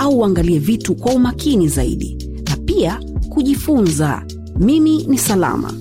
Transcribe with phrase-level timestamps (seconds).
[0.00, 4.22] au uangalie vitu kwa umakini zaidi na pia kujifunza.
[4.58, 5.74] Mimi ni salama.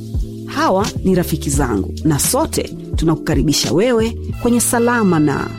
[0.45, 2.63] Hawa ni rafiki zangu na sote
[2.95, 5.49] tunakukaribisha wewe kwenye salama na.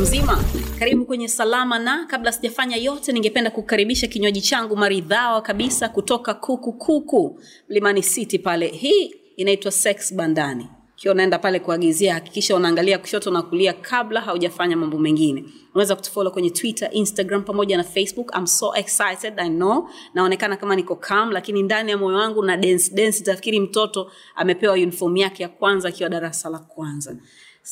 [0.00, 0.44] Mzima
[0.78, 2.06] karibu kwenye salama na.
[2.06, 8.66] Kabla sijafanya yote ningependa kukaribisha kinywaji changu maridhawa kabisa kutoka kuku kuku mlimani city pale.
[8.68, 10.66] Hii inaitwa sex bandani
[11.06, 15.44] ukiwa unaenda pale kuagizia hakikisha unaangalia kushoto na kulia kabla haujafanya mambo mengine.
[15.74, 18.32] Unaweza kutufolo kwenye twitter instagram pamoja na facebook.
[18.38, 19.88] I'm so excited i know.
[20.14, 24.74] Naonekana kama niko calm lakini ndani ya moyo wangu na dance dance tafikiri mtoto amepewa
[24.74, 27.16] uniform yake ya kwanza akiwa darasa la kwanza.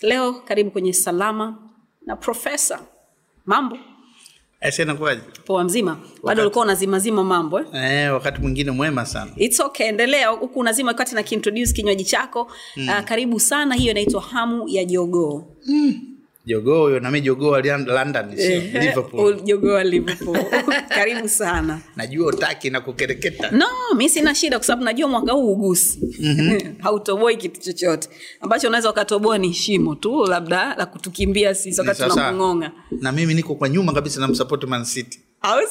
[0.03, 1.59] Leo karibu kwenye salama
[2.07, 2.81] na profesa
[3.47, 3.79] mambo
[4.87, 5.99] nakuaje poa mzima.
[6.25, 7.67] Bado ulikuwa unazimazima mambo eh?
[7.75, 9.31] eh, wakati mwingine mwema sana.
[9.37, 10.29] It's okay, endelea.
[10.29, 12.53] Huku unazima wakati na kiintroduce kinywaji chako.
[12.77, 12.89] Mm.
[12.89, 13.75] uh, karibu sana.
[13.75, 15.45] Hiyo inaitwa hamu ya jogoo
[16.47, 18.37] jogoo huyo nami jogoo wa london
[19.45, 20.39] jogoo wa liverpool.
[20.97, 21.81] Karibu sana.
[21.97, 23.51] Najua utaki na kukereketa.
[23.51, 25.99] No mi sina shida kwa sababu najua mwaka huu ugusi.
[26.21, 26.75] Mm-hmm.
[26.83, 28.09] hautoboi kitu chochote.
[28.41, 32.71] Ambacho unaweza ukatoboa ni shimo tu labda la kutukimbia sisi wakati tunamng'ong'a.
[33.01, 34.65] Na mimi niko kwa nyuma kabisa na msupport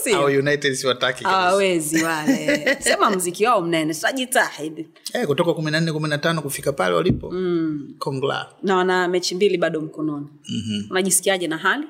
[0.04, 2.68] city au united siwataki hawawezi wale.
[2.84, 4.88] Sema mziki wao mnene sajitahidi.
[5.14, 7.32] Eh, kutoka kumi na nne kumi na tano kufika pale walipo.
[7.32, 7.96] Mm.
[8.00, 8.50] kongla.
[8.64, 10.28] Na wana mechi mbili bado mkononi.
[10.50, 10.88] Mm-hmm.
[10.92, 11.88] unajisikiaje na hali?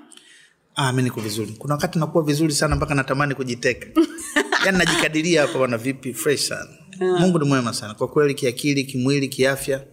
[0.76, 1.52] Ah, mi niko vizuri.
[1.60, 3.88] Kuna wakati nakuwa vizuri sana mpaka natamani kujiteka.
[4.66, 6.14] Yaani najikadiria hapa wana vipi?
[6.14, 6.70] Fresh sana.
[7.00, 7.94] Mungu ni mwema sana.
[7.94, 9.84] Kwa kweli kiakili kimwili kiafya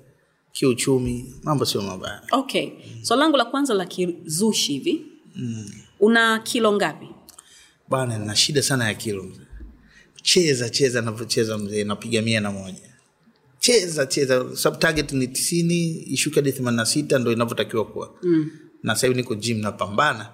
[0.52, 2.22] kiuchumi mambo sio mabaya.
[2.32, 2.68] Okay.
[3.02, 5.06] So langu la kwanza la kizushi hivi.
[5.36, 5.70] Mm.
[6.00, 7.06] una kilo ngapi
[7.90, 9.40] bana na shida sana ya kilo mzee.
[10.22, 12.80] Cheza cheza navyocheza mzee napiga mia na moja.
[13.60, 18.14] Cheza cheza sub target ni tisini ishuke hadi themani na sita ndo inavyotakiwa kuwa.
[18.22, 18.50] Mm.
[18.82, 20.28] na sahivi niko jim napambana.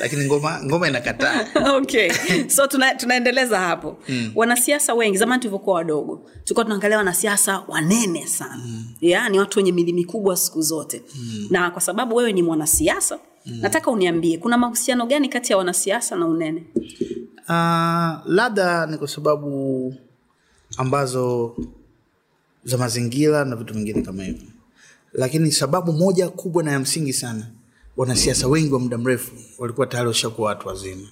[0.00, 1.46] Lakini ngoma ngoma inakataa.
[1.76, 2.10] Okay.
[2.48, 3.98] So tuna, tunaendeleza hapo.
[4.08, 4.32] Mm.
[4.34, 8.62] wanasiasa wengi zamani tulivyokuwa wadogo tulikuwa tunaangalia wanasiasa wanene sana.
[8.66, 8.84] Mm.
[9.00, 11.02] yeah, ni watu wenye mili mikubwa siku zote.
[11.16, 11.46] Mm.
[11.50, 13.58] na kwa sababu wewe ni mwanasiasa mm.
[13.60, 16.64] nataka uniambie kuna mahusiano gani kati ya wanasiasa na unene?
[17.48, 19.94] Uh, labda ni kwa sababu
[20.76, 21.56] ambazo
[22.64, 24.48] za mazingira na vitu vingine kama hivyo.
[25.12, 27.46] Lakini sababu moja kubwa na ya msingi sana
[27.96, 31.08] wanasiasa wengi wa muda mrefu walikuwa tayari washakuwa watu wazima.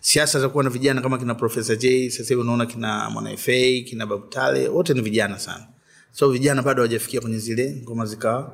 [0.00, 3.52] Siasa za kuwa na vijana kama kina profesa j sasa hivi unaona kina mwanafa
[3.84, 5.66] kina babutale wote ni vijana sana.
[6.12, 8.52] So vijana bado hawajafikia kwenye zile ngoma zikawa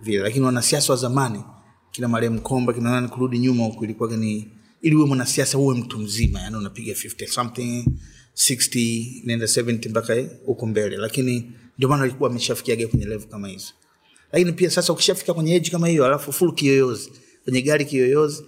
[0.00, 0.18] vile.
[0.18, 1.44] Lakini wanasiasa wa zamani
[1.92, 4.48] kina marehemu komba kina nani kurudi nyuma huku ilikuwa ni
[4.82, 7.84] ili uwe mwanasiasa uwe mtu mzima yani unapiga 50 something
[8.36, 10.14] 60 nenda 70 mpaka
[10.46, 10.96] huko mbele.
[10.96, 13.72] Lakini ndio maana alikuwa ameshafikiaga kwenye level kama hizo.
[14.32, 17.12] Lakini pia sasa ukishafika kwenye eji kama hiyo alafu full kiyoyozi
[17.44, 18.44] kwenye gari kiyoyozi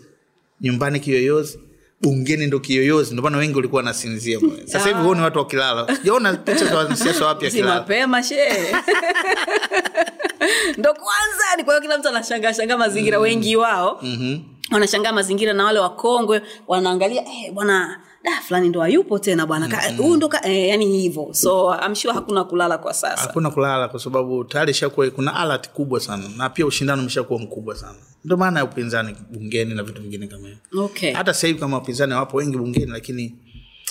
[0.60, 1.58] nyumbani kiyoyozi
[2.00, 5.96] bungeni ndo kiyoyozi ndio maana wengi walikuwa wanasinzia sasa hivi huoni watu wakilala.
[5.96, 8.72] Sijaona picha za wanasiasa wapya kilala mapema shee
[10.78, 13.18] ndo kwanza ni kwa hiyo kila mtu anashangaa shangaa mazingira.
[13.18, 13.22] Mm.
[13.22, 14.44] wengi wao mm-hmm.
[14.72, 19.82] wanashangaa mazingira na wale wakongwe wanaangalia eh, bwana da fulani ndo hayupo tena bwana.
[19.96, 21.28] Huyu ndo eh, yani hivyo.
[21.32, 23.22] So amshiwa hakuna kulala kwa sasa.
[23.22, 26.24] Hakuna kulala kwa sababu tayari shakuwa kuna alert kubwa sana.
[26.36, 27.98] Na pia ushindano umeshakuwa mkubwa sana.
[28.24, 31.12] Ndio maana ya upinzani bungeni na vitu vingine kama hivyo okay.
[31.12, 33.34] Hata sahivi kama wapinzani wapo wengi bungeni lakini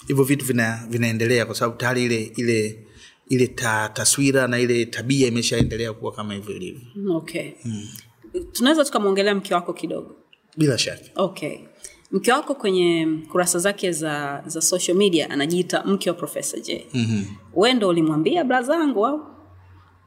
[0.07, 2.85] hivyo vitu vina, vinaendelea kwa sababu tayari ile ile
[3.31, 7.16] ile ta, taswira na ile tabia imeshaendelea kuwa kama hivyo ilivyo.
[7.16, 7.52] Okay.
[8.52, 10.16] Tunaweza tukamwongelea mke wako kidogo?
[10.58, 11.02] Bila shaka.
[11.16, 11.58] Okay.
[12.12, 16.86] Mke wako kwenye kurasa zake za za social media anajiita mke wa profesa j.
[16.94, 17.25] Mm-hmm.
[17.54, 19.25] we ndo ulimwambia blazangu au?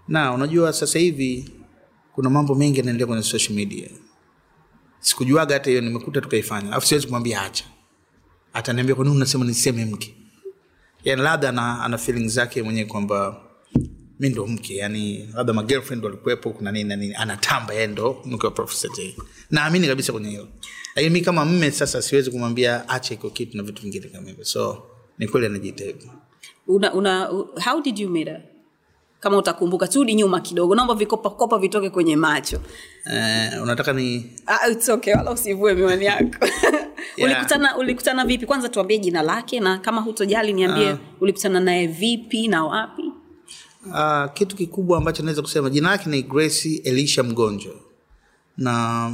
[0.09, 1.51] Na unajua sasa hivi
[2.15, 3.89] kuna mambo mengi yanaendelea kwenye social media.
[5.01, 6.69] Sikujuaga hata hiyo nimekuta tukaifanya.
[6.69, 7.65] Alafu siwezi kumwambia hacha
[8.53, 10.15] ataniambia kwanini unasema niseme mke
[11.05, 13.41] yani labda ana, ana feeling zake mwenyewe kwamba
[14.21, 18.47] mi ndo mke yani labda magirlfriend walikuwepo kuna nini na nini anatamba yeye ndo mke
[18.47, 18.69] wa
[19.51, 20.49] naamini kabisa kwenye hilo.
[20.97, 24.45] Lakini mi kama mme sasa siwezi kumwambia acha iko kitu na vitu vingine kama hivyo.
[24.45, 24.83] So
[25.19, 25.85] ni kweli anajiita
[26.67, 27.27] una, una,
[27.65, 28.43] how did you meet her
[29.25, 30.75] kama utakumbuka turudi nyuma kidogo.
[30.75, 32.61] Naomba vikopakopa vitoke kwenye macho.
[33.13, 36.47] Eh, unataka ni Ah, it's okay, wala usivue miwani yako.
[37.17, 37.31] Yeah.
[37.31, 38.47] ulikutana ulikutana vipi?
[38.47, 43.03] Kwanza tuambie jina lake na kama hutojali niambie ulikutana naye vipi na wapi?
[43.87, 47.75] Uh, kitu kikubwa ambacho naweza kusema jina lake ni grace elisha mgonjwa.
[48.57, 49.13] Na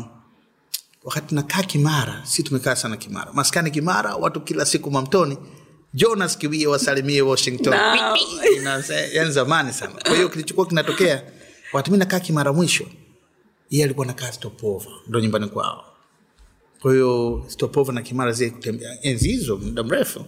[1.05, 3.33] wakati nakaa kimara si tumekaa sana kimara.
[3.33, 5.39] Maskani kimara watu kila siku mamtoni
[5.95, 7.75] jonas kiwie wasalimie washington.
[7.75, 8.77] No.
[9.13, 9.93] Yani zamani sana.
[10.03, 11.23] Kwa hiyo kilichokuwa kinatokea
[11.73, 12.87] wakati mi nakaa kimara mwisho
[13.71, 15.85] yeye alikuwa nakaa stopova ndo nyumbani kwao.
[16.81, 20.25] Kwa hiyo stopova na kimara zile kutembea enzi hizo muda mrefu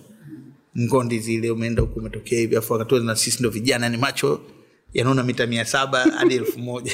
[0.80, 4.40] ngondi zile umeenda huku umetokea hivi afu wakati na sisi ndo vijana ni macho
[4.94, 6.92] yanaona mita mia saba hadi elfu moja?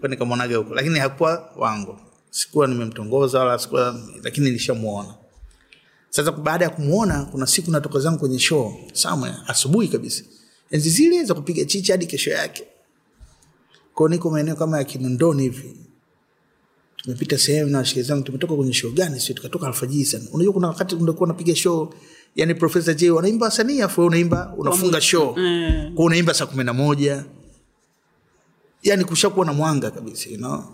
[0.00, 0.74] Kwa nikamwonaga huko.
[0.74, 2.00] Lakini hakuwa wangu.
[2.30, 5.14] Sikuwa nimemtongoza wala sikuwa lakini nilishamuona
[6.10, 10.24] sasa baada ya kumwona kuna siku natoka zangu kwenye show somewhere asubuhi kabisa.
[10.70, 12.64] Enzi zile za kupiga chicha hadi kesho yake.
[13.94, 15.76] Kwao niko maeneo kama ya kinondoni hivi.
[16.96, 19.34] Tumepita sehemu na washikaji zangu tumetoka kwenye show gani sio?
[19.34, 20.24] Tukatoka alfajiri sana.
[20.32, 21.94] Unajua kuna wakati unakuwa unapiga show
[22.36, 25.34] yani profesa j wanaimba wasanii afu unaimba unafunga show.
[25.36, 25.92] Mm.
[25.94, 27.24] kwa unaimba saa kumi na moja.
[28.82, 30.64] Yani kushakuwa na mwanga kabisa you know?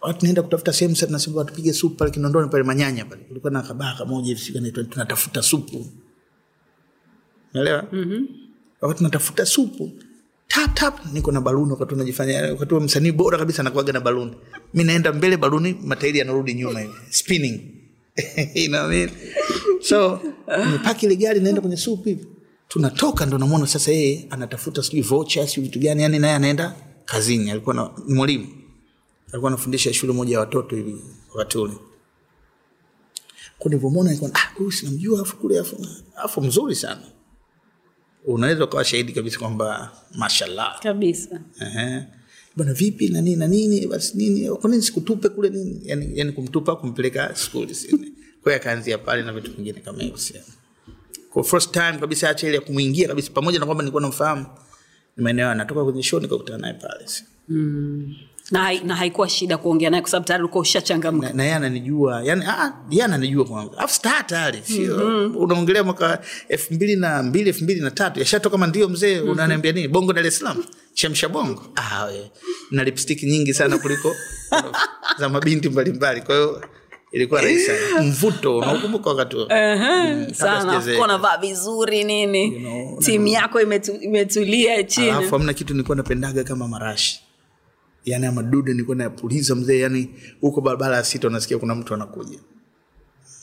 [0.00, 3.22] Watu naenda kutafuta sehemu sasa tunasema watu supu pale kinondoni pale manyanya pale.
[3.22, 5.86] Kulikuwa na kabaa kamoja hivi sikanaitwa tunatafuta supu.
[7.54, 8.28] Naelewa mm-hmm.
[8.80, 9.90] wakati tunatafuta supu
[10.48, 14.32] tap tap niko na baluni wakati unajifanya wakati wa msanii bora kabisa anakuaga na baluni.
[14.74, 17.60] Mi naenda mbele baluni matairi yanarudi nyuma hivi spinning.
[18.54, 19.10] You know what I mean?
[19.80, 20.20] so
[20.64, 22.26] nimepaki ile gari naenda kwenye supu hivi.
[22.68, 26.74] Tunatoka ndo namwona sasa yeye anatafuta sijui vocha sijui vitu gani yani naye anaenda
[27.04, 28.46] kazini alikuwa ni mwalimu
[29.32, 30.96] alikuwa anafundisha shule moja ya watoto hivi
[31.34, 31.74] wakati ule.
[33.64, 35.86] Nilivyomwona nilikuwa ah huyu sinamjua afu kule afu
[36.16, 37.02] afu mzuri sana.
[38.24, 40.80] Unaweza ukawa shahidi kabisa kwamba mashallah.
[40.82, 41.40] Kabisa.
[41.60, 42.02] Uh-huh.
[42.56, 45.80] bana vipi na nini na nini basi nini kwa nini sikutupe kule nini?
[45.84, 48.12] Yani, yani kumtupa kumpeleka skuli sini
[48.42, 50.40] kwa akaanzia pale na vitu vingine kama hivyo sio
[51.30, 54.46] kwa first time kabisa acha ile ya kumwingia kabisa pamoja na kwamba nilikuwa namfahamu
[55.16, 57.26] ni maeneo anatoka kwenye show nikakutana naye pale sio
[58.50, 61.26] na, hai- na haikuwa shida kuongea naye kwa sababu tayari ulikuwa ushachangamka.
[61.28, 63.78] Na, na yeye ananijua yani ah, yeye ananijua kwanza.
[63.78, 64.96] Afu star tayari sio?
[64.96, 65.36] Mm-hmm.
[65.36, 69.30] unaongelea mwaka elfu mbili na mbili elfu mbili na tatu yashatoka kama ndio mzee mm-hmm.
[69.30, 69.88] unaniambia nini?
[69.88, 70.64] Bongo dar es salaam?
[70.94, 71.62] Chemsha bongo.
[71.76, 72.30] Ah, we.
[72.70, 74.14] na lipstick nyingi sana kuliko
[75.20, 76.20] za mabinti mbalimbali.
[76.20, 76.64] Kwa hiyo
[77.12, 78.02] ilikuwa rahisi sana.
[78.06, 79.36] Mvuto unakumbuka wakati
[80.34, 80.60] sana.
[80.60, 81.06] sijazeeka.
[81.06, 82.50] navaa vizuri nini?
[82.50, 85.10] Know, timu yako imetu, imetulia chini.
[85.10, 87.20] Alafu amna kitu nilikuwa napendaga kama marashi
[88.04, 90.10] yani ama dude nilikuwa napuliza mzee yani
[90.40, 92.38] huko barabara ya sita unasikia kuna mtu anakuja.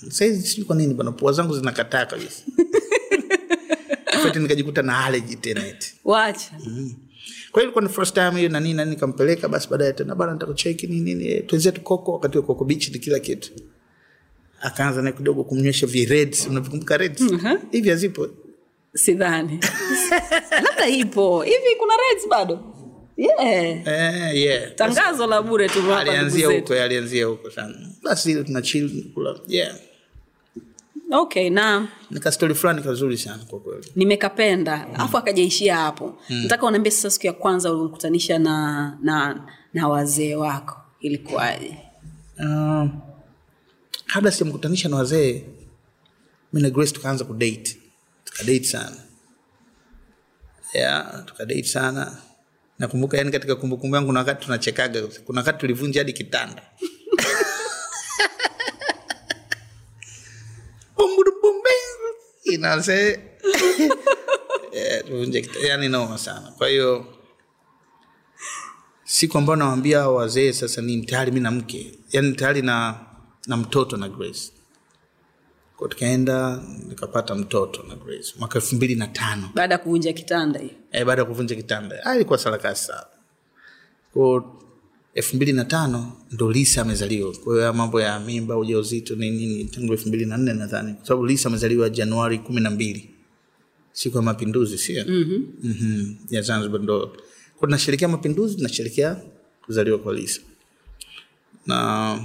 [0.09, 2.44] Saizi sijui kwa nini bana pua zangu zinakataa kabisa.
[4.36, 5.95] Nikajikuta na aleji tena eti.
[6.06, 6.51] Wacha
[7.51, 10.54] kwa hiyo ilikuwa ni first time hiyo nanini na nikampeleka basi baadaye tena bana nataka
[10.54, 11.31] cheki nini nini.
[11.31, 13.51] Eh, twenzetu wakati koko bichi ni kila kitu.
[14.62, 17.24] Akaanza naye kidogo kumnywesha vi reds unavikumbuka reds?
[17.71, 18.27] Hivi hazipo?
[18.94, 19.60] Sidhani.
[20.65, 21.42] Labda ipo.
[21.42, 22.76] Hivi kuna reds bado
[23.17, 23.87] yeah.
[23.87, 24.75] eh, yeah.
[24.75, 27.75] tangazo la bure tu alianzia huko alianzia huko sana.
[28.03, 29.75] Basi ile tuna chill kula yeah.
[31.11, 33.91] Okay na nikastori fulani kazuri sana kwa kweli.
[33.95, 34.87] nimekapenda.
[34.95, 36.17] Alafu akajaishia hapo.
[36.29, 39.41] Nataka unaambia sasa siku ya kwanza ulikutanisha na na
[39.73, 41.77] na wazee wako ilikuwaje?
[42.39, 42.87] Uh,
[44.07, 45.43] kabla sijamkutanisha na wazee
[46.53, 47.77] mi na grace tukaanza kudate
[48.24, 48.95] tukadate sana.
[50.74, 52.17] Yeah, tukadate sana
[52.79, 56.62] nakumbuka yani katika kumbukumbu yangu kuna wakati tunachekaga kuna wakati tulivunja hadi kitanda.
[62.43, 63.19] Inase
[64.72, 66.51] Eh, tulivunja yani noma sana.
[66.57, 67.05] Kwa hiyo
[69.03, 72.00] siku ambayo nawambia wazee sasa ni tayari mi na mke.
[72.12, 73.00] Yani tayari na
[73.48, 74.51] na mtoto na grace
[75.77, 78.34] kwa tukaenda nikapata mtoto na grace.
[78.39, 79.50] Mwaka elfu mbili na tano.
[79.55, 80.74] Baada ya kuvunja kitanda hiyo?
[80.91, 82.05] E, baada ya kuvunja kitanda.
[82.05, 83.05] Ah, ilikuwa sarakasi sana.
[84.13, 84.53] Ko
[85.13, 87.34] elfu mbili na tano ndo lisa amezaliwa.
[87.43, 90.93] Kwa hiyo mambo ya mimba ujauzito uzito nini tangu elfu mbili na nne nadhani.
[90.93, 93.10] Kwa sababu lisa amezaliwa januari kumi na mbili.
[93.91, 95.48] Siku ya mapinduzi sio mm-hmm.
[95.63, 96.17] mm-hmm.
[96.29, 97.17] ya zanzibar ndo
[97.57, 99.22] kwa tunasherekea mapinduzi tunasherekea
[99.65, 100.41] kuzaliwa kwa lisa.
[101.65, 102.19] Na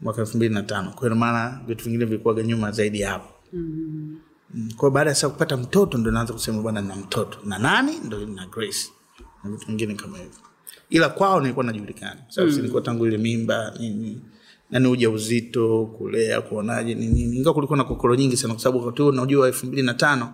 [0.00, 0.90] mwaka elfu mbili na tano.
[0.90, 3.28] Kwa hiyo maana vitu vingine vilikuwaga nyuma zaidi ya hapo.
[3.52, 4.18] Mm,
[4.76, 7.38] kwa hiyo baada ya sasa kupata mtoto ndo naanza kusema bwana na mtoto.
[7.44, 7.92] Na nani?
[8.04, 8.88] Ndo na grace.
[9.44, 10.32] Na vitu vingine kama hivyo.
[10.90, 12.16] Ila kwao nilikuwa najulikana.
[12.28, 12.58] Sababu mm.
[12.58, 14.20] nilikuwa tangu ile mimba nini.
[14.70, 19.02] Nani uja uzito kulea kuonaje nini ingawa kulikuwa na kokoro nyingi sana kwa sababu wakati
[19.02, 20.32] huo unajua elfu mbili na tano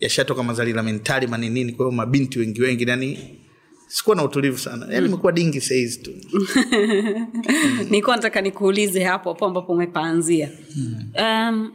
[0.00, 3.39] yashatoka mazalila mentali maninini kwa hiyo mabinti wengi wengi yani
[3.90, 4.86] sikuwa na utulivu sana.
[4.90, 6.10] Yani imekuwa dingi sahizi tu.
[7.90, 10.50] Nilikuwa nataka nikuulize hapo hapo ambapo umepaanzia
[11.18, 11.72] um,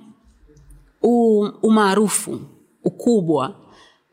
[1.62, 2.40] umaarufu
[2.84, 3.56] ukubwa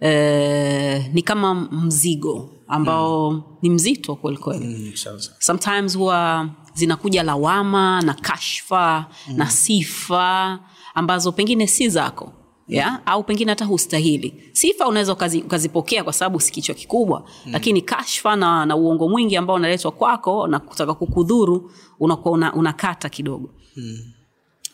[0.00, 8.14] eh, ni kama mzigo ambao ni mzito kwelikweli Mm, sasa sometimes huwa zinakuja lawama na
[8.14, 9.37] kashfa mm.
[9.37, 10.59] na sifa
[10.94, 12.32] ambazo pengine si zako
[12.76, 13.06] ya?
[13.06, 14.34] Au pengine hata hustahili.
[14.52, 15.12] Sifa unaweza
[15.44, 17.24] ukazipokea kwa sababu si kichwa kikubwa.
[17.46, 17.52] Mm.
[17.52, 23.08] lakini kashfa na, na uongo mwingi ambao unaletwa kwako na kutaka kukudhuru unakuwa una, unakata
[23.08, 23.50] kidogo.
[23.76, 23.98] Mm.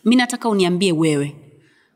[0.04, 1.36] mi nataka uniambie wewe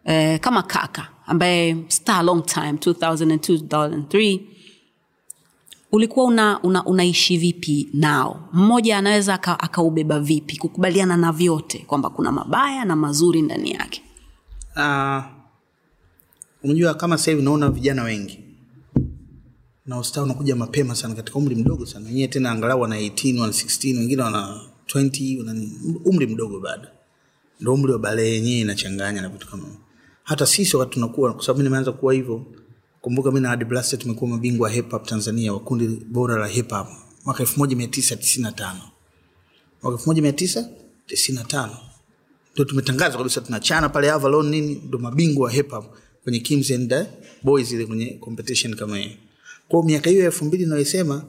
[0.05, 4.41] eh, kama kaka ambaye star long time 2002 2003
[5.93, 8.49] ulikuwa una, una, unaishi vipi nao?
[8.53, 9.61] Mmoja anaweza aka-
[10.21, 14.03] vipi kukubaliana na vyote kwamba kuna mabaya na mazuri ndani yake?
[14.77, 15.23] Uh,
[16.65, 18.39] unajua kama sasa hivi naona vijana wengi
[19.87, 22.07] na usta unakuja mapema sana katika umri mdogo sana.
[22.07, 25.67] Wenyewe tena angalau wana 18 wana 16 wengine wana 20 wana
[26.05, 26.89] umri mdogo bado.
[27.61, 29.65] Ndo umri wa balee yenyewe inachanganya na vitu kama
[30.23, 32.47] hata sisi wakati tunakuwa kwa sababu nimeanza kuwa hivyo
[33.01, 36.71] kumbuka mimi na Hadi Blaster tumekuwa mabingwa hip hop Tanzania wa kundi bora la hip
[36.71, 36.87] hop
[37.25, 38.75] mwaka 1995
[39.83, 41.69] mwaka 1995
[42.55, 45.85] ndo tumetangazwa kabisa tunachana pale Avalon nini ndo mabingwa wa hip hop
[46.25, 47.07] kwenye Kings and the
[47.43, 49.11] Boys ile kwenye competition kama hiyo.
[49.69, 51.25] Kwa hiyo miaka hiyo elfu mbili nayoisema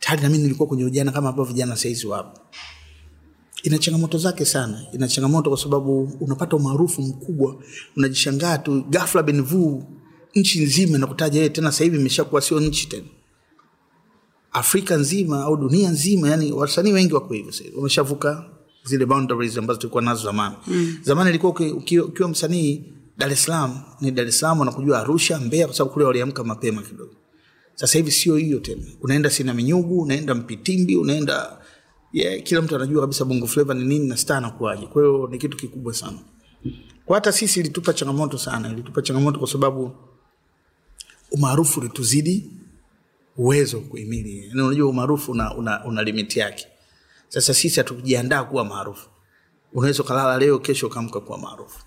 [0.00, 2.40] tayari na mimi nilikuwa kwenye ujana kama ambavyo vijana saizi wapo.
[3.62, 7.62] Ina changamoto zake sana, ina changamoto kwa sababu unapata umaarufu mkubwa,
[7.96, 9.84] unajishangaa tu ghafla benvu
[10.34, 13.06] nchi nzima nakutaja yeye, tena sasa hivi imeshakuwa sio nchi tena
[14.52, 18.44] Afrika nzima au dunia nzima, yani wasanii wengi wako hivyo sasa, wameshavuka
[18.84, 20.56] zile boundaries ambazo tulikuwa nazo zamani.
[20.66, 20.98] Mm.
[21.02, 22.84] Zamani ilikuwa uki- uki- ukiwa msanii
[23.18, 26.82] Dar es Salaam ni Dar es Salaam, wanakujua Arusha, Mbeya, kwa sababu kule waliamka mapema
[26.82, 27.14] kidogo.
[27.74, 31.58] Sasa hivi sio hiyo tena, unaenda Sina Minyugu, unaenda Mpitimbi, unaenda
[32.12, 34.86] yeah, kila mtu anajua kabisa Bongo Flava ni nini na star anakuaje.
[34.86, 36.18] Kwa hiyo ni kitu kikubwa sana.
[37.06, 39.92] Kwa hata sisi ilitupa changamoto sana, ilitupa changamoto kwa sababu
[41.30, 42.50] umaarufu ulituzidi
[43.36, 44.46] uwezo kuhimili.
[44.48, 46.66] Yani unajua umaarufu una, una, una limiti yake.
[47.28, 49.08] Sasa sisi hatukujiandaa kuwa maarufu.
[49.72, 51.83] Unaweza ukalala leo, kesho ukaamka kuwa maarufu.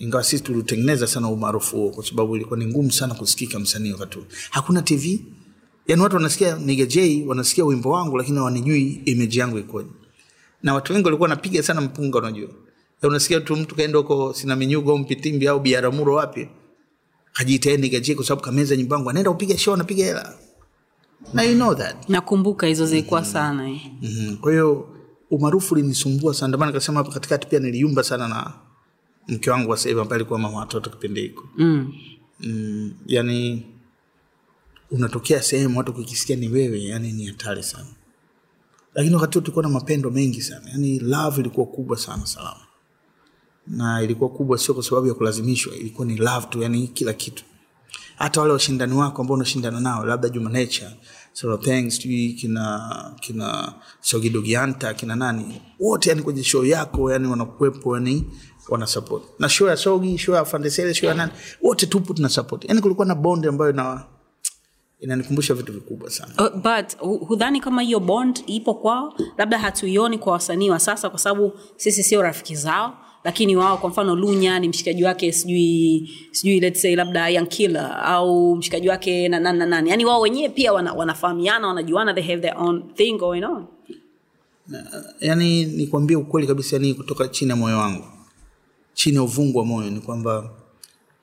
[0.00, 4.16] Ingawa sisi tulitengeneza sana umaarufu huo, kwa sababu ilikuwa ni ngumu sana kusikika msanii wakati
[4.18, 4.26] huo.
[4.50, 5.20] Hakuna TV,
[5.86, 9.88] yaani watu wanasikia Nigga wanasikia wimbo wangu, lakini hawanijui image yangu ikoje.
[10.62, 12.48] Na watu wengi walikuwa wanapiga sana mpunga, unajua
[13.02, 16.48] unasikia tu mtu kaenda huko sina minyugo Mpitimbi au Biaramuro wapi,
[17.32, 20.34] kajiita yeye kwa sababu kameza nyumbangu anaenda kupiga show, anapiga hela
[21.34, 23.80] na you know that nakumbuka hizo zilikuwa sana eh.
[24.02, 24.36] mm-hmm.
[24.36, 24.88] kwa hiyo
[25.30, 28.52] umaarufu ulinisumbua sana ndomana kasema hapa katikati pia niliumba sana na
[29.28, 31.48] mke wangu wa sasa hivi ambaye alikuwa mama watoto kipindi hiko.
[31.56, 31.92] Mm.
[32.40, 33.66] mm, yani
[34.90, 37.86] unatokea sehemu watu kukisikia ni wewe yani ni hatari sana.
[38.94, 42.60] Lakini wakati huo tulikuwa na mapendo mengi sana yani love ilikuwa kubwa sana salama.
[43.66, 47.44] Na ilikuwa kubwa sio kwa sababu ya kulazimishwa ilikuwa ni love tu yani kila kitu.
[48.16, 50.90] Hata wale washindani wako ambao unashindana nao labda Juma Nature
[51.32, 57.94] Solo Thanks sijui kina kina Sogidogianta kina nani wote yani kwenye show yako yani wanakuwepo
[57.96, 58.24] yani
[58.68, 59.22] wana support.
[59.38, 62.64] Na show ya Sogi show ya Fandesele show ya nani wote tupo tuna support.
[62.64, 64.04] Yani kulikuwa na bond ambayo na
[65.00, 66.32] inanikumbusha vitu vikubwa sana.
[66.38, 66.96] Uh, but
[67.28, 69.14] hudhani kama hiyo bond ipo kwao?
[69.38, 73.90] Labda hatuioni kwa wasanii wa sasa kwa sababu sisi sio rafiki zao lakini wao kwa
[73.90, 79.40] mfano lunya ni mshikaji wake sijui sijui let's say labda yankila au mshikaji wake na
[79.40, 79.90] nani na nani.
[79.90, 83.64] Yani wao wenyewe pia wana, wanafahamiana wanajuana they have their own thing going on.
[85.20, 88.04] Yani nikwambie ukweli kabisa yani kutoka chini ya moyo wangu
[89.00, 90.50] chini ya uvungu wa moyo ni kwamba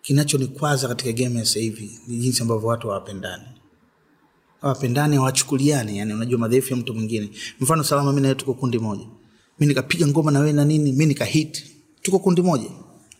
[0.01, 3.43] kinachonikwaza katika game ya sasa hivi ni jinsi ambavyo watu hawapendani.
[4.61, 7.29] Hawapendani hawachukuliani yani unajua madhaifu ya mtu mwingine.
[7.59, 9.05] Mfano salama mi nawe tuko kundi moja.
[9.59, 11.63] Mi nikapiga ngoma na wewe na nini mi nikahit
[12.01, 12.69] tuko kundi moja.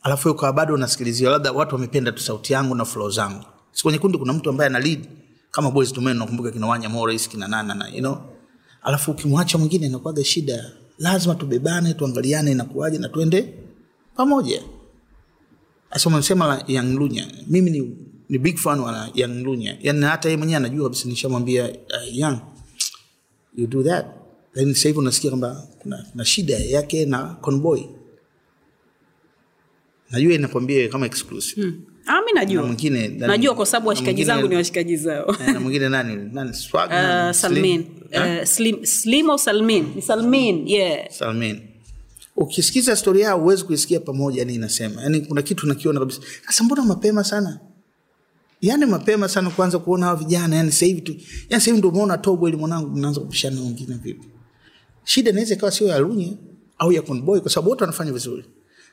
[0.02, 3.46] Alafu ukawa bado unasikiliziwa labda watu wamependa tu sauti yangu na flow zangu.
[3.72, 5.08] Si kwenye kundi kuna mtu ambaye ana lead.
[5.52, 8.18] Kama boys to men nakumbuka kina wanya morris kina nana na you know.
[8.82, 10.72] Alafu ukimwacha mwingine inakuwaga shida.
[10.98, 13.54] Lazima tubebane tuangaliane inakuwaje na tuende
[14.18, 14.62] pamoja.
[15.94, 17.28] Sasa umesema la Young Lunya.
[17.48, 17.98] Mimi ni,
[18.30, 19.78] ni big fan wa Young Lunya.
[19.82, 22.40] Yani hata yeye mwenyewe anajua kabisa nishamwambia uh, Young
[23.56, 24.06] you do that.
[24.54, 27.82] Lakini sasa hivi unasikia kwamba kuna, kuna shida yake na Conboy
[30.12, 31.62] najua inakwambia kama exclusive.
[31.62, 31.82] Hmm.
[32.06, 32.64] ah, mi najua.
[32.64, 35.36] Mwingine najua kwa sababu washikaji zangu ni washikaji zao.
[35.48, 36.30] Eh, na mwingine nani?
[36.34, 36.54] Nani?
[36.54, 37.34] Swag uh, nani?
[37.34, 37.84] salmin.
[37.84, 38.24] Slim?
[38.24, 38.38] Eh?
[38.40, 39.86] uh, slim, slim au salmin?
[39.96, 41.10] Ni salmin yeah.
[41.12, 41.60] Salmin.
[42.38, 45.02] Ukisikiza stori yao huwezi kuisikia pamoja, ni inasema.
[45.02, 46.22] Yani kuna kitu nakiona kabisa.
[46.46, 47.60] Sasa mbona mapema sana?
[48.62, 51.90] yani mapema sana kuanza kuona hawa vijana yani sasa hivi tu yani sasa hivi ndio
[51.90, 54.28] umeona tobo ili mwanangu mnaanza kupishana na wengine vipi?
[55.04, 56.38] Shida inaweza ikawa sio ya lunye
[56.78, 58.46] au ya Conboy kwa sababu wote wanafanya vizuri.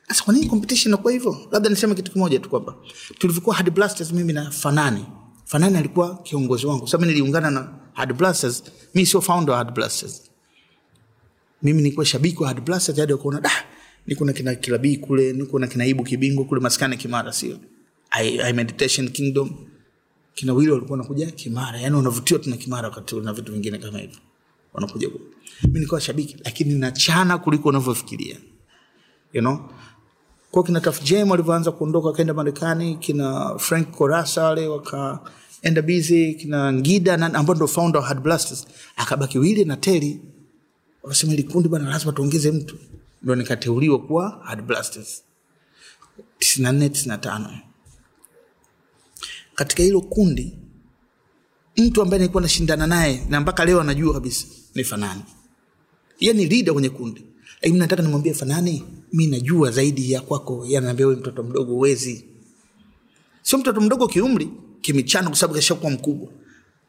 [0.07, 1.37] Sasa kwa nini competition inakuwa hivyo?
[1.51, 2.75] Labda niseme kitu kimoja tu kwamba
[3.19, 5.05] tulivyokuwa Hard Blasters mimi na Fanani.
[5.45, 6.87] Fanani alikuwa kiongozi wangu.
[6.87, 10.21] Sababu niliungana na Hard Blasters mimi sio founder wa Hard Blasters
[11.65, 13.51] mimi nilikuwa shabiki wa Blasters hadi wakaona da
[14.07, 17.57] niko na kina Kilabii kule niko na kinaibu kibingwa kule maskani Kimara sio?
[18.11, 19.49] I, Meditation Kingdom.
[20.33, 24.17] Kina Wili walikuwa wanakuja Kimara yani wanavutiwa tuna Kimara wakati na vitu vingine kama hivyo.
[24.73, 25.19] Wanakuja ku
[25.71, 28.37] mi nikawa shabiki lakini nachana kuliko unavyofikiria
[29.33, 29.59] you know?
[30.51, 36.73] Kwa kina Taf Jam walivyoanza kuondoka wakaenda Marekani, kina Frank Korasa wale wakaenda busy, kina
[36.73, 40.19] Ngida ambao ndo founder wa Hard Blasters, akabaki Willy na Terry.
[41.05, 42.77] Wakasema ili kundi bana lazima tuongeze mtu,
[43.23, 45.23] ndo nikateuliwa kuwa Hard Blasters.
[46.39, 47.59] 94 95.
[49.55, 50.57] Katika hilo kundi
[51.77, 54.45] mtu ambaye nilikuwa nashindana naye na mpaka leo anajua kabisa
[54.75, 55.21] ni Fanani.
[56.19, 57.23] Ye ni lida kwenye kundi.
[57.61, 58.83] Lakini nataka nimwambie fanani
[59.13, 60.65] mi najua zaidi ya kwako.
[60.67, 62.25] Yanaambia we mtoto mdogo uwezi
[63.41, 64.49] sio mtoto mdogo kiumri
[64.81, 66.29] kimichano kwa sababu kashakuwa mkubwa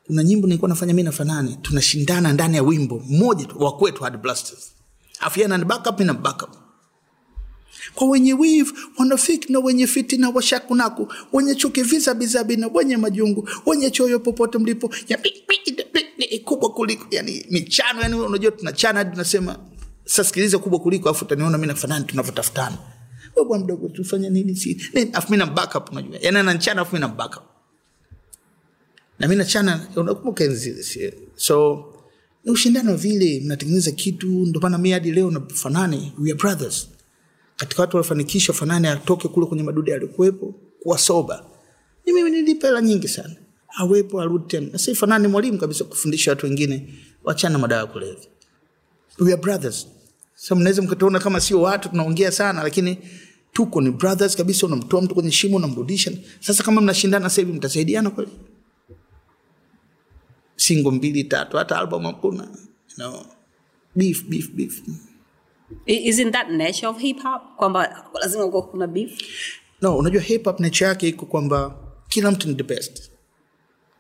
[0.07, 3.03] kuna nyimbo nilikuwa nafanya mi nafanani tunashindana ndani ya wimbo.
[3.09, 4.73] Mmoja wa kwetu had Blasters.
[5.21, 6.51] Afu yeye anani backup na backup.
[7.95, 13.91] Kwa wenye wivu wanafiki na wenye fitina washakunaku wenye chuki vizabizabi na wenye majungu wenye
[13.91, 14.91] choyo popote mlipo.
[16.45, 19.59] Kubwa kuliko yani michano yani unajua tunachana hadi tunasema
[20.05, 22.79] sasikiliza kubwa kuliko afu utaniona mi nafanani tunavyotafutana.
[23.37, 24.83] Wewe mdogo tufanye nini si
[25.13, 26.17] afu mi na backup unajua.
[26.21, 27.56] Yani ananchana afu mi na backup
[29.19, 30.45] na mi nachana unakumbuka
[31.37, 31.85] so
[32.45, 36.89] ni ushindano vile mnatengeneza kitu ndio mi hadi leo nafanane we are brothers.
[37.57, 41.45] Katika watu waliofanikishwa fanane atoke kule kwenye madude alikuwepo kuwa soba
[42.07, 43.37] mimi nilipa hela nyingi sana.
[43.79, 44.69] Awepo arudi tena.
[44.73, 46.95] Na sasa mwalimu kabisa kufundisha watu wengine
[47.25, 48.25] wachana madawa ya kulevya.
[49.19, 49.87] We are brothers.
[50.35, 52.99] Sasa mnaweza mkatuona kama sio watu tunaongea sana lakini
[53.53, 54.67] tuko ni brothers kabisa.
[54.67, 56.13] Unamtoa mtu kwenye shimo unamrudisha.
[56.41, 58.31] Sasa kama mnashindana sahivi mtasaidiana kweli
[60.57, 62.43] singo mbili tatu hata album hakuna
[62.89, 63.27] you know,
[63.97, 64.83] beef beef beef
[65.87, 67.43] Isn't that nature of hip hop?
[67.57, 69.13] Kwamba lazima kuwa kuna beef?
[69.83, 71.77] no unajua hip hop nature yake iko kwamba
[72.09, 73.11] kila mtu ni the best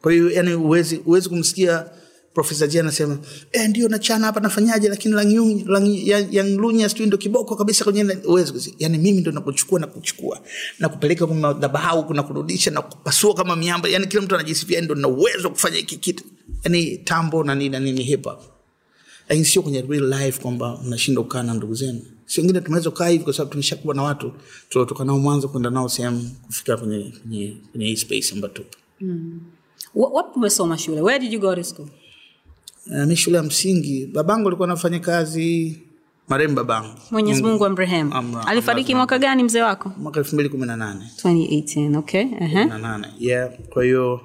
[0.03, 1.91] kwa hiyo yani uwezi, uwezi kumsikia
[2.37, 3.19] profesa j anasema
[3.53, 4.89] eh, ndio nachana hapa nafanyaje?
[4.89, 10.41] Lakini langlunya sijui ndo kiboko kabisa kwenye uwezi yani mimi ndo nakuchukua na kuchukua
[10.79, 14.95] na kupeleka kwenye madhabahau na kurudisha na kupasua kama miamba yani kila mtu anajisifia ndo
[14.95, 16.25] na uwezo kufanya hiki kitu.
[16.65, 18.39] Yani tambo na nini na nini hipa
[19.29, 22.01] lakini sio kwenye real life kwamba mnashinda kukaa na ndugu zenu.
[22.27, 24.33] Si wengine tumeweza kukaa hivi kwa sababu tumeshakuwa na watu
[24.69, 27.13] tuliotoka nao mwanzo kwenda nao sehemu kufika kwenye
[27.73, 28.77] kwenye hii space ambayo tupo.
[29.95, 31.01] Wa- Wapi umesoma shule?
[31.01, 31.89] Where did you go to school?
[33.07, 35.79] Mi shule ya msingi babangu alikuwa anafanya kazi
[36.29, 38.13] marehemu babangu Mwenyezi Mungu amrehemu.
[38.47, 39.93] Alifariki mwaka gani mzee wako?
[39.99, 41.05] mwaka elfu mbili kumi na nane
[41.99, 42.25] okay.
[42.25, 43.05] Uh-huh.
[43.19, 44.21] yeah kwa hiyo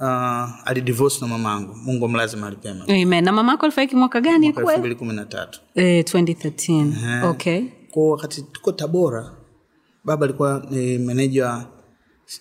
[0.00, 3.24] uh, alidivosi na mamangu mungu amlazima alipema Amen.
[3.24, 7.24] Na mamako alifariki mwaka gani mwaka elfu mbili kumi na tatu Eh, 2013.
[7.30, 7.62] Okay.
[7.90, 9.30] kwa wakati tuko tabora
[10.04, 11.66] baba alikuwa ni meneja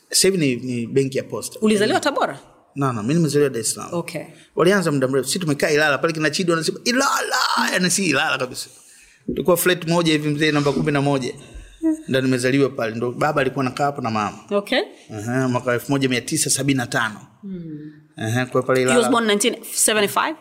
[0.10, 2.40] sahivi hivi ni, ni benki ya posta Ulizaliwa Tabora?
[2.76, 4.22] Mi nimezaliwa dar es salaam Okay.
[4.56, 7.36] walianza muda mrefu si tumekaa ilala pale kina chido anasema ilala
[7.74, 8.70] yani si ilala kabisa
[9.28, 11.34] tulikuwa flat moja hivi mzee namba kumi na moja
[12.08, 14.80] ndo nimezaliwa pale ndo baba alikuwa nakaa hapo na mama Okay.
[15.20, 17.20] Aha, mwaka elfu moja mia tisa sabini na tano
[18.52, 20.36] kwa pale was ilala born 1975?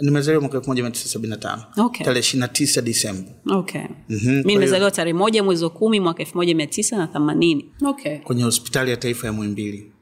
[0.00, 2.04] nimezaliwa mwaka elfu moja mia tisa sabini na tano Okay.
[2.04, 3.82] tarehe ishiri na tisa disemba Okay.
[4.08, 7.72] Mhm, Mi nimezaliwa tarehe moja mwezi wa kumi mwaka elfu moja mia tisa na themanini.
[7.86, 8.18] Okay.
[8.18, 9.92] kwenye hospitali ya taifa ya Muhimbili.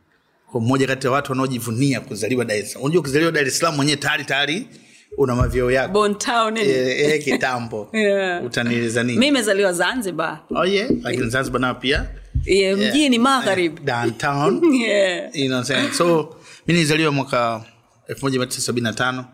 [0.61, 2.85] Mmoja kati ya watu wanaojivunia kuzaliwa Dar es Salaam.
[2.85, 4.69] Unajua ukizaliwa Dar es Salaam mwenyewe tayari tayari
[5.19, 5.93] una mavyeo yako.
[5.93, 6.57] Bon Town.
[6.57, 7.89] Eh, eh, kitambo.
[7.93, 8.45] Yeah.
[8.45, 9.27] Utanieleza Mi nini?
[9.27, 10.41] nimezaliwa Zanzibar.
[10.55, 12.07] Oh yeah, lakini Zanzibar nayo pia
[12.45, 13.81] Yeah, mjini magharibi.
[13.85, 14.75] downtown.
[14.75, 15.31] Yeah.
[15.37, 15.93] you know what I'm saying?
[15.93, 16.37] So
[16.67, 17.65] mimi nilizaliwa mwaka
[18.09, 19.25] 1975.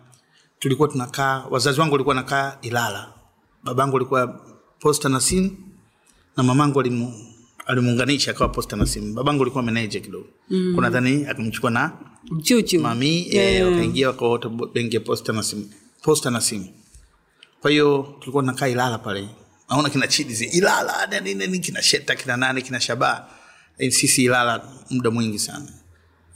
[0.58, 3.12] Tulikuwa tunakaa, wazazi wangu walikuwa nakaa Ilala.
[3.64, 4.40] Babangu alikuwa
[4.80, 5.50] posta na simu
[6.36, 7.14] na mamangu alimu
[7.70, 9.14] alimuunganisha akawa posta na simu.
[9.14, 10.26] Babangu alikuwa manager kidogo.
[10.50, 10.72] Mm.
[10.74, 11.92] Kuna dhani akamchukua na
[12.30, 12.80] Mchuchu.
[12.80, 13.54] mami yeah.
[13.54, 15.70] e, wakaingia wakaota benki ya posta na simu
[16.02, 16.68] posta na simu
[17.60, 19.28] kwa hiyo tulikuwa nakaa ilala pale
[19.70, 23.26] naona kina chidizi ilala nini kina sheta kina nane kina shabaa
[23.78, 25.68] e, sisi ilala muda mwingi sana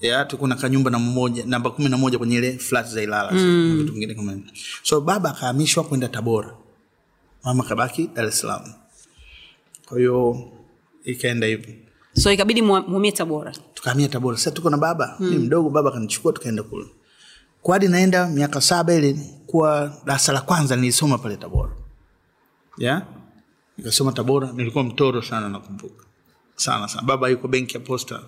[0.01, 3.33] ya tulikuwa nakaa nyumba na mmoja namba kumi na moja kwenye ile flat za ilala
[3.33, 3.79] mm.
[3.79, 4.51] vitu vingine kama hivyo
[4.83, 6.57] so baba akahamishwa kwenda tabora
[7.45, 8.73] mama kabaki dar es salaam
[9.87, 10.49] kwa hiyo
[11.05, 11.75] ikaenda hivyo
[12.17, 13.53] So ikabidi muhamie Tabora.
[13.75, 14.37] tukahamia tabora.
[14.37, 15.31] Sasa tuko na baba mm.
[15.31, 16.87] mi mdogo baba akanichukua tukaenda kule.
[17.63, 21.73] Kwadi naenda miaka saba ile kuwa darasa la kwanza nilisoma pale tabora.
[22.79, 23.03] Yeah?
[23.79, 26.05] nikasoma tabora nilikuwa mtoro sana nakumbuka.
[26.57, 27.03] Sana sana.
[27.03, 28.21] Baba yuko benki ya posta.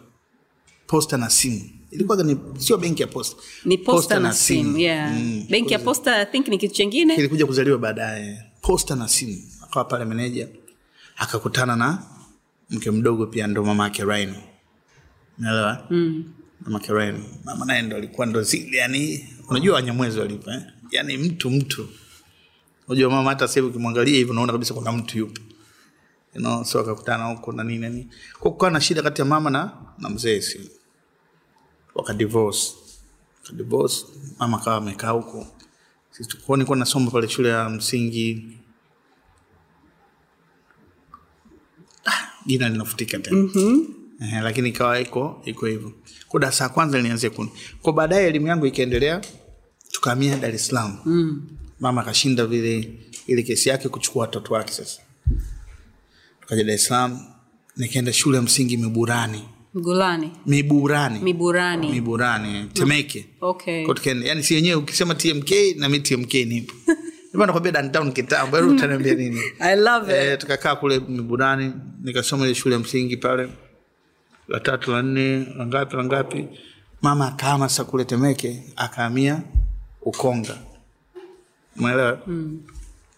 [0.87, 1.71] Posta na simu.
[1.91, 3.37] Ilikuwa ni sio benki ya posta.
[3.65, 5.12] Ni posta, na simu yeah.
[5.12, 5.47] Mm.
[5.51, 7.15] benki ya posta i think ni kitu chengine.
[7.17, 8.43] kilikuja kuzaliwa baadaye.
[8.62, 9.43] Posta na simu.
[9.62, 10.49] Akawa pale meneja
[11.17, 12.03] akakutana na
[12.70, 14.37] mke mdogo pia ndo mama yake Rhino
[15.38, 16.33] naelewa mm.
[16.61, 20.62] mama yake Rhino mama naye ndo alikuwa ndo zile yani unajua wanyamwezi walipo eh?
[20.90, 21.88] yani mtu mtu.
[22.88, 25.40] Unajua mama hata sasa hivi ukimwangalia hivi unaona kabisa kuna mtu yupo.
[26.35, 28.09] You know, so akakutana huko na nini nini.
[28.40, 30.70] Kwa kukawa na shida kati ya mama na, na mzee si?
[31.94, 32.72] Wakadivorce
[33.42, 34.07] wakadivorce
[34.38, 35.46] mama kawa amekaa huko.
[36.11, 38.48] Sisi tukuoni, nilikuwa nasoma pale shule ya msingi
[42.07, 43.37] Ah, jina linafutika tena.
[43.37, 43.87] Mm-hmm.
[44.22, 45.92] eh, lakini ikawa iko iko hivyo.
[46.28, 47.50] Kwa darasa ya kwanza linianzia kuni.
[47.82, 49.20] Ko baadaye elimu yangu ikaendelea
[49.90, 50.98] tukaamia dar es salaam.
[51.04, 51.42] Mm.
[51.80, 52.90] mama akashinda vile
[53.26, 55.00] ile kesi yake kuchukua watoto wake sasa.
[56.40, 57.20] Tukaja dar es salaam
[57.76, 59.42] nikaenda shule ya msingi miburani.
[59.74, 60.30] Gulani.
[60.46, 61.18] miburani.
[61.18, 61.88] Miburani.
[61.88, 63.26] Miburani temeke.
[63.40, 63.87] Okay.
[64.24, 66.74] Yani si yenyewe ukisema tmk na mi tmk nipo
[67.46, 69.40] nakwambia downtown kitambo utaniambia nini?
[69.61, 70.18] I love it.
[70.18, 71.72] eh, tukakaa kule miburani
[72.03, 73.49] nikasoma ile shule ya msingi pale
[74.49, 76.49] la tatu la nne la ngapi la ngapi.
[77.03, 79.42] Mama akaama sa kule temeke akaamia
[80.03, 80.59] ukonga.
[81.79, 82.18] Umeelewa?
[82.27, 82.61] Mm.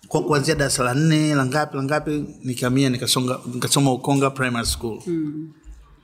[0.08, 5.00] kwa kuanzia darasa la nne la ngapi la ngapi nikahamia nikasonga nikasoma ukonga primary school.
[5.06, 5.52] Mm.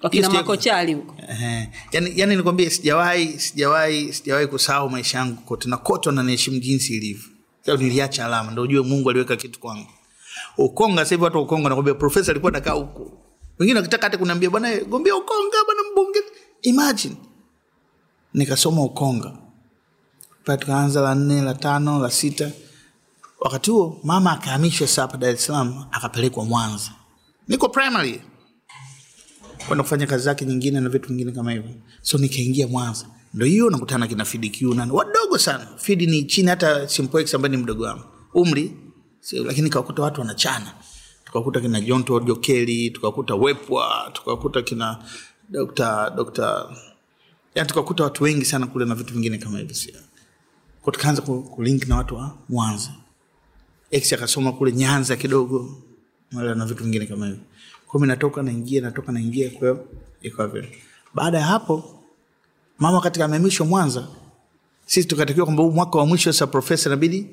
[0.03, 1.14] wakina makochali huko.
[1.29, 1.68] Ehe.
[1.92, 7.29] yani, yani nikwambie sijawahi sijawahi sijawahi kusahau maisha yangu kote na kote wananiheshimu jinsi ilivyo
[7.66, 9.90] Leo niliacha alama ndo ujue mungu aliweka kitu kwangu.
[10.59, 13.12] Ukonga sasa hivi watu ukonga nakwambia profesa alikuwa nakaa huko.
[13.59, 16.20] Wengine wakitaka hata kuniambia bwana gombea ukonga bwana mbunge.
[16.62, 17.16] Imagine.
[18.35, 19.33] Nikasoma ukonga.
[20.44, 22.50] Pale tukaanza la nne la tano la sita.
[23.40, 26.90] Wakati huo mama akahamishwa sasa hapa dar es salaam akapelekwa mwanza.
[27.48, 28.20] Niko primary.
[29.66, 31.70] Kwenda kufanya kazi zake nyingine na vitu vingine kama hivyo.
[32.03, 35.66] So nikaingia mwanza ndo hiyo nakutana kina fidi kiuna wadogo sana.
[35.77, 38.05] Fidi ni chini hata simpoex ambaye ni mdogo wangu.
[38.35, 38.77] Umri
[39.20, 40.75] si, lakini kawakuta watu wanachana.
[41.25, 45.05] Tukakuta kina jonto jokeli tukakuta wepwa tukakuta kina
[45.49, 46.66] dokta dokta
[47.55, 49.94] yani tukakuta watu wengi sana kule na vitu vingine kama hivi sio?
[50.83, 52.90] Kwa tukaanza kulink na watu wa mwanza.
[53.90, 55.83] X akasoma kule nyanza kidogo
[56.33, 57.40] na vitu vingine kama hivyo.
[57.87, 59.87] Kwa mimi natoka naingia natoka naingia kwa hiyo
[60.23, 60.79] ikawa vile
[61.14, 61.93] baada ya hapo
[62.78, 64.08] mama katika amehamishwa mwanza
[64.87, 67.26] sisi tukatakiwa kwamba huu mwaka wa mwisho sasa profesa nabidi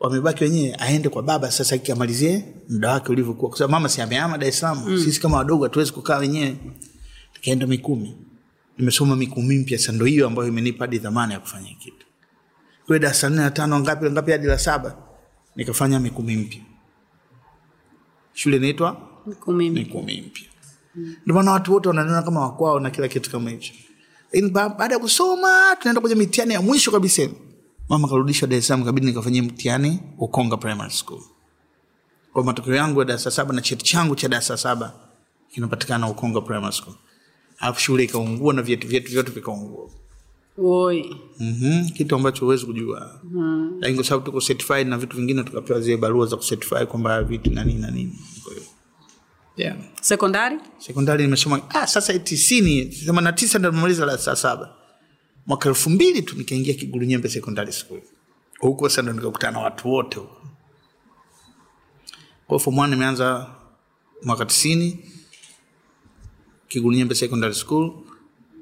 [0.00, 3.48] wamebaki wenyewe aende kwa baba sasa kikamalizie muda wake ulivyokuwa.
[3.48, 4.84] Kwa sababu mama si ameama dar es salaam.
[4.88, 4.98] Mm.
[4.98, 6.56] sisi kama wadogo hatuwezi kukaa wenyewe.
[7.34, 8.16] Nikaenda mikumi.
[8.78, 12.06] Nimesoma mikumi mpya sasa ndo hiyo ambayo imenipa hadi dhamana ya kufanya kitu.
[12.86, 14.96] Kwe darasa nne na tano ngapi ngapi hadi la saba
[15.56, 16.60] nikafanya mikumi mpya.
[18.32, 19.08] Shule inaitwa
[19.70, 20.44] mikumi mpya.
[20.94, 23.72] Ndio maana watu wote wananiona kama wakwao na kila kitu kama hicho
[24.52, 27.28] baada ya kusoma tunaenda kwenye mitihani ya mwisho kabisa.
[27.88, 31.20] Mama karudishwa dar es salaam kabidi nikafanyia mtihani ukonga primary school.
[32.32, 34.92] Kwa matokeo yangu ya darasa saba na cheti changu cha darasa saba
[35.54, 36.94] kinapatikana ukonga primary school.
[37.58, 39.90] Alafu shule ikaungua na vyetu vyetu vyote vikaungua.
[41.40, 41.88] Mm-hmm.
[41.90, 43.20] kitu ambacho huwezi kujua.
[43.24, 43.76] Mm.
[43.80, 47.50] lakini kwa sababu tuko certified na vitu vingine tukapewa zile barua za kucertify kwamba vitu
[47.50, 48.18] na nini na nini.
[48.44, 48.66] Kwa hiyo
[49.56, 49.76] yeah.
[50.00, 50.58] Sekondari?
[50.78, 54.74] Sekondari nimesoma ah, sasa tisini themani na tisa ndamaliza la saa saba.
[55.46, 58.02] Mwaka elfu mbili tu nikaingia kiguru nyembe sekondari skuli
[58.58, 60.36] huko sasa ndo nikakutana na watu wote huko.
[62.46, 63.46] Kwa form one nimeanza
[64.22, 65.10] mwaka tisini
[66.68, 67.92] kigulu nyembe secondary school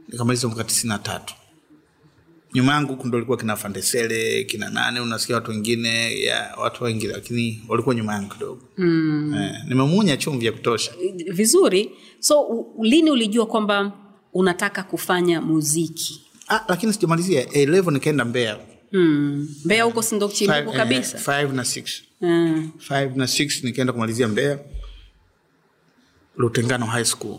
[0.09, 1.35] nikamaliza mwaka tisini na tatu
[2.55, 7.63] nyuma yangu ndo likuwa kina fandesele kina nane unasikia watu wengine ya watu wengi lakini
[7.69, 8.63] walikuwa nyuma yangu kidogo.
[8.79, 9.35] Mm.
[9.35, 10.93] eh, nimemunya chumvi ya kutosha.
[11.33, 11.91] Vizuri.
[12.21, 13.93] So u- lini ulijua kwamba
[14.33, 16.21] unataka kufanya muziki?
[16.49, 17.47] Ah, lakini sijamalizia.
[17.53, 18.59] A level nikaenda mbea
[18.91, 19.49] hmm.
[19.65, 22.03] mbea huko sindo chimbuko eh, five na six.
[22.21, 22.71] Hmm.
[22.79, 24.59] five na six nikaenda kumalizia mbea
[26.37, 27.39] lutengano high school.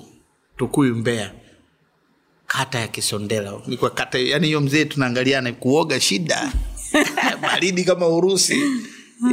[0.57, 1.31] Tukuyu mbea
[2.57, 6.53] kata ya kisondela nilikuwa kata yani hiyo mzee tunaangaliana kuoga shida
[7.41, 8.59] baridi kama urusi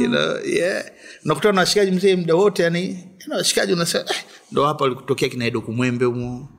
[0.01, 0.85] you know, yeah.
[1.23, 4.15] nakutana na washikaji mzee muda wote yani washikaji unasema eh,
[4.51, 6.49] ndo hapa walikutokea kina edo kumwembe humo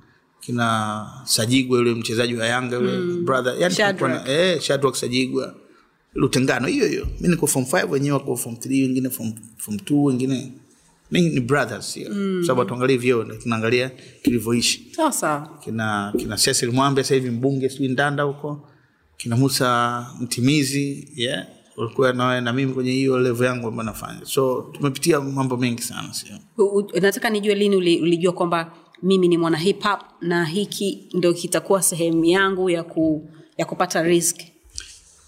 [0.40, 3.24] kina sajigwa yule mchezaji wa yanga yule mm.
[3.24, 4.28] brother yani Shadrack.
[4.28, 5.54] eh, Shadrack sajigwa
[6.14, 10.04] lutengano hiyo hiyo mi niko form 5 wenyewe wako form 3 wengine form, form 2
[10.04, 10.52] wengine
[11.10, 12.44] ni, ni brothers sio mm.
[12.46, 13.90] sababu tuangalie vyeo tunaangalia
[14.22, 14.86] kilivyoishi.
[14.96, 18.68] Sasa kina kina Cecil Mwambe sasa hivi mbunge sijui Ndanda huko.
[19.16, 21.46] Kina Musa Mtimizi yeah.
[21.76, 24.20] Ulikuwa na, na mimi kwenye hiyo level yangu ambayo nafanya.
[24.24, 26.36] So tumepitia mambo mengi sana sio?
[27.00, 32.24] Nataka nijue lini ulijua kwamba mimi ni mwana hip hop na hiki ndo kitakuwa sehemu
[32.24, 34.40] yangu ya, ku, ya kupata risk?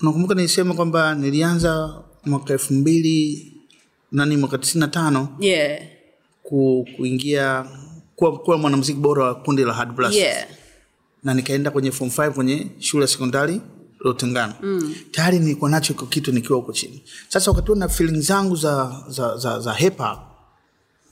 [0.01, 3.52] Nakumbuka nilisema kwamba nilianza mwaka elfu mbili
[4.12, 5.83] nani mwaka tisini na tano yeah.
[6.42, 7.66] ku, kuingia
[8.16, 10.46] kuwa, kuwa mwanamziki bora wa kundi la Hard Blast Yeah.
[11.25, 13.61] na nikaenda kwenye form 5 kwenye shule ya sekondari
[14.01, 14.94] lotengana mm.
[15.11, 17.03] tayari nilikuwa nacho iko kitu nikiwa huko chini.
[17.29, 20.27] Sasa wakati na feeling zangu za, za, za, za hepa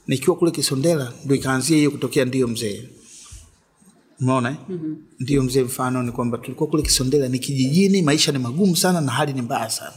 [0.07, 2.89] nikiwa kule Kisondela ndo ikaanzia hiyo kutokea ndio mzee
[4.21, 4.57] umeona eh?
[4.69, 4.97] mm-hmm.
[5.21, 9.13] ndio mzee mfano ni kwamba tulikuwa kule Kisondela ni kijijini, maisha ni magumu sana na
[9.13, 9.93] hali ni mbaya sana.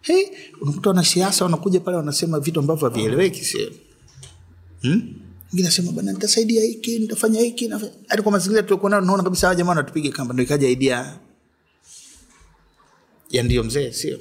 [0.00, 0.26] Hey,
[0.60, 3.76] unakuta wanasiasa wanakuja pale wanasema vitu ambavyo havieleweki sehemu
[4.82, 5.14] hmm?
[5.52, 7.68] Mwingine anasema bana, nitasaidia hiki, nitafanya hiki,
[8.08, 11.18] hadi kwa mazingira tulikuwa nayo, naona kabisa hawa jamaa wanatupiga kamba, ndio ikaja idea
[13.30, 14.18] ya ndio mzee, sio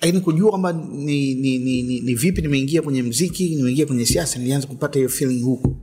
[0.00, 4.38] lakini kujua kwamba ni, ni, ni, ni, ni vipi nimeingia kwenye mziki, nimeingia kwenye siasa,
[4.38, 5.76] nilianza kupata hiyo feeling huko,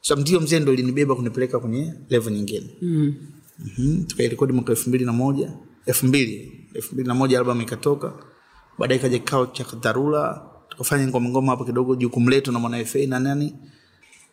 [0.00, 3.14] so, ndio mzee ndo linibeba kunipeleka kwenye level nyingine mm.
[3.58, 4.04] mm-hmm.
[4.04, 5.52] tukairekodi mwaka elfu mbili na moja
[5.86, 8.12] elfu mbili elfu mbili na moja albamu ikatoka,
[8.78, 12.98] baadaye kaja kikao cha dharura, tukafanya ngoma ngoma hapo kidogo, jukumu letu na mwana FA
[13.06, 13.54] na nani.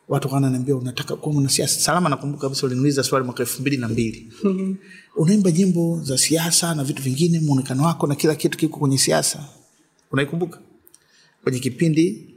[0.07, 1.79] Watu kananiambia unataka kuwa mwanasiasa?
[1.79, 4.33] Salama nakumbuka kabisa uliniuliza swali mwaka elfu mbili na mbili.
[5.15, 9.45] Unaimba nyimbo za siasa na vitu vingine muonekano wako na kila kitu kiko kwenye siasa?
[10.11, 10.59] Unaikumbuka?
[11.43, 12.27] Kwenye kipindi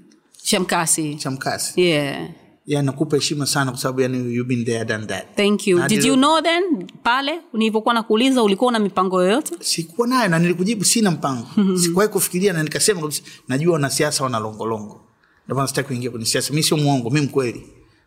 [0.43, 1.81] shamkasi cha mkasi.
[1.81, 2.29] Yeah.
[2.67, 5.37] Ya nakupa heshima sana kwa sababu yani you've been there than that.
[5.37, 5.79] Thank you.
[5.79, 9.55] Na did you know then pale nilivyokuwa nakuuliza ulikuwa na mipango yoyote?
[9.61, 11.47] Sikuwa nayo na nilikujibu sina mpango.
[11.83, 15.01] Sikuwahi kufikiria na nikasema kabisa najua wanasiasa wana longolongo.
[15.45, 16.55] Ndio maana sitaki kuingia kwenye siasa.
[16.55, 17.59] Mi sio mwongo mi mkweli.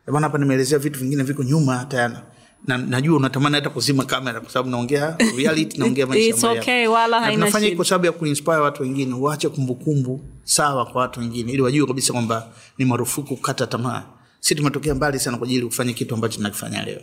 [0.03, 2.21] Ndio maana hapa nimeelezea vitu vingine viko nyuma hata yana.
[2.67, 7.25] Na najua unatamani hata kuzima kamera kwa sababu naongea reality naongea maisha okay, wala Na
[7.25, 11.61] haina tunafanya kwa sababu ya kuinspire watu wengine uache kumbukumbu sawa kwa watu wengine ili
[11.61, 15.93] wajue kabisa kwamba ni marufuku kukata tamaa si tumetokea mbali sana kwa ajili ya kufanya
[15.93, 17.01] kitu ambacho tunakifanya leo.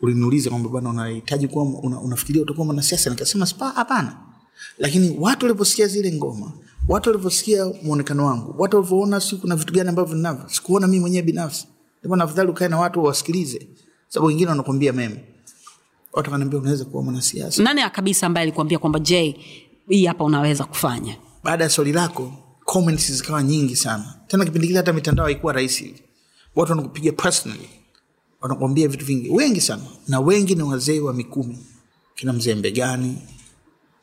[0.00, 3.10] Uliniuliza kwamba bwana unahitaji kuwa una, unafikiria utakuwa mwanasiasa?
[3.10, 4.16] Nikasema spa hapana.
[4.78, 6.52] Lakini watu waliposikia zile ngoma
[6.88, 11.22] watu waliposikia mwonekano wangu watu walivyoona si kuna vitu gani ambavyo ninavyo sikuona mimi mwenyewe
[11.22, 11.66] binafsi.
[12.04, 13.66] Ndio afadhali ukae na watu wasikilize
[14.08, 15.24] sababu wengine wanakwambia meme.
[16.12, 17.62] Watu wananiambia unaweza kuwa mwanasiasa.
[17.62, 19.36] Nani kabisa ambaye alikuambia kwamba j
[19.88, 21.16] hii hapa unaweza kufanya?
[21.44, 22.32] Baada ya swali lako
[22.64, 24.14] comments zikawa nyingi sana.
[24.26, 25.94] Tena kipindi kile hata mitandao haikuwa rahisi
[26.56, 27.68] watu wanakupiga personally.
[28.40, 29.28] Wanakuambia vitu vingi.
[29.30, 29.82] Wengi sana.
[30.08, 31.58] Na wengi ni wazee wa mikumi.
[32.14, 33.18] Kina mzee mbegani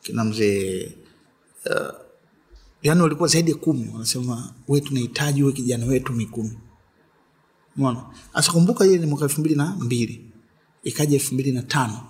[0.02, 0.92] kina mzee
[1.66, 1.96] uh,
[2.84, 3.90] yani walikuwa zaidi ya kumi.
[3.94, 6.58] Wanasema we tunahitaji huwe kijana wetu mikumi.
[7.76, 8.54] Mona hasa
[8.86, 10.32] ile ni mwaka elfu mbili na mbili.
[10.84, 12.02] Ikaja elfu mbili na tano.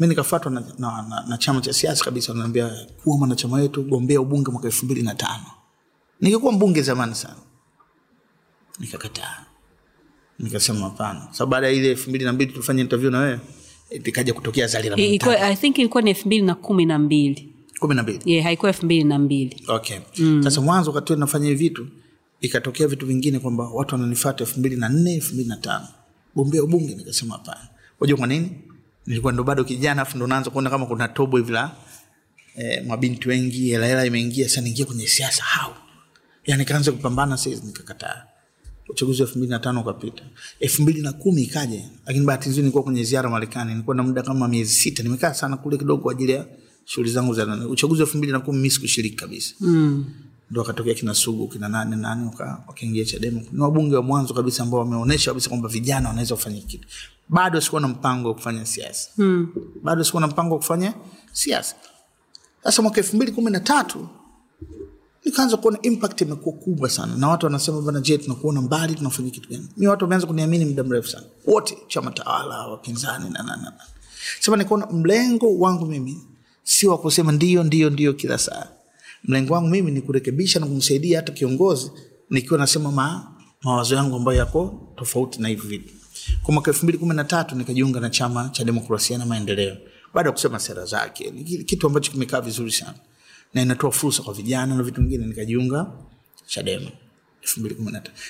[0.00, 2.32] Mi nikafatwa na, na, na, na chama cha siasa kabisa.
[2.32, 5.44] Wanaambia kuwa mwanachama wetu gombea ubunge mwaka elfu mbili na tano.
[6.20, 7.36] Ningekuwa mbunge zamani sana.
[8.78, 9.45] Nikakataa
[10.38, 11.28] nikasema hapana.
[11.32, 13.40] Sababu baada ya ile elfu mbili na mbili tulifanya interview na wewe
[13.90, 16.98] eh, ikaja kutokea zali la Ilikuwa- i think ilikuwa ni elfu mbili na kumi na
[16.98, 17.48] mbili.
[17.78, 18.20] Kumi na mbili.
[18.24, 19.62] Yeah, haikuwa elfu mbili na mbili.
[19.68, 19.98] Okay.
[20.18, 20.42] Mm.
[20.42, 21.86] sasa mwanzo wakati nafanya hivi vitu
[22.40, 25.88] ikatokea vitu vingine kwamba watu wananifata elfu mbili na nne elfu mbili na tano.
[26.36, 27.68] Gombea ubunge nikasema hapana.
[28.00, 28.50] Wajua kwa nini?
[29.06, 31.76] Nilikuwa ndo bado kijana afu ndo naanza kuona kama kuna tobo hivi la
[32.56, 35.72] eh, mabinti wengi hela hela imeingia sasa niingia kwenye siasa hau
[36.46, 38.22] yani kaanza kupambana saizi nikakataa
[38.88, 40.22] uchaguzi wa elfu mbili na tano ukapita.
[40.60, 43.70] Elfu mbili na kumi ikaja lakini bahati nzuri nilikuwa kwenye ziara marekani.
[43.70, 45.02] Nilikuwa na muda kama miezi sita.
[45.02, 46.46] Nimekaa sana kule kidogo kwa ajili ya
[46.84, 49.54] shughuli zangu za nani uchaguzi wa elfu mbili na kumi mi sikushiriki kabisa.
[49.60, 50.04] Mm.
[50.50, 52.30] ndo akatokea kina sugu kina nane nane
[52.68, 53.40] wakaingia chadema.
[53.52, 56.88] Ni wabunge wa mwanzo kabisa ambao wameonyesha kabisa kwamba vijana wanaweza kufanya kitu.
[57.28, 59.10] Bado sikuwa na mpango wa kufanya siasa.
[59.18, 59.48] Mm.
[59.82, 60.94] bado sikuwa na mpango wa kufanya
[61.32, 61.76] siasa.
[62.64, 64.08] Sasa mwaka elfu mbili kumi na tatu
[65.26, 67.16] nikaanza kuona impact imekuwa kubwa sana.
[67.16, 69.68] Na watu wanasema bana je tunakuona mbali tunafanya kitu gani?
[69.76, 71.24] Mi watu wameanza kuniamini muda mrefu sana.
[71.46, 73.72] Wote chama tawala wapinzani na, na, na, na.
[74.40, 76.20] sema nikaona mlengo wangu mimi
[76.62, 78.66] si wa kusema ndio ndio ndio kila saa.
[79.24, 81.90] Mlengo wangu mimi ni kurekebisha na kumsaidia hata kiongozi
[82.30, 85.94] nikiwa nasema ma, mawazo yangu ambayo yako tofauti na hivi vitu.
[86.42, 89.76] Kwa mwaka elfu mbili kumi na tatu nikajiunga na chama cha demokrasia na maendeleo.
[90.14, 91.30] Baada ya kusema sera zake
[91.66, 92.94] kitu ambacho kimekaa vizuri sana
[93.54, 95.26] na inatoa fursa kwa vijana na vitu vingine.
[95.26, 95.92] Nikajiunga
[96.46, 96.90] chadema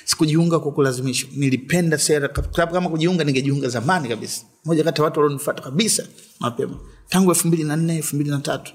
[0.05, 2.29] sikujiunga kwa kulazimishwa nilipenda sera.
[2.29, 4.45] Kwa kama kujiunga ningejiunga zamani kabisa.
[4.65, 6.07] Moja kati ya watu walionifata kabisa
[6.41, 6.79] mapema.
[7.09, 8.73] Tangu elfu mbili na nne elfu mbili na tatu.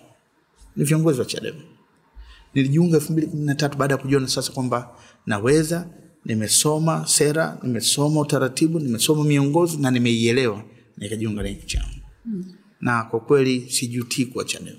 [0.76, 1.60] Ni viongozi wa chadema.
[2.54, 4.90] Nilijiunga elfu mbili kumi na tatu baada ya kujiona sasa kwamba
[5.26, 5.88] naweza
[6.26, 10.64] nimesoma sera nimesoma utaratibu nimesoma miongozi na nimeielewa.
[10.98, 11.86] Nikajiunga na hiki chama.
[12.26, 12.46] Mm.
[12.82, 14.78] na kwa kweli sijutii kuwa chadema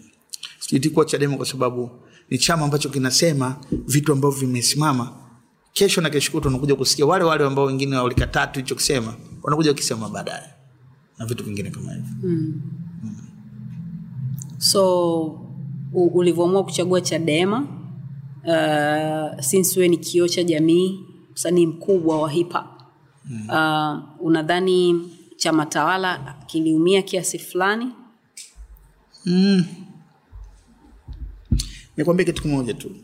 [0.69, 1.91] sijutii kuwa chadema kwa sababu
[2.31, 5.13] ni chama ambacho kinasema vitu ambavyo vimesimama.
[5.73, 9.71] Kesho na kesho kutwa unakuja kusikia wale wale ambao wengine walikataa tu hicho kusema wanakuja
[9.71, 10.47] wakisema baadaye
[11.19, 12.09] na vitu vingine kama hivyo.
[14.59, 15.25] So
[15.95, 17.67] ulivyoamua kuchagua chadema
[18.45, 21.01] uh, since wewe ni kioo cha jamii
[21.33, 22.65] msanii mkubwa wa hip hop
[23.25, 23.49] mm.
[23.49, 27.89] uh, unadhani chama tawala kiliumia kiasi fulani
[31.97, 32.97] nikwambie kitu kimoja tu.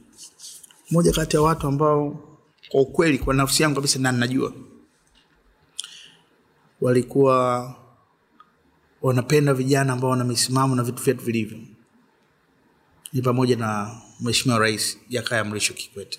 [0.90, 2.24] Moja kati ya watu ambao
[2.68, 4.52] kwa ukweli kwa nafsi yangu kabisa na najua
[6.80, 7.74] walikuwa
[9.02, 11.58] wanapenda vijana ambao wana misimamo na vitu vyetu vilivyo.
[13.12, 16.18] Ni pamoja na mheshimiwa rais jakaya mrisho kikwete.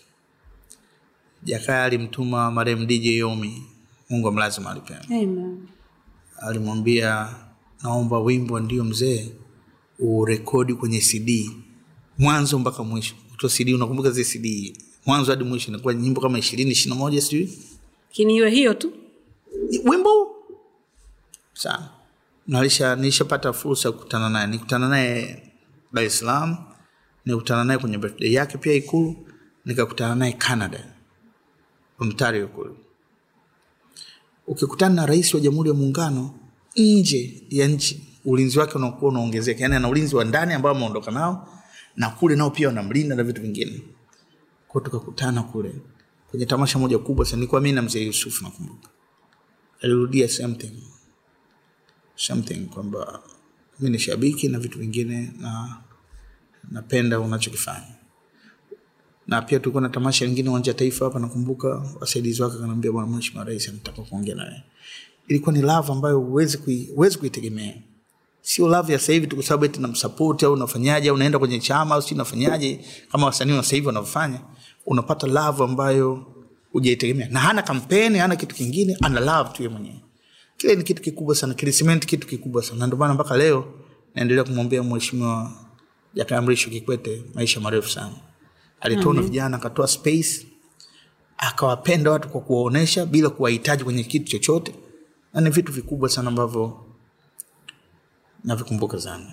[1.43, 3.63] Jakaya alimtuma marehemu dj yomi
[4.10, 5.01] mungu amlaze mahali pema.
[6.38, 7.36] Alimwambia
[7.84, 9.32] naomba wimbo ndio mzee
[9.99, 11.51] urekodi kwenye cd
[12.19, 13.15] mwanzo mpaka mwisho.
[13.38, 17.21] To cd unakumbuka zile cd mwanzo hadi mwisho inakuwa nyimbo kama ishirini ishiri na moja
[17.21, 17.58] sijui.
[18.10, 18.91] Lakini iwe hiyo tu.
[19.86, 20.36] Wimbo?
[21.53, 21.89] Sana.
[22.47, 24.47] Nalisha nilishapata fursa ya kukutana naye.
[24.47, 25.43] Nikutana naye
[25.93, 26.58] dar es salaam
[27.25, 29.15] nikutana naye kwenye birthday yake pia ikulu
[29.65, 30.93] nikakutana naye canada.
[31.99, 32.71] Ontario kule.
[34.47, 36.34] Ukikutana na rais wa jamhuri ya muungano
[36.75, 39.62] nje ya nchi ulinzi wake unakuwa unaongezeka.
[39.62, 41.47] Yaani ana ulinzi wa ndani ambao ameondoka nao
[42.00, 43.82] na kule nao pia wanamlinda na vitu vingine.
[44.68, 45.76] Kwao tukakutana kule.
[46.32, 48.90] Kwenye tamasha moja kubwa sana nilikuwa mi na mzee yusuf nakumbuka.
[49.82, 50.84] Alirudia something.
[52.16, 53.22] Something kwamba
[53.80, 55.78] mi ni shabiki na vitu vingine na
[56.72, 57.96] napenda unachokifanya.
[59.28, 61.68] Na pia tulikuwa na tamasha lingine uwanja wa taifa hapa nakumbuka
[62.00, 64.64] wasaidizi wake akanaambia bwana mheshimiwa rais anataka kuongea nawe
[65.28, 66.86] ilikuwa ni lava ambayo huwezi kui,
[67.20, 67.76] kuitegemea
[68.50, 71.60] sio love ya sasa hivi tu kwa sababu eti namsupport au unafanyaje au unaenda kwenye
[71.60, 72.80] chama au si unafanyaje
[73.12, 74.42] kama wasanii wa sasa hivi wanavyofanya
[74.86, 76.26] unapata love ambayo
[76.72, 77.28] hujaitegemea.
[77.30, 80.00] Na hana kampeni hana kitu kingine ana love tu yeye mwenyewe.
[80.58, 82.80] Kile ni kitu kikubwa sana kilisimenti kitu kikubwa sana.
[82.80, 83.66] Na ndio maana mpaka leo
[84.16, 85.52] naendelea kumwombea mheshimiwa
[86.14, 88.14] jakaya mrisho kikwete maisha marefu sana.
[88.82, 90.46] Alitona vijana akatoa space
[91.38, 94.76] akawapenda watu kwa kuwaonesha bila kuwahitaji kwenye kitu chochote.
[95.34, 96.86] Na ni vitu vikubwa sana ambavyo
[98.43, 99.25] navikumbuka sana.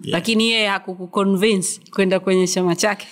[0.00, 3.06] Lakini yeye hakukuconvince kwenda kwenye chama chake?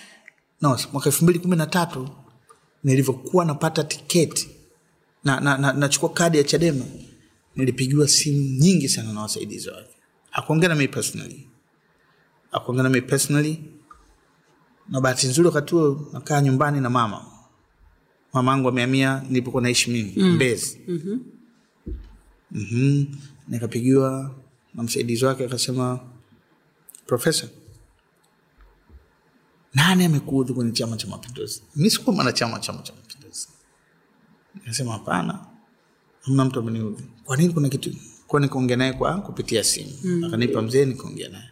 [0.60, 2.08] No, mwaka elfu mbili kumi na tatu
[2.84, 4.48] nilivyokuwa napata tiketi
[5.24, 6.84] na, na, na, nachukua kadi ya chadema
[7.56, 9.94] nilipigiwa simu nyingi sana na wasaidizi wake.
[10.32, 11.48] Akuongea na mi personally.
[12.52, 13.64] Akuongea na mi personally.
[14.88, 17.24] Na bahati nzuri wakati huo nakaa nyumbani na mama.
[18.32, 20.34] Mama angu amehamia nilipokuwa naishi mimi mm.
[20.34, 20.80] mbezi.
[20.88, 21.20] Mm-hmm.
[22.50, 23.06] Mm-hmm.
[23.48, 24.34] nikapigiwa
[24.74, 26.00] na msaidizi wake akasema
[27.06, 27.48] profesa
[29.74, 31.62] nani amekuudhi kwenye chama cha mapinduzi?
[31.76, 33.48] Mi sikuwa mwanachama chama cha mapinduzi.
[34.54, 35.46] Nikasema hapana
[36.22, 37.02] hamna mtu ameniudhi.
[37.24, 37.90] Kwa nini kuna kitu?
[38.26, 39.92] Kwa nikaongea naye kwa kupitia simu.
[40.04, 40.24] Mm.
[40.24, 41.48] akanipa mzee nikaongea naye.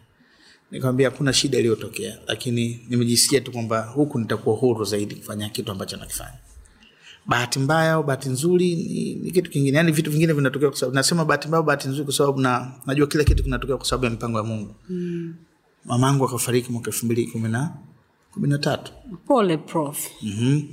[0.71, 5.97] Nikamwambia hakuna shida iliyotokea lakini nimejisikia tu kwamba huku nitakuwa huru zaidi kufanya kitu ambacho
[5.97, 6.37] nakifanya
[7.25, 9.77] bahati mbaya au bahati nzuri ni, ni kitu kingine.
[9.77, 13.07] Yani vitu vingine vinatokea kwa sababu nasema bahati mbaya bahati nzuri kwa sababu na najua
[13.07, 14.75] kila kitu kinatokea kwa sababu ya mipango ya mungu.
[14.89, 15.35] Mm.
[15.85, 17.73] mamangu akafariki mwaka elfu mbili kumi na
[18.31, 18.91] kumi na tatu.
[19.27, 20.07] Pole prof.
[20.21, 20.69] Mm-hmm.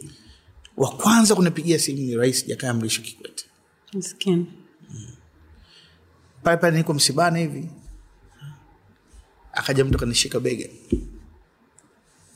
[0.76, 3.44] wa kwanza kunipigia simu ni rais jakaya mrisho kikwete.
[4.26, 4.46] Mm.
[6.42, 7.68] pale pale niko msibani hivi.
[9.52, 10.68] Akaja mtu akanishika bega.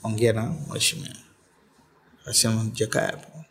[0.03, 1.15] Ongea na mheshimiwa.
[2.23, 3.45] Akasema jakaya hapo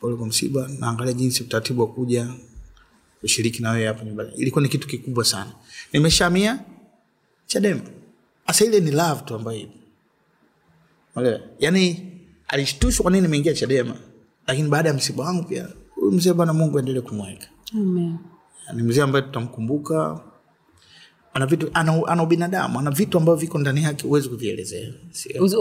[0.00, 2.28] pole kwa msiba naangalia jinsi utaratibu wa kuja
[3.20, 4.30] kushiriki na wewe hapo nyumbani.
[4.36, 5.52] Ilikuwa ni kitu kikubwa sana.
[5.92, 6.58] Nimeshamia
[7.46, 7.80] chadema.
[8.46, 9.72] Hasa ile ni love tu ambayo ipo.
[11.16, 11.40] Unaelewa?
[11.58, 12.06] yaani
[12.48, 13.96] alishtushwa kwa nini nimeingia chadema?
[14.46, 17.46] Lakini baada ya msiba wangu pia huyu mzee bwana mungu aendelee kumweka.
[17.74, 18.16] Amen.
[18.74, 20.20] ni mzee ambaye tutamkumbuka.
[21.34, 24.92] Ana vitu ana, ana ubinadamu ana vitu ambavyo viko ndani yake huwezi kuvielezea.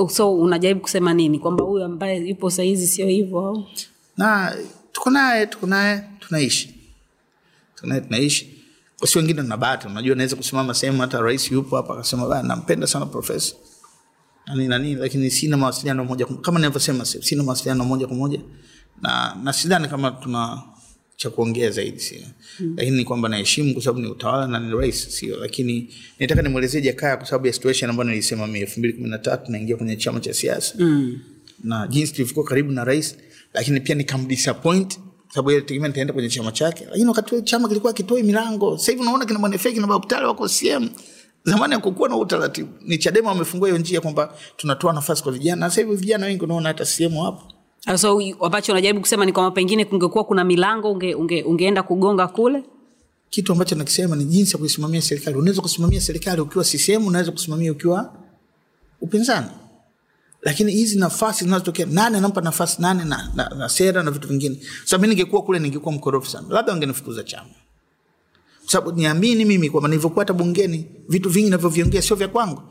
[0.09, 1.39] So unajaribu kusema nini?
[1.39, 3.63] Kwamba huyu ambaye yupo sahizi sio hivyo au
[4.19, 4.51] na
[4.91, 6.75] tuko naye tuko naye tunaishi.
[7.75, 8.55] Tuko naye tunaishi.
[9.05, 13.05] Si wengine tuna bahati unajua naweza kusimama sehemu hata rais yupo hapa akasema nampenda sana
[13.05, 13.55] profesa.
[14.47, 18.39] Nani nani lakini sina mawasiliano moja kama nilivyosema sina mawasiliano moja kwa moja.
[19.01, 20.61] Na na sidhani kama tuna
[21.15, 22.21] cha kuongea zaidi sio
[22.59, 22.73] mm.
[22.77, 25.37] lakini ni kwamba naheshimu kwa sababu ni utawala na ni rais sio.
[25.37, 29.17] Lakini nitaka nimwelezee jakaya kwa sababu ya situation ambayo nilisema mi elfu mbili kumi na
[29.17, 30.75] tatu naingia kwenye chama cha siasa.
[30.79, 31.19] Mm.
[31.63, 33.15] na jinsi tulivyokuwa karibu na rais
[33.53, 36.85] lakini pia nikamdisappoint sababu ile tegemea nitaenda kwenye chama chake.
[36.85, 38.77] Lakini wakati huo chama kilikuwa kitoi milango.
[38.77, 40.89] Sasa hivi unaona kina Bwana kina na Bakutale wako CM
[41.43, 42.69] zamani hakukuwa na utaratibu.
[42.81, 45.69] Ni Chadema wamefungua hiyo njia kwamba tunatoa nafasi kwa vijana.
[45.69, 47.41] Sasa hivi vijana wengi unaona hata CM hapo
[47.97, 52.63] so ambacho unajaribu kusema ni kwamba pengine kungekuwa kuna milango unge, unge, ungeenda kugonga kule?
[53.29, 55.37] Kitu ambacho nakisema ni jinsi ya kuisimamia serikali.
[55.37, 58.13] Unaweza kusimamia serikali ukiwa CCM unaweza kusimamia ukiwa
[59.01, 59.47] upinzani
[60.41, 64.59] lakini hizi nafasi zinazotokea nane anampa nafasi nani na, na, na sera na vitu vingine?
[64.83, 66.47] Sasa mi ningekuwa kule ningekuwa mkorofi sana.
[66.49, 67.49] Labda wangenifukuza chama.
[68.67, 72.61] Sababu niamini mimi kwamba nilivyokuwa hata bungeni vitu vingi navyoviongea sio vya kwangu.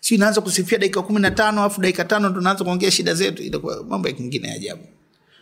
[0.00, 3.42] Si naanza kusifia dakika kumi na tano alafu dakika tano ndo naanza kuongea shida zetu.
[3.42, 4.82] Itakuwa mambo mengine ya ajabu.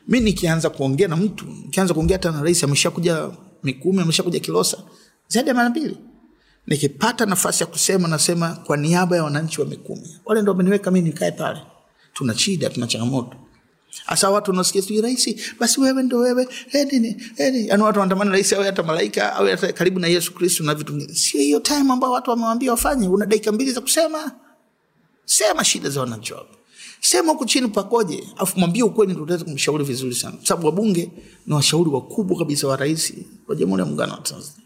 [0.09, 3.31] Mi nikianza kuongea na mtu nikianza kuongea hata na rais ameshakuja
[3.63, 4.79] mikumi ameshakuja kilosa
[5.29, 5.97] zaidi ya mara mbili.
[6.67, 10.17] Nikipata nafasi ya kusema nasema kwa niaba ya wananchi wa mikumi.
[10.25, 11.61] Wale ndo wameniweka mi nikae pale
[12.15, 13.37] tuna shida tuna changamoto.
[14.05, 18.31] Hasa watu wanasikia sijui rahisi basi wewe ndo wewe edini nini yani yaani watu wanatamani
[18.31, 21.15] rahisi awe hata malaika awe hata karibu na yesu kristu na vitu vingine.
[21.15, 23.09] Sio hiyo time ambao watu wamewambia wafanye.
[23.09, 24.33] Una dakika mbili za kusema.
[25.25, 26.57] Sema shida za wananchi wako
[27.01, 30.37] sema huku chini pakoje afu mwambie ukweli utaweza kumshauri vizuri sana.
[30.37, 31.11] Kwa sababu wabunge
[31.47, 33.13] ni washauri wakubwa kabisa wa rais
[33.49, 34.65] wa jamhuri ya muungano wa tanzania.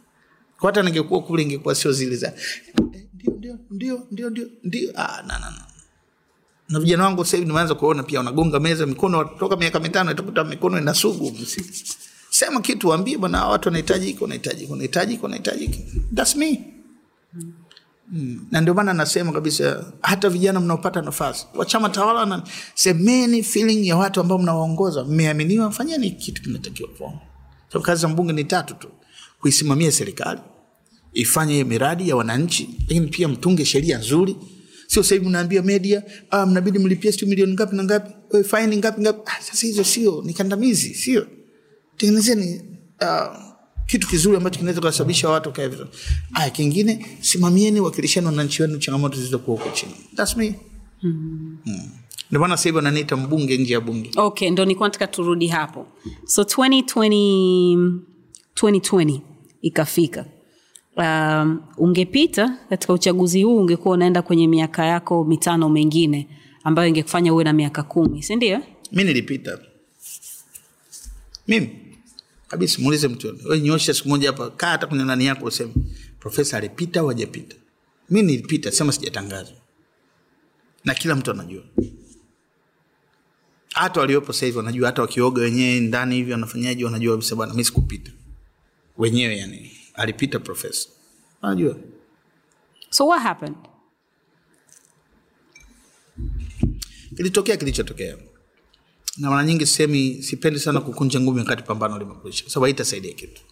[0.60, 4.90] Kwa hata ningekuwa kule ingekuwa sio zile za eh, ndio ndio ndio ndio ndio ndio.
[4.96, 5.64] Ah, na, na, na
[6.68, 10.44] na vijana wangu sasa hivi nimeanza kuona pia wanagonga meza mikono toka miaka mitano itakuta
[10.44, 11.32] mikono ina sugu.
[12.30, 15.70] Sema kitu waambie bwana watu wanahitaji hiki wanahitaji hiki wanahitaji hiki wanahitaji
[16.14, 16.64] that's me.
[18.12, 18.46] Mm.
[18.50, 22.42] na ndio maana nasema kabisa hata vijana mnaopata nafasi wa chama tawala na
[22.74, 25.04] semeni feeling ya watu ambao mnawaongoza.
[25.04, 27.12] Mmeaminiwa fanyeni kitu kinatakiwa kwa
[27.68, 28.88] sababu kazi za mbunge ni tatu tu.
[29.40, 30.40] Kuisimamia serikali
[31.12, 34.36] ifanye miradi ya wananchi lakini pia mtunge sheria nzuri
[34.88, 38.76] sio sahivi hivi mnaambia media ah, mnabidi mlipie siu milioni ngapi na ngapi eh, faini
[38.76, 39.20] ngapi ngapi.
[39.26, 41.26] Ah, sasa hizo sio ni kandamizi sio.
[41.96, 42.60] Tengenezeni
[43.02, 43.36] uh,
[43.86, 45.88] kitu kizuri ambacho kinaweza kusababisha watu kae vizuri.
[46.34, 49.92] Aya kingine simamieni wakilisheni wananchi wenu changamoto zilizokuwa huko chini.
[50.16, 50.54] That's me.
[51.02, 51.58] Mm.
[52.30, 54.10] ndio maana sasa hivi wananiita mbunge nje ya bunge.
[54.16, 55.86] Okay ndo nikuwa nataka turudi hapo.
[56.26, 57.98] So 2020,
[58.56, 59.20] 2020
[59.62, 60.24] ikafika
[60.98, 66.28] um, ungepita katika uchaguzi huu ungekuwa unaenda kwenye miaka yako mitano mengine
[66.64, 68.60] ambayo ingekufanya uwe na miaka kumi sindio
[68.92, 69.58] mi nilipita.
[71.48, 71.70] Mimi.
[72.48, 75.72] Kabisa muulize mtu nyosha siku moja hapa kaa hata kwenye nani yako useme
[76.20, 77.14] profesa alipita au
[78.10, 79.56] mi nilipita sema sijatangazwa.
[80.84, 81.62] Na kila mtu anajua.
[83.74, 88.10] Hata waliopo sahivi wanajua hata wakioga wenyewe ndani hivi wanafanyaji wanajua kabisa mi sikupita.
[88.98, 90.88] Wenyewe yani alipita profesa
[91.42, 91.76] wanajua
[92.90, 93.56] so what happened?
[97.16, 98.16] Kilitokea kilichotokea.
[99.16, 102.44] Na mara nyingi semi sipendi sana kukunja ngumi wakati pambano limekwisha.
[102.44, 103.42] Kwa sababu haitasaidia kitu.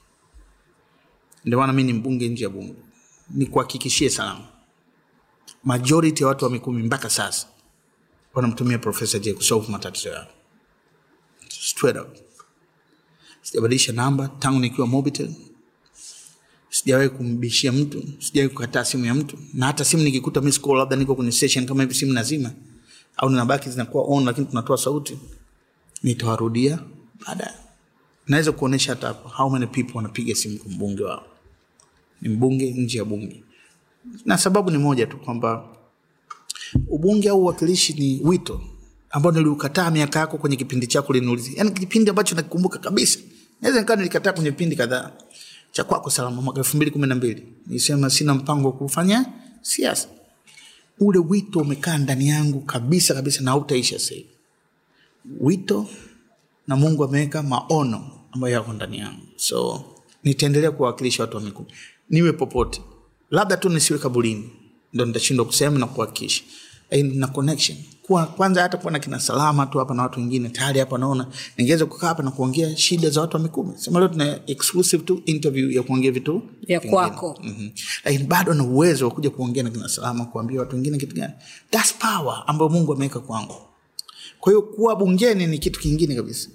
[1.44, 2.74] Ndio maana mi ni mbunge nje ya bunge.
[3.30, 4.48] Nikuhakikishie salama
[5.64, 7.46] majority ya watu wa mikumi mpaka sasa
[8.34, 10.26] wanamtumia profesa j kusolve matatizo yao.
[11.48, 12.16] Straight up.
[13.42, 15.30] Sijabadilisha namba tangu nikiwa mobitel
[16.78, 19.38] sijawahi kumbishia mtu sijawahi kukataa simu ya mtu.
[19.54, 22.52] Na hata simu nikikuta miss call labda niko kwenye session kama hivi simu nazima
[23.16, 25.18] au ninabaki zinakuwa on lakini tunatoa sauti
[26.02, 26.78] nitawarudia
[27.26, 27.54] baadaye.
[28.28, 31.24] Naweza kuonyesha hata hapo how many people wanapiga simu kwa mbunge wao.
[32.22, 33.42] Ni mbunge nje ya bunge.
[34.24, 35.64] Na sababu ni moja tu kwamba
[36.88, 38.60] ubunge au uwakilishi ni wito
[39.10, 43.18] ambao niliukataa miaka yako kwenye kipindi chako liniulizi yaani kipindi ambacho nakikumbuka kabisa.
[43.62, 45.12] Naweza nikaa nilikataa kwenye vipindi kadhaa
[45.76, 47.46] cha kwako salama mwaka elfu mbili kumi na mbili.
[47.66, 49.26] Nilisema sina mpango wa kufanya
[49.62, 50.08] siasa.
[51.00, 54.28] Ule wito umekaa ndani yangu kabisa kabisa na hautaisha sahivi
[55.40, 55.86] wito
[56.66, 59.22] na mungu ameweka maono ambayo yako ndani yangu.
[59.36, 59.84] So
[60.24, 61.68] nitaendelea kuwawakilisha watu wa mikumi.
[62.10, 62.82] Niwe popote.
[63.30, 64.50] Labda tu nisiwe kaburini.
[64.92, 66.42] Ndo nitashindwa kusema na kuhakikisha.
[67.02, 70.80] Na connection kuwa kwanza hata kuwa na kina salama tu hapa na watu wengine tayari
[70.80, 71.26] hapa naona
[71.56, 73.72] ningeweza kukaa hapa na kuongea shida za watu wa mikumi.
[73.78, 77.38] Sema leo tuna exclusive tu interview ya kuongea vitu Vya kwako.
[77.42, 77.68] Mhm.
[78.04, 81.32] lakini bado na uwezo wa kuja kuongea na kina salama kuambia watu wengine kitu gani?
[81.70, 83.54] Thats power ambayo mungu ameweka kwangu.
[84.40, 86.48] Kwa hiyo kuwa bungeni ni kitu kingine kabisa.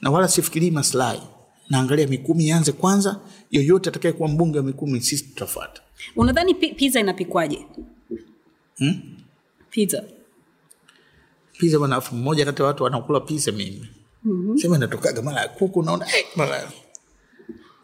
[0.00, 1.22] Na wala sifikirii maslahi.
[1.70, 3.20] Naangalia mikumi ianze kwanza
[3.50, 5.82] yoyote atakaye kuwa mbunge wa mikumi sisi tutafuata.
[6.16, 7.66] Unadhani pi- pizza inapikwaje?
[8.78, 9.00] Hmm?
[9.70, 10.04] pizza
[11.62, 13.88] pizza bwana afu mmoja kati ya watu wanakula pizza mimi.
[14.24, 14.58] Mm-hmm.
[14.58, 16.70] sema inatokaga mara ya kuku naona eh, mara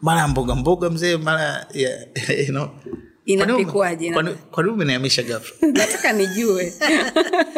[0.01, 2.07] mara ya mboga mboga mzee mara ya
[2.47, 2.69] you know.
[3.25, 4.11] Inapikwaje?
[4.51, 5.67] kwa nini umenihamisha ghafla?
[5.79, 6.73] Nataka nijue.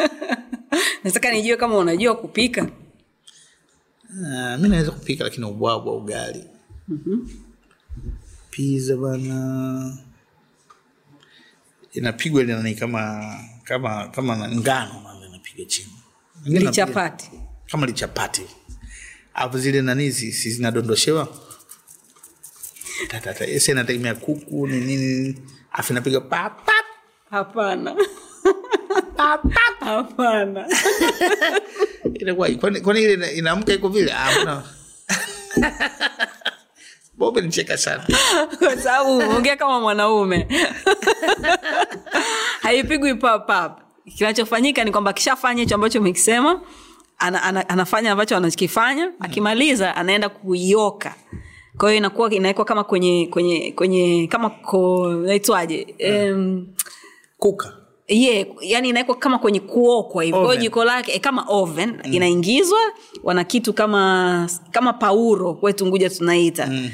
[1.03, 2.61] Nataka nijue kama unajua kupika.
[2.61, 6.43] Uh, mi naweza kupika lakini ubwabwa ugali.
[8.49, 9.97] Pizza bana
[11.93, 16.00] inapigwa ile nani kama kama kama ngano mama inapiga chini
[16.45, 17.31] lichapati
[17.71, 18.41] kama lichapati
[19.33, 21.27] alafu zile nani zinadondoshewa?
[23.07, 23.45] Tatata
[24.15, 25.41] kuku ni nini?
[25.71, 26.85] Alafu inapiga pap pap
[27.29, 27.95] hapana.
[29.79, 30.67] Hapana.
[32.81, 34.13] Kwani ile ina- inaamka iko vile?
[34.13, 34.63] Ah
[37.17, 38.03] bobe nicheka sana.
[38.59, 40.47] Kwa sababu ongea kama mwanaume.
[42.61, 43.79] Haipigwi papap
[44.17, 46.61] kinachofanyika ni kwamba akishafanya hicho ambacho umekisema
[47.17, 51.15] ana, ana, anafanya ambacho anakifanya akimaliza anaenda kuioka.
[51.77, 54.51] Kwa hiyo inakuwa inawekwa kama kwenye kwenye kwenye kama
[55.25, 55.95] naitwaje
[56.31, 56.67] um,
[57.37, 57.77] kuka.
[58.07, 62.13] Yeah, yani inawekwa kama kwenye kuokwa hivyo jiko lake eh, kama oven mm.
[62.13, 62.79] inaingizwa
[63.23, 66.67] wana kitu kama kama pauro wetu nguja tunaita.
[66.67, 66.89] Mm.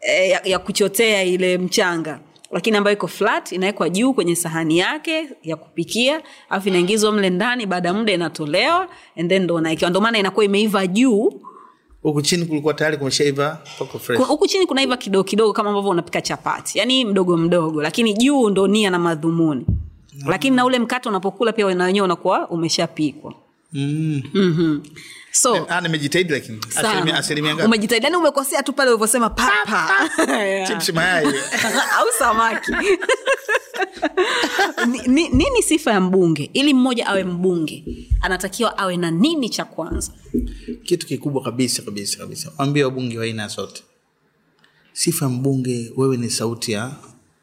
[0.00, 2.20] e, ya, ya kuchotea ile mchanga
[2.52, 7.66] lakini ambayo iko flat inawekwa juu kwenye sahani yake ya kupikia alafu inaingizwa mle ndani
[7.66, 11.32] baada ya muda inatolewa and then ndo unaekewa maana inakuwa imeiva juu.
[12.02, 13.58] Huku chini kulikuwa tayari kumeshaiva
[14.26, 16.78] huku chini kunaiva kidogo kidogo kama ambavyo unapika chapati.
[16.78, 19.66] Yaani mdogo mdogo lakini juu ndo nia na madhumuni.
[20.14, 20.22] Mm.
[20.28, 23.34] lakini na ule mkate unapokula pia na wenyewe unakuwa umeshapikwa
[23.72, 24.22] mm.
[24.34, 24.82] mm-hmm.
[25.32, 26.58] so ah nimejitahidi lakini.
[26.76, 27.66] Asilimia asilimia ngapi?
[27.66, 29.88] Umejitahidi yani umekosea tu pale ulivyosema papa.
[30.42, 30.68] Yeah.
[30.68, 31.26] chips mayai.
[31.98, 32.72] Au samaki.
[34.90, 36.50] Ni, ni, nini sifa ya mbunge?
[36.52, 37.84] Ili mmoja awe mbunge
[38.20, 40.12] anatakiwa awe na nini cha kwanza?
[40.82, 42.52] Kitu kikubwa kabisa kabisa kabisa.
[42.58, 43.82] Wambia wabunge wa aina zote.
[44.92, 46.92] Sifa ya mbunge wewe ni sauti ya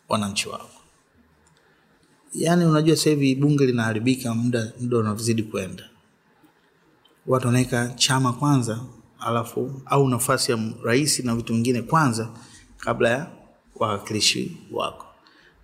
[0.09, 0.69] wananchi wako.
[2.33, 5.88] Yaani unajua sasa hivi bunge linaharibika muda muda unavyozidi kwenda
[7.29, 8.79] watu wanaweka chama kwanza
[9.19, 12.29] alafu au nafasi ya rais na vitu vingine kwanza
[12.77, 13.31] kabla ya
[13.75, 15.05] wawakilishi wako.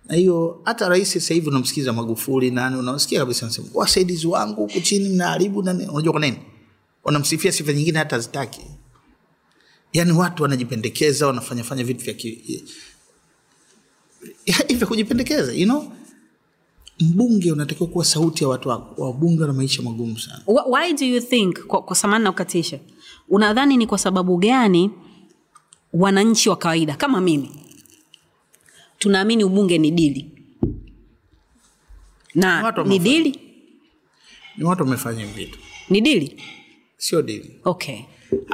[0.08, 5.08] Na hiyo hata rais sasa unamsikiza magufuli nani unasikia kabisa anasema wasaidizi wangu huku chini
[5.08, 6.38] mnaharibu nani unajua kwa nini?
[7.04, 8.60] Wanamsifia sifa nyingine hata zitaki
[9.92, 12.14] yaani watu wanajipendekeza wanafanyafanya vitu vya
[14.68, 15.92] hivyo kujipendekeza you know
[17.00, 20.42] mbunge unatakiwa kuwa sauti ya watu wako wabunge wana maisha magumu sana.
[20.66, 22.78] Why do you think kwa, kwa samani na ukatisha
[23.28, 24.90] unadhani ni kwa sababu gani
[25.92, 27.50] wananchi wa kawaida kama mimi
[28.98, 30.30] tunaamini ubunge ni dili?
[32.34, 33.40] Na Watu ni dili?
[34.56, 35.58] Ni watu wamefanya vitu.
[35.90, 36.42] Ni dili?
[36.96, 37.60] Sio dili.
[37.64, 37.98] Okay.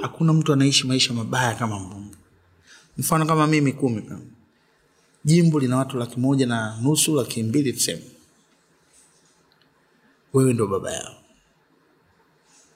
[0.03, 2.17] Hakuna mtu anaishi maisha mabaya kama mbunge.
[2.99, 4.03] Mfano kama mimi kumi.
[4.03, 4.21] Kama
[5.25, 8.03] jimbo lina watu laki moja na nusu laki mbili tuseme
[10.33, 11.15] wewe ndo baba yao.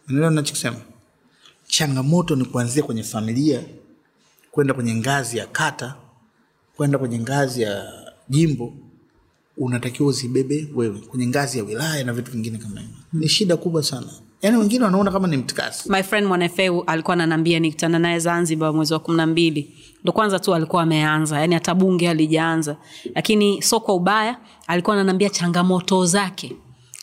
[0.09, 0.77] Unaelewa nachokisema
[1.67, 3.63] changamoto ni kuanzia kwenye familia
[4.51, 5.95] kwenda kwenye ngazi ya kata
[6.77, 7.93] kwenda kwenye ngazi ya
[8.29, 8.73] jimbo
[9.57, 12.97] unatakiwa uzibebe wewe kwenye ngazi ya wilaya na vitu vingine kama hivyo.
[13.13, 14.07] Ni shida kubwa sana.
[14.43, 15.91] Yaani wengine wanaona kama ni mtikasi.
[15.93, 19.75] My friend mwanefeu alikuwa ananiambia nikutana naye zanzibar mwezi wa kumi na mbili.
[20.03, 22.77] Ndo kwanza tu alikuwa ameanza yani hata bunge alijaanza
[23.15, 24.37] lakini so kwa ubaya
[24.67, 26.57] alikuwa ananiambia changamoto zake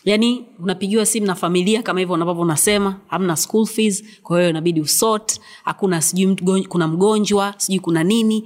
[0.04, 4.80] yaani unapigiwa simu na familia kama hivyo ambavyo unasema hamna school fees kwa hiyo inabidi
[4.80, 8.44] usort hakuna sijui kuna mgonjwa sijui kuna nini.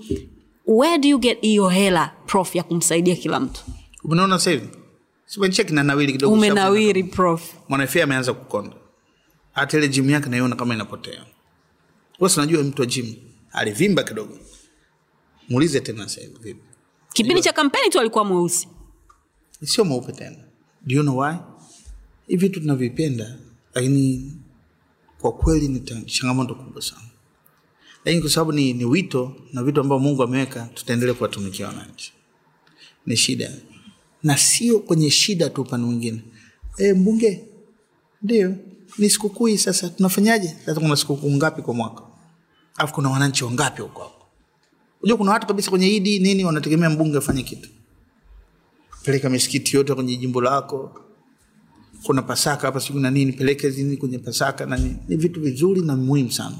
[0.67, 3.61] Where do you get hiyo hela prof ya kumsaidia kila mtu?
[4.05, 4.69] Umenaona sahivi
[5.41, 5.73] hivi?
[5.73, 7.55] Na nawili kidogo umenawiri prof.
[7.69, 8.77] Mwanafia ameanza kukonda.
[9.53, 11.25] Hata ile jimu yake naiona kama inapotea.
[12.21, 13.15] Wasi najua mtu wa jimu
[13.53, 14.39] alivimba kidogo.
[15.49, 16.61] Muulize tena sahivi vipi
[17.13, 18.69] kipindi cha kampeni tu alikuwa mweusi.
[19.65, 20.48] Sio mweupe tena
[20.89, 21.37] do you know why?
[22.27, 23.37] Hivi vitu tunavipenda
[23.75, 24.33] lakini
[25.21, 27.03] kwa kweli ni changamoto kubwa sana.
[28.05, 32.13] Lakini kwa sababu ni, ni wito na vitu ambavyo mungu ameweka tutaendelea kuwatumikia wananchi.
[33.07, 33.53] Ni shida.
[34.23, 36.23] Na sio kwenye shida tu upande mwingine.
[36.79, 37.45] E, mbunge
[38.23, 38.55] ndio.
[38.99, 40.57] Ni sikukuu sasa tunafanyaje?
[40.67, 42.03] Sasa kuna sikukuu ngapi kwa mwaka?
[42.77, 44.13] Alafu kuna wananchi wangapi huko?
[45.03, 47.69] Unajua kuna watu kabisa kwenye idi nini wanategemea mbunge afanye kitu
[49.09, 51.01] peleka misikiti yote kwenye jimbo lako.
[52.03, 54.97] Kuna pasaka hapa sijui na nini peleke zini kwenye pasaka na nini.
[55.09, 56.57] Ni vitu vizuri na muhimu sana.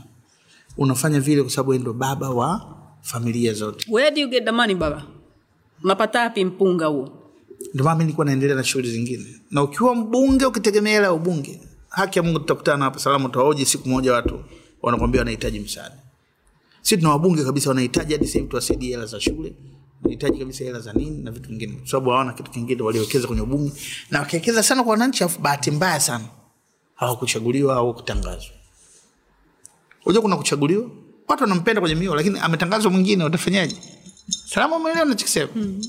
[0.77, 3.87] Unafanya vile kwa sababu ndo baba wa familia zote.
[3.93, 5.07] Where do you get the money baba?
[5.85, 7.09] Unapata wapi mpunga huo?
[7.75, 9.27] Ndio maana nilikuwa naendelea na shughuli zingine.
[9.51, 13.89] Na ukiwa mbunge ukitegemea hela ya ubunge haki ya mungu tutakutana hapa salamu utawaoje siku
[13.89, 14.41] moja watu
[14.83, 15.97] wanakwambia wanahitaji msaada.
[16.83, 19.53] Si tuna wabunge kabisa wanahitaji hadi sasa tuwasaidie hela za shule
[20.03, 21.73] wanahitaji kabisa hela za nini na vitu vingine.
[21.73, 23.73] Kwa sababu hawana kitu kingine waliwekeza kwenye ubunge.
[24.11, 26.25] Na wakiwekeza sana kwa wananchi afu bahati mbaya sana
[26.95, 28.51] hawakuchaguliwa au kutangazwa.
[30.05, 30.91] Unajua kuna kuchaguliwa?
[31.29, 33.77] Watu wanampenda kwenye mio lakini ametangazwa mwingine utafanyaje
[34.47, 35.83] salama umeelewa nachokisema mm.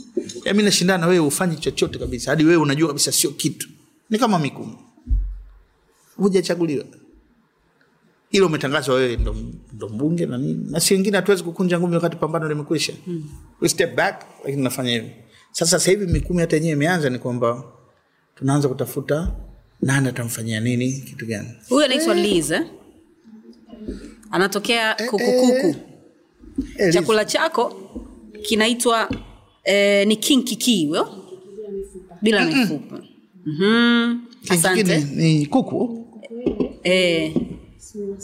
[0.56, 3.70] mi nashindana na wewe ufanyi chochote kabisa hadi wewe unajua kabisa sio kitu.
[4.10, 4.78] Ni kama mikumu.
[6.18, 6.86] Hujachaguliwa
[8.32, 9.36] ilo umetangazwa wewe ndo,
[9.74, 10.68] ndo mbunge na nini.
[10.72, 12.94] Na si wengine hatuwezi kukunja ngumi wakati pambano limekwisha.
[13.08, 13.24] Mm.
[13.62, 15.12] we step back lakini nafanya hivi.
[15.52, 17.64] Sasa sahivi mikumi hata yenyewe imeanza ni kwamba
[18.36, 19.32] tunaanza kutafuta
[19.82, 21.50] nani atamfanyia nini kitu gani.
[21.70, 22.62] Huyu anaitwa liz eh?
[24.32, 25.76] anatokea kukukuku
[26.78, 26.94] Eh, eh.
[26.94, 27.76] chakula chako
[28.42, 29.10] kinaitwa
[29.64, 31.08] eh, ni kinkikiwo
[32.22, 33.02] bila mifupa.
[33.46, 34.22] Mm-hmm.
[34.50, 34.98] asante.
[35.00, 36.06] ni kuku?
[36.84, 37.36] Eh,
[37.90, 38.20] Snura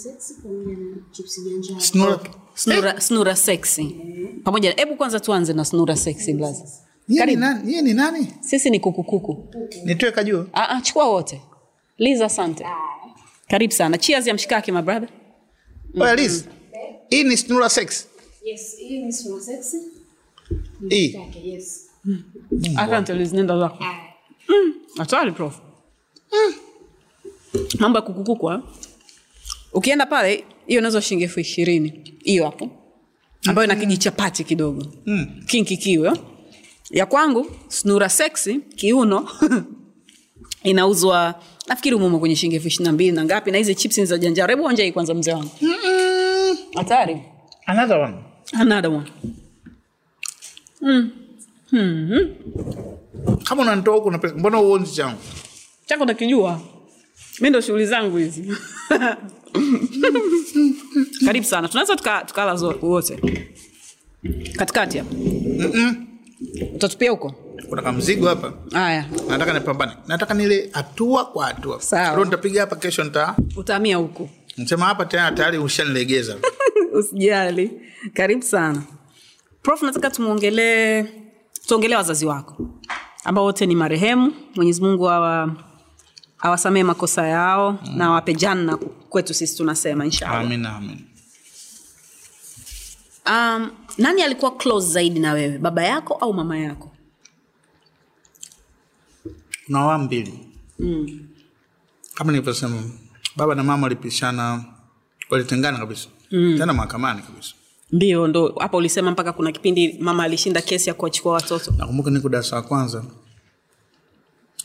[1.80, 2.20] snura
[2.56, 3.96] snura, snura sexy.
[4.44, 6.64] Pamoja hebu kwanza tuanze na snura sexy blaza
[7.10, 7.72] Yeye ni nani?
[7.72, 8.28] Yeye ni nani?
[8.42, 9.48] sisi ni kukukuku.
[9.86, 10.48] Nitoe kajua.
[10.54, 11.42] Ah, ah, chukua wote.
[11.98, 12.66] Liz asante.
[13.50, 13.98] Karibu sana.
[13.98, 15.10] Cheers ya mshikaki my brother.
[16.00, 16.44] Oya Liz.
[17.10, 18.08] Hii ni Snura Sex.
[18.44, 19.78] Yes, hii ni Snura sexy.
[20.90, 21.20] Hii.
[21.44, 21.90] Yes.
[22.78, 23.96] asante liz nenda zako Ah,
[24.98, 25.60] hatari prof.
[27.80, 28.52] Mambo ya kukukuku?
[29.76, 32.14] Ukienda pale hiyo nazo shilingi elfu ishirini.
[32.24, 32.70] Hiyo hapo.
[33.48, 34.86] Ambayo ina kijichapati kidogo.
[35.06, 35.44] Mm.
[35.48, 36.12] kinki kiwe.
[36.90, 39.30] Ya kwangu snura sexy kiuno
[40.64, 41.36] inauzwa
[41.68, 44.50] nafikiri umumo kwenye shilingi elfu ishirina mbili na ngapi na hizi chips za janjaro.
[44.56, 45.52] Hebu onja hii kwanza mzee wangu.
[46.76, 47.22] Hatari.
[47.66, 48.16] Another one.
[48.54, 49.12] another one.
[53.44, 54.12] Kama unanitoa huku.
[54.12, 55.20] Mbona uonzi changu?
[55.86, 56.62] chako nakijua.
[57.42, 58.44] Mi ndo shughuli zangu hizi
[61.26, 63.20] karibu sana tunaweza tukala tuka wote
[64.56, 65.16] katikati hapa
[66.76, 67.36] utatupia huko
[67.70, 68.54] Kuna kamzigo hapa.
[68.72, 69.92] haya Nataka nipambane.
[70.08, 71.80] Nataka nile hatua kwa hatua.
[71.92, 73.36] Leo nitapiga hapa kesho nita.
[73.56, 76.38] utaamia huko nsema hapa tena tayari ushanilegeza.
[77.00, 77.72] usijali
[78.14, 78.84] karibu sana
[79.62, 81.06] prof nataka tumwongelee
[81.68, 82.58] tuongelee wazazi wako
[83.24, 85.56] ambao wote ni marehemu mwenyezi mungu awa
[86.40, 87.98] awasamee makosa yao mm.
[87.98, 88.78] na awape janna
[89.16, 91.00] kwetu sisi tunasema inshallah Amina amin.
[93.26, 96.92] um, nani alikuwa close zaidi na wewe baba yako au mama yako
[99.66, 100.40] Kuna awamu mbili.
[102.16, 102.84] Kama nilivyosema
[103.36, 104.66] baba na mama walipishana
[105.30, 106.08] walitengana kabisa.
[106.30, 107.54] Tena mahakamani kabisa.
[107.92, 112.30] ndio ndo hapa ulisema mpaka kuna kipindi mama alishinda kesi ya kuwachukua watoto nakumbuka niko
[112.30, 113.04] darasa la kwanza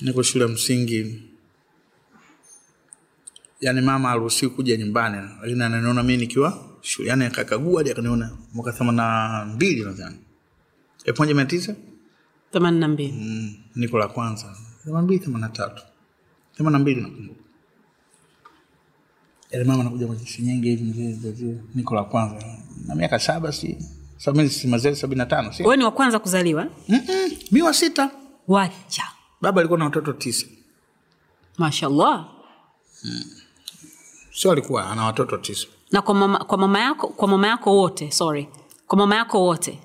[0.01, 1.23] niko shule ya msingi
[3.61, 5.29] yaani mama aruhusiwi kuja nyumbani.
[5.43, 7.09] Lakini ananiona mi nikiwa shule.
[7.09, 10.17] Yani akakagua hadi akaniona mwaka themani na mbili nadhani.
[11.05, 11.75] Elfu moja mia tisa?
[12.53, 13.13] Themani na mbili.
[13.13, 14.57] Mm, niko la kwanza.
[14.85, 15.83] Themani mbili themani na tatu.
[16.57, 17.41] Themani na mbili nakumbuka.
[19.51, 22.47] Yaani mama nakuja kwenye nyingi hivi niko la kwanza.
[22.87, 23.79] Na miaka saba si?
[24.17, 25.63] Sabi sabini na tano si?
[25.63, 26.67] Ni wa kwanza kuzaliwa?
[26.89, 28.11] Mm-mm, mi wa sita.
[28.49, 29.03] Wacha.
[29.41, 30.47] Baba alikuwa na watoto tisa.
[31.59, 32.29] Mashallah
[34.33, 35.67] sio alikuwa ana watoto tisa.
[35.93, 38.49] Na kwa mama, kwa mama yako kwa mama yako wote sorry.
[38.87, 39.79] Kwa mama yako wote.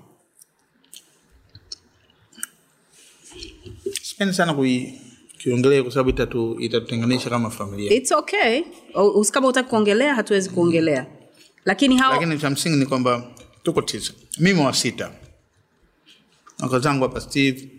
[4.01, 5.01] Sipendi sana kui
[5.37, 7.93] kiongelea kwa sababu itatu itatutenganisha kama familia.
[7.93, 8.63] Its okay.
[9.31, 11.05] Kama utaki kuongelea hatuwezi kuongelea.
[11.65, 13.31] Lakini hao lakini cha msingi ni kwamba
[13.63, 14.13] tuko tisa.
[14.39, 15.11] Mimi wa sita.
[16.59, 17.69] Waka zangu hapa steve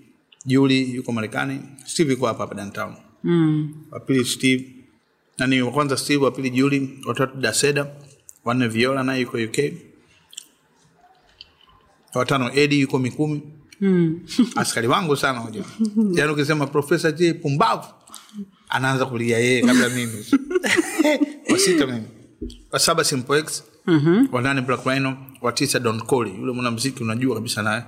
[0.46, 1.60] juli yuko marekani.
[1.84, 2.94] Steve yuko hapa hapa downtown.
[3.24, 3.74] Mm.
[3.90, 4.76] wapili steve
[5.39, 7.87] nani wa kwanza steve wa pili juli watatu daseda
[8.45, 9.59] wanne viola naye yuko uk
[12.14, 13.43] watano edi yuko mikumi.
[13.80, 14.20] Mm.
[14.57, 15.64] askari wangu sana waja
[16.14, 17.87] yaani ukisema profesa j pumbavu
[18.68, 20.24] anaanza kulia yeye kabla mimi.
[21.53, 22.07] Wasita mimi.
[22.72, 24.28] Wasaba simpox mm-hmm.
[24.32, 25.16] wanane black rhino.
[25.43, 27.82] Watisa don coli yule mwanamziki unajua kabisa naye.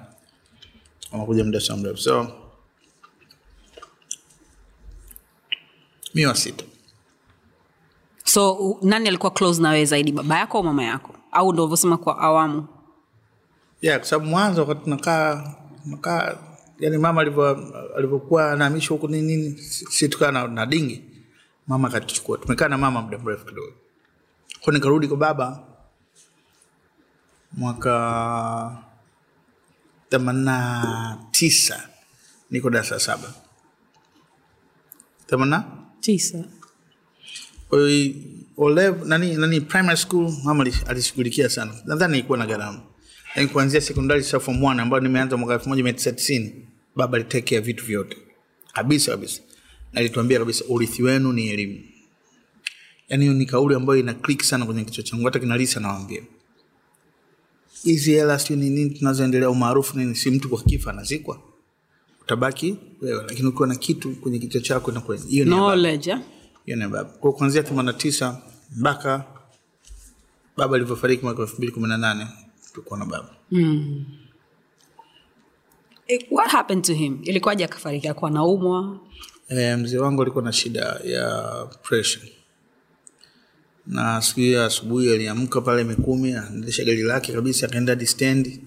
[1.12, 1.99] Wanakuja muda sa mrefu.
[1.99, 2.32] So
[6.14, 6.64] mi wa sita
[8.28, 11.14] so nani alikuwa close na wewe zaidi baba yako au mama yako?
[11.32, 12.66] Au ndo ulivyosema kwa awamu?
[13.82, 15.54] Yeah, kwa sababu mwanzo wakati tunakaa
[15.86, 16.36] nakaa
[16.78, 17.20] yani mama
[17.96, 21.04] alivyokuwa anahamishwa huku ninini nini si si tukaa na, na dingi
[21.66, 22.38] mama akatuchukua.
[22.38, 23.72] Tumekaa na mama muda mrefu kidogo.
[24.64, 25.64] Ko nikarudi kwa baba
[27.52, 28.78] mwaka
[30.10, 31.88] themanina tisa
[32.50, 33.34] niko darasa saba.
[35.26, 35.64] Themanina
[36.00, 36.44] tisa
[37.70, 41.74] Olev nani, nani primary school mama ali- alishughulikia sana.
[41.86, 42.80] Nadhani ilikuwa na gharama.
[43.28, 46.54] Lakini kuanzia sekondari sa form one ambayo nimeanza mwaka elfu moja mia tisa tisini
[46.96, 48.16] baba alitekea vitu vyote.
[48.72, 49.40] Kabisa kabisa.
[49.92, 51.80] Nalituambia kabisa urithi wenu ni elimu.
[53.08, 56.22] Hiyo ni kauli ambayo ina click sana kwenye kichwa changu hata kinalisa nawambia
[57.84, 61.40] hizi hela siu ni nini tunazoendelea umaarufu nini si mtu kwa kifa anazikwa?
[62.22, 64.90] Utabaki wewe lakini ukiwa na kitu kwenye kichwa chako
[65.28, 66.16] hiyo ni knowledge
[66.70, 66.74] eh?
[66.76, 68.42] hiyo ni baba kwa kuanzia themanini tisa
[68.76, 69.24] mpaka
[70.56, 72.26] baba alivyofariki mwaka elfu mbili kumi na nane
[72.72, 74.04] tulikuwa na baba mm.
[76.30, 77.18] what happened to him?
[77.22, 78.08] Ilikuwaje akafariki?
[78.08, 79.00] Akuwa naumwa
[79.48, 81.52] e, mzee wangu alikuwa na shida ya
[81.82, 82.32] pressure.
[83.86, 88.60] Na siku hiyo asubuhi aliamka pale mikumi anaendesha gari lake kabisa akaenda distendi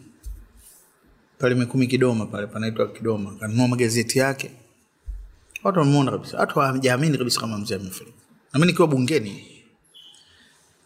[1.38, 3.32] pale mikumi kidoma pale panaitwa kidoma.
[3.32, 4.52] Akanunua magazeti yake
[5.64, 6.38] watu wameona kabisa.
[6.38, 8.18] Watu hawajaamini kabisa kama mzee amefariki
[8.54, 9.48] nami nikiwa bungeni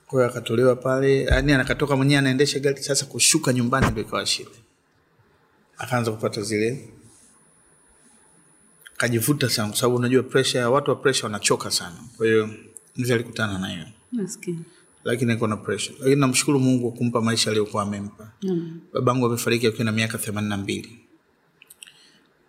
[0.07, 4.49] kwayo akatolewa pale yani anakatoka mwenyewe anaendesha gari sasa kushuka nyumbani ndo ikawa shida.
[5.78, 6.89] Akaanza kupata zile
[8.97, 11.95] kajivuta sana kwa sababu unajua presha watu wa presha wanachoka sana.
[12.17, 12.49] Kwa hiyo
[12.97, 13.86] mzee alikutana na hiyo
[15.03, 18.32] lakini alikuwa na presha lakini namshukuru mungu kumpa maisha aliyokuwa amempa.
[18.41, 18.80] Mm.
[18.93, 20.99] babangu amefariki akiwa na miaka themanini na mbili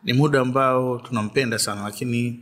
[0.07, 2.41] ni muda ambao tunampenda sana lakini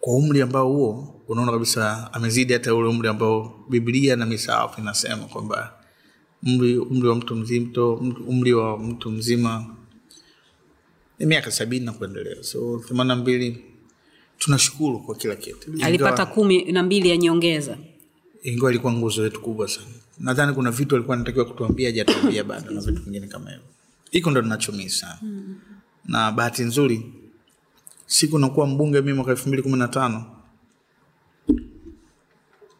[0.00, 5.24] kwa umri ambao huo unaona kabisa amezidi hata ule umri ambao biblia na misaafu inasema
[5.24, 5.72] kwamba
[6.46, 7.94] umri, umri wa mtu mzito
[8.28, 9.66] umri wa mtu mzima
[11.18, 12.42] ni miaka sabini na kuendelea.
[12.42, 13.64] So themani na mbili
[14.38, 15.72] tunashukuru kwa kila kitu.
[15.82, 17.78] Alipata kumi na mbili ya nyongeza.
[18.42, 19.86] Ingawa ilikuwa nguzo yetu kubwa sana.
[20.18, 23.64] Nadhani kuna vitu alikuwa anatakiwa kutuambia hajatuambia bado na vitu vingine kama hivyo.
[24.10, 25.18] Hiko ndo ninachomii sana
[26.06, 27.12] na bahati nzuri
[28.06, 30.36] siku nakuwa mbunge mi mwaka elfu mbili kumi na tano.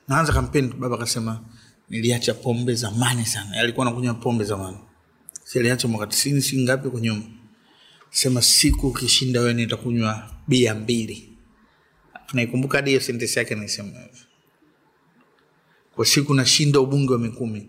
[0.09, 1.41] Naanza kampeni baba akasema
[1.91, 3.57] niliacha pombe zamani sana.
[3.61, 4.79] Alikuwa nakunywa pombe zamani
[5.45, 7.23] siliacha mwaka tisini si ngapi kwa nyuma.
[8.11, 11.31] Sema siku ukishinda wewe nitakunywa bia mbili.
[12.33, 14.25] Naikumbuka hadi hiyo sentesi yake naisema hivyo
[15.95, 17.69] kwa siku nashinda ubunge wa mikumi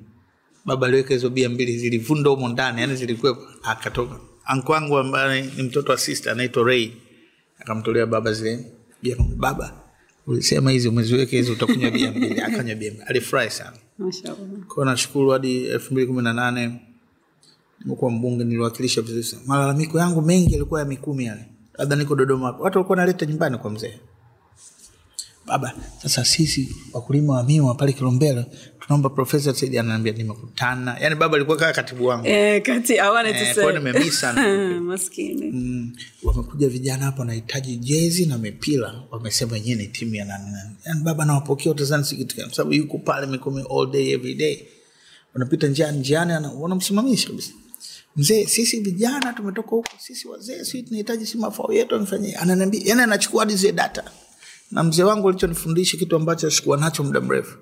[0.65, 3.41] baba aliweka hizo bia mbili zilivunda humo ndani yani zilikuwepo.
[3.63, 6.93] Akatoka anko wangu ambaye ni mtoto wa sister anaitwa rei
[7.59, 8.65] akamtolea baba zile
[9.03, 9.15] bia.
[9.37, 9.73] Baba
[10.27, 12.41] ulisema hizi umeziweka hizi utakunywa bia mbili.
[12.41, 13.03] Akanywa bia mbili.
[13.07, 13.77] Alifurahi sana.
[14.67, 16.79] Kwao nashukuru hadi elfu mbili kumi na nane
[17.83, 19.41] nimekuwa mbunge niliwakilisha vizuri sana.
[19.45, 21.45] Malalamiko yangu mengi yalikuwa ya mikumi yale.
[21.73, 22.51] Labda niko dodoma.
[22.51, 23.99] Watu walikuwa naleta nyumbani kwa mzee
[25.45, 28.45] baba sasa sisi wakulima wa miwa pale kilombero
[28.85, 30.97] tunaomba profesa saidi ananiambia nimekutana.
[30.99, 32.27] Yani baba alikuwa kaa katibu wangu.
[32.27, 34.41] E, kati to Eh, nimemiss sana.
[34.81, 35.51] maskini.
[35.51, 40.75] Mm, wamekuja vijana hapa wanahitaji jezi na mipira wamesema wenyewe ni timu ya nani nani.
[40.85, 44.67] Yani baba nawapokea utazani sikitu, kwa sababu yuko pale mikumi all day every day.
[45.35, 47.51] Unapita njiani njiani wanamsimamisha kabisa.
[48.15, 53.01] Mzee sisi vijana tumetoka huko sisi wazee si tunahitaji si mafao yetu amefanyia ananiambia yani
[53.01, 54.03] anachukua hadi zile data
[54.71, 57.57] na mzee wangu alichonifundisha kitu ambacho sikuwa nacho muda mrefu.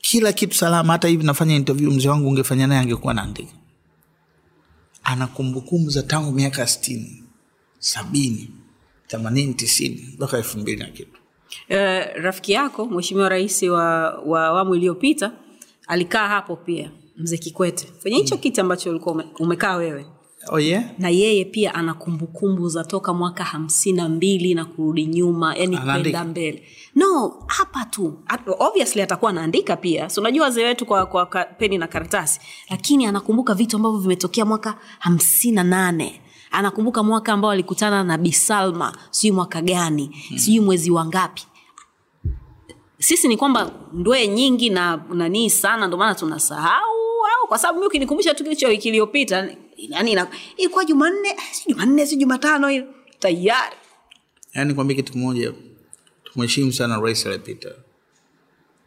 [0.00, 3.52] Kila kitu salama hata hivi nafanya interview mzee wangu ungefanya naye angekuwa naandika
[5.04, 7.24] ana kumbukumbu za tangu miaka sitini
[7.78, 8.50] sabini
[9.06, 11.10] themanini tisini mpaka elfu mbili na kitu.
[11.70, 11.76] Uh,
[12.22, 15.32] rafiki yako mheshimiwa rais wa wa awamu iliyopita
[15.86, 17.86] alikaa hapo pia mzee kikwete.
[18.02, 20.06] Kwenye hicho kiti ambacho ulikuwa umekaa wewe
[20.52, 20.84] oh yeah?
[20.98, 25.78] na yeye pia ana kumbukumbu za toka mwaka hamsini na mbili na kurudi nyuma yani
[25.78, 26.62] kwenda mbele.
[26.94, 28.18] No hapa tu.
[28.58, 30.08] Obviously atakuwa anaandika pia.
[30.10, 32.40] So unajua wazee wetu kwa, kwa ka, peni na karatasi.
[32.70, 36.20] Lakini anakumbuka vitu ambavyo vimetokea mwaka hamsini na nane.
[36.50, 40.16] Anakumbuka mwaka ambao alikutana na bisalma sijui mwaka gani.
[40.36, 41.42] Sijui mwezi wangapi
[42.98, 45.86] sisi ni kwamba ndwee nyingi na nanii sana.
[45.86, 46.94] Ndio maana tunasahau
[47.40, 50.16] au kwa sababu mi ukinikumbusha tu kicho wiki iliyopita yani
[50.56, 52.86] ilikuwa jumanne si jumanne si jumatano
[53.18, 53.76] tayari.
[54.54, 55.52] Yaani kwambia kitu kimoja
[56.24, 57.70] tumheshimu sana rais aliyepita.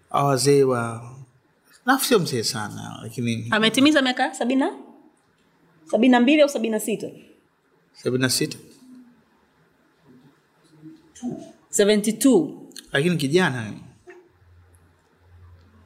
[0.10, 1.12] Awazee wa
[1.86, 4.78] nafu sio mzee sana lakini ametimiza miaka sabina na
[5.86, 7.08] sabini na mbili au sabini na sita
[7.94, 8.58] sabini na sita
[12.92, 13.74] lakini kijana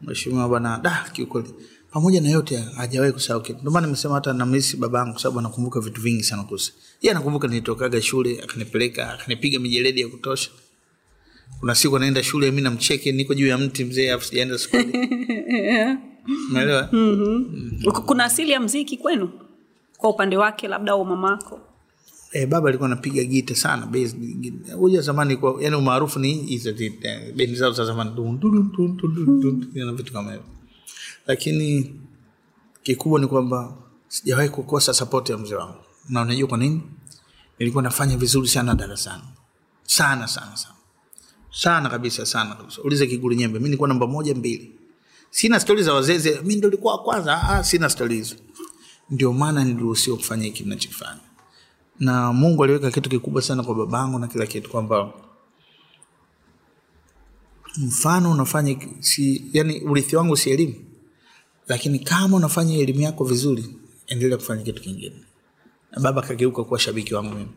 [0.02, 1.54] mheshimiwa bwana da kiukweli
[1.96, 5.80] pamoja na yote hajawahi kusahau kitu ndio maana nimesema hata namisi babangu kwa sababu anakumbuka
[5.80, 10.50] vitu vingi sana kuhusu yeye anakumbuka nilitokaga shule akanipeleka akanipiga mijeledi ya kutosha
[11.60, 15.10] kuna siku anaenda shule mi namcheke niko juu ya mti mzee afu sijaenda skuli
[16.50, 16.90] umeelewa
[18.06, 19.30] kuna asili ya mziki kwenu
[19.98, 21.60] kwa upande wake labda au mamako
[22.32, 23.88] E, baba alikuwa anapiga gita sana
[24.78, 28.12] huja zamani kwa yani umaarufu ni eh, bendi zao za zamani
[29.76, 30.55] na vitu kama hivyo
[31.28, 32.00] lakini
[32.84, 35.84] kikubwa ni kwamba sijawahi kukosa sapoti ya mzee wangu.
[36.10, 36.82] Na unajua kwa nini?
[37.60, 39.24] Nilikuwa nafanya vizuri sana darasani.
[39.84, 40.76] Sana sana sana.
[41.52, 42.82] Sana kabisa sana kabisa.
[42.82, 44.72] Ulize kiguli nyembe mi nilikuwa namba moja mbili.
[45.30, 47.42] Sina stori za wazeze mi ndo likuwa wa kwanza.
[47.44, 48.36] Ah, sina stori hizo.
[49.10, 51.20] Ndio maana niliruhusiwa kufanya hiki nachokifanya
[52.00, 55.14] na mungu aliweka kitu kikubwa sana kwa babangu na kila kitu kwamba
[57.78, 60.76] mfano unafanya si, yani urithi wangu si elimu
[61.68, 63.66] lakini kama unafanya elimu yako vizuri
[64.08, 65.16] endelea kufanya kitu kingine.
[65.92, 67.50] Na baba akageuka kuwa shabiki wangu mimi.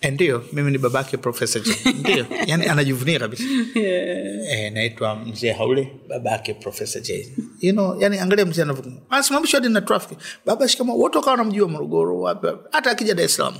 [0.00, 1.70] Eh, ndio mimi ni babake profesa J.
[2.00, 3.44] ndio yani anajivunia kabisa.
[3.74, 7.32] Eh, naitwa mzee haule babake profesa J.
[7.60, 8.66] you know, yani angalia mzee
[9.10, 13.34] anasimamishwa hadi na trafiki baba shikama wote wakawa namjua morogoro wapi hata akija dar es
[13.36, 13.54] salaam.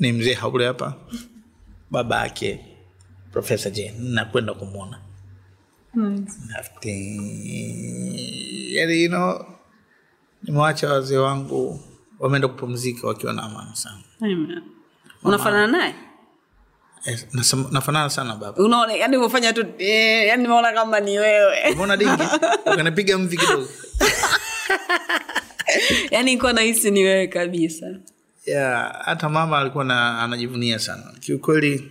[0.00, 0.94] Ni mzee haule hapa
[1.90, 2.60] babake
[3.32, 3.92] profesa J.
[3.98, 5.00] nakwenda kumwona
[7.48, 9.46] Nafti- yani you know,
[10.42, 11.80] nimewacha wazee wangu
[12.18, 13.98] wameenda kupumzika wakiwa na amani sana.
[15.22, 15.94] Unafanana naye?
[17.04, 17.24] Eh,
[17.72, 18.62] nafanana sana baba.
[18.64, 21.56] Unaona yani umefanya tu eh, yani nimeona kama ni wewe.
[21.72, 22.22] Umeona dingi?
[22.72, 23.68] Ukanipiga mvi kidogo.
[26.10, 27.86] Yani nikuwa nahisi ni wewe kabisa.
[28.46, 31.02] Yeah, hata mama alikuwa na, anajivunia sana.
[31.20, 31.90] Kiukweli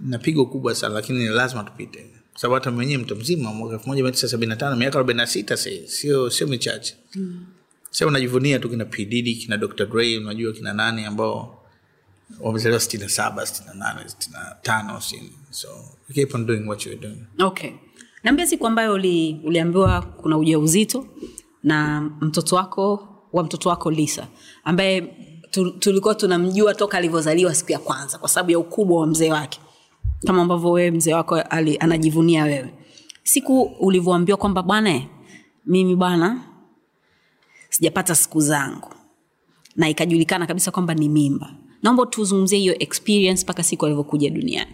[0.00, 2.06] na pigo kubwa sana lakini lazima tupite.
[2.32, 4.98] Kwa sababu hata mwenyewe mtu mzima mwaka elfu moja mia tisa sabini na tano miaka
[4.98, 6.94] arobaini na sita sio sio michache.
[7.14, 7.46] Mm.
[7.90, 11.62] sa unajivunia tu kina pdd kina dr gray unajua kina nani ambao
[12.40, 15.32] wamezaliwa sitini na saba sitini na nane sitini na tano sitini.
[15.50, 15.68] so
[16.14, 17.24] keep on doing what you're doing.
[17.38, 17.70] Okay.
[18.24, 21.06] Naambia siku ambayo uli, uliambiwa kuna uja uzito
[21.62, 24.28] na mtoto wako wa mtoto wako lisa
[24.64, 25.00] ambaye
[25.50, 29.60] tu- tulikuwa tunamjua toka alivyozaliwa siku ya kwanza kwa sababu ya ukubwa wa mzee wake
[30.26, 32.74] kama ambavyo wewe mzee wako ali, anajivunia wewe.
[33.22, 35.02] Siku ulivyoambiwa kwamba bwana
[35.66, 36.42] mimi bwana
[37.70, 38.94] sijapata siku zangu.
[39.76, 41.54] Na ikajulikana kabisa kwamba ni mimba.
[41.82, 44.70] Naomba tuzungumzie hiyo experience mpaka siku alivyokuja duniani.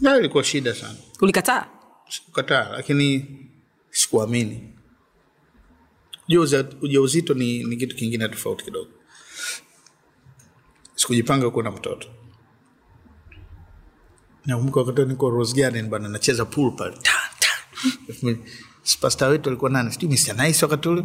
[0.00, 0.94] Nayo ilikuwa shida sana.
[1.22, 1.66] Ulikataa?
[2.08, 3.26] Sikukataa lakini
[3.90, 4.74] sikuamini.
[6.82, 8.90] Ujauzito ni, ni kitu kingine tofauti kidogo.
[10.94, 12.08] Sikujipanga kuwa na mtoto
[14.48, 17.48] nakumbuka wakati niko Rose Garden bana nacheza pool pale Ta, ta.
[18.82, 20.34] spasta wetu alikuwa nani sijui Mr.
[20.46, 21.04] Nice wakati ule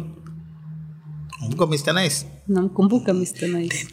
[1.38, 1.92] kumbuka Mr.
[2.02, 3.48] Nice namkumbuka Mr.
[3.48, 3.86] Nice.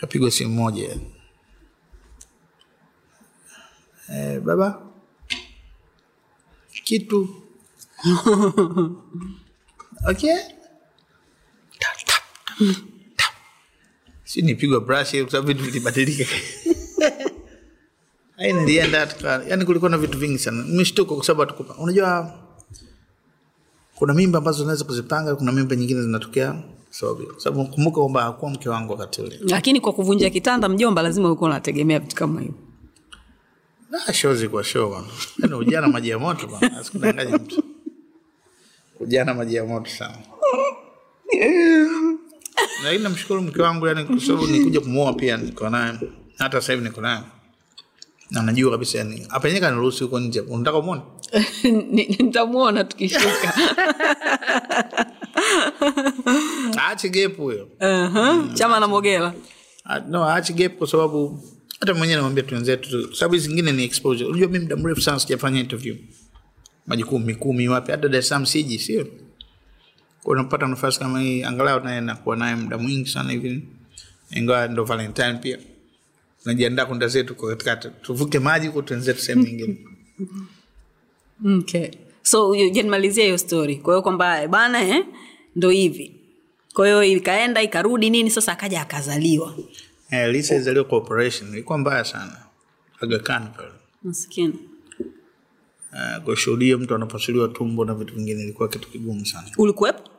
[0.00, 0.98] kapigwa simu moja
[4.08, 4.82] eh, baba
[6.84, 7.42] kitu
[10.10, 10.36] okay.
[14.28, 16.24] Si nipigwa brush kwa sababu vitu vilibadilika.
[18.38, 20.64] Ai, nilienda tuka- yani kulikuwa na vitu vingi sana.
[20.64, 21.74] Nimeshtuka kwa sababu hatukupa.
[21.82, 22.34] Unajua
[23.94, 28.50] kuna mimba ambazo unaweza kuzipanga kuna mimba nyingine zinatokea sababu kwa sababu kumbuka kwamba hakuwa
[28.50, 29.38] mke wangu wakati ule.
[29.40, 32.54] Lakini kwa kuvunja kitanda mjomba lazima ulikuwa unategemea vitu kama hivyo.
[33.90, 35.06] Na show zilikuwa show bwana.
[35.42, 37.62] Yaani ujana maji ya moto bana sikudanganya mtu.
[39.00, 40.18] Ujana maji ya moto sana.
[42.84, 45.92] Lakini namshukuru mke wangu yani kwa sababu nikuja kumuoa pia niko naye.
[46.38, 47.22] Hata sasa hivi niko naye.
[48.30, 50.40] Na najua kabisa yani hapa yenyewe kaniruhusu huko nje.
[50.40, 51.00] Unataka umuone?
[51.92, 53.54] Ni- nitamuona tukishuka
[56.78, 57.68] Aache gap huyo.
[57.80, 58.54] uh-huh.
[58.54, 59.34] chama na mogela
[59.84, 61.42] Ah, No, aache gap kwa sababu
[61.80, 63.08] hata mwenyewe namwambia tu wenzetu tu.
[63.08, 64.26] Kwa sababu hizi zingine ni exposure.
[64.28, 65.96] Unajua mimi muda mrefu sana sijafanya interview.
[66.86, 69.06] Majukumu mikumi wapi hata Dar es Salaam siji, sio?
[70.24, 73.62] Unapata nafasi kama hii angalau naye nakuwa naye muda mwingi sana hivi.
[74.30, 75.58] Ingawa ndo Valentine pia.
[76.44, 77.88] Najiandaa kwenda zetu katikati.
[78.02, 79.78] Tuvuke maji huko tuenzetu sehemu nyingine.
[81.58, 81.90] okay.
[82.22, 85.04] so janimalizia hiyo story kwa hiyo kwamba eh, bana eh,
[85.56, 86.14] ndo hivi
[86.74, 89.54] kwa hiyo ikaenda ikarudi nini sasa akaja akazaliwa
[90.10, 91.52] Eh, Lisa izaliwa kwa operation.
[91.52, 92.36] Ilikuwa mbaya sana.
[93.00, 93.72] agakan pale.
[94.02, 94.54] maskini
[95.92, 99.50] Uh, kushuhudia mtu anapasuliwa tumbo na vitu vingine ilikuwa kitu kigumu sana.
[99.58, 100.10] ulikuwepo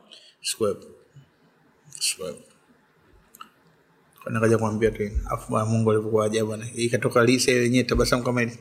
[0.42, 0.86] Sikuwepo.
[2.00, 2.42] Sikuwepo.
[4.30, 4.58] Nikaja
[4.90, 6.56] tu afu Mungu alivyokuwa ajabu.
[6.74, 8.58] Ikatoka Lisa yenyewe tabasamu kama hili.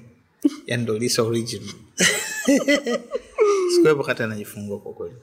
[0.66, 1.74] yani ndo Lisa original.
[3.76, 5.16] Sikuwepo kata anajifungua kwa kweli.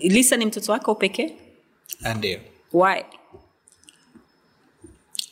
[0.00, 1.36] lisa ni mtoto wako pekee
[2.02, 2.40] Ah, Ndio.
[2.72, 3.02] why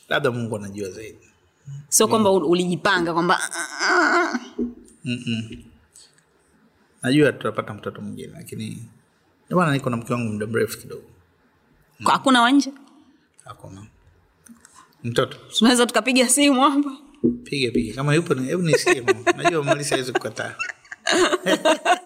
[0.09, 1.30] Labda Mungu anajua zaidi.
[1.89, 3.39] Sio kwamba ulijipanga kwamba
[7.01, 8.85] Najua tutapata mtoto mwingine lakini
[9.45, 11.03] ndio niko na mke wangu muda mrefu kidogo.
[12.03, 12.71] Hakuna wanje
[13.45, 13.85] Hakuna.
[15.03, 16.97] Mtoto tunaweza tukapiga simu hapa
[17.43, 19.03] piga piga kama yupo hebu nisikie.
[19.37, 20.55] Najua malisa awezi kukataa.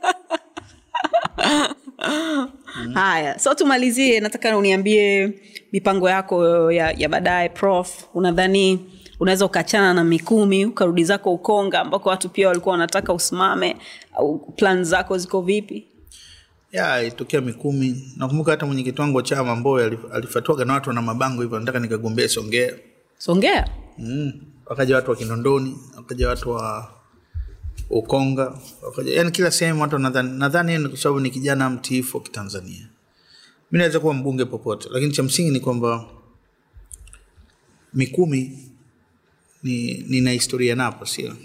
[2.93, 5.31] haya so tumalizie nataka uniambie
[5.71, 8.85] mipango yako ya, ya baadaye prof unadhani
[9.19, 13.77] unaweza ukaachana na mikumi ukarudi zako ukonga ambako watu pia walikuwa wanataka usimame.
[14.13, 15.87] Au plan zako ziko vipi?
[16.71, 18.13] Ya ilitokea mikumi.
[18.17, 19.77] Nakumbuka hata mwenyekiti wangu wa chama ambao
[20.13, 22.73] alifatuaga na watu na mabango hivyo nataka nikagombea songea.
[23.17, 23.69] Songea?
[23.97, 24.33] Mm.
[24.65, 26.91] wakaja watu wa kinondoni wakaja watu wa
[27.89, 32.23] ukonga wakaja yani kila sehemu watu nadhani nadhani ni kwa sababu ni kijana mtiifu wa
[32.23, 32.89] kitanzania.
[33.71, 36.05] Mi naweza kuwa mbunge popote lakini cha msingi ni kwamba
[37.93, 38.69] mikumi
[39.63, 41.35] ni nina historia napo sio?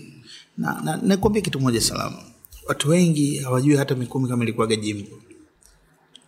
[0.59, 2.17] Na, na nakwambia kitu moja salama.
[2.69, 5.11] Watu wengi hawajui hata mikumi kama ilikuwaga jimbo.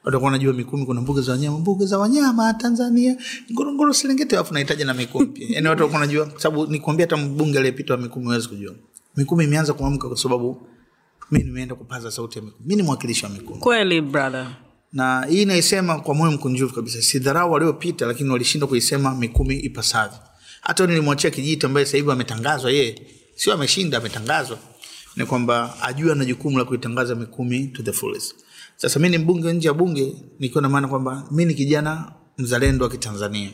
[0.05, 1.59] Watakuwa wanajua mikumi kuna mbuga za wanyama.
[1.59, 3.16] Mbuga za wanyama tanzania
[3.53, 5.47] ngorongoro serengeti alafu nahitaji na mikumi pia.
[5.51, 8.74] Yani watu walikuwa wanajua sababu nikwambia hata mbunge aliyepita wa mikumi huwezi kujua.
[9.16, 10.66] Mikumi imeanza kuamka kwa sababu
[11.30, 12.64] mi nimeenda kupaza sauti ya mikumi.
[12.68, 13.61] Mi ni mwakilishi wa mikumi.
[13.61, 14.57] Kweli brother.
[14.93, 17.03] Na hii naisema kwa moyo mkunjufu kabisa.
[17.03, 20.18] Sidharau waliopita lakini walishindwa kuisema mikumi ipasavyo
[20.62, 23.02] hata nilimwachia kijiti ambaye sasa hivi ametangazwa yeye
[23.36, 24.58] sio ameshinda ametangazwa.
[25.16, 28.34] Ni kwamba ajue ana jukumu la kuitangaza mikumi to the fullest.
[28.76, 32.84] Sasa mi ni mbunge nje ya bunge nikiwa na maana kwamba mi ni kijana mzalendo
[32.84, 33.50] wa kitanzania.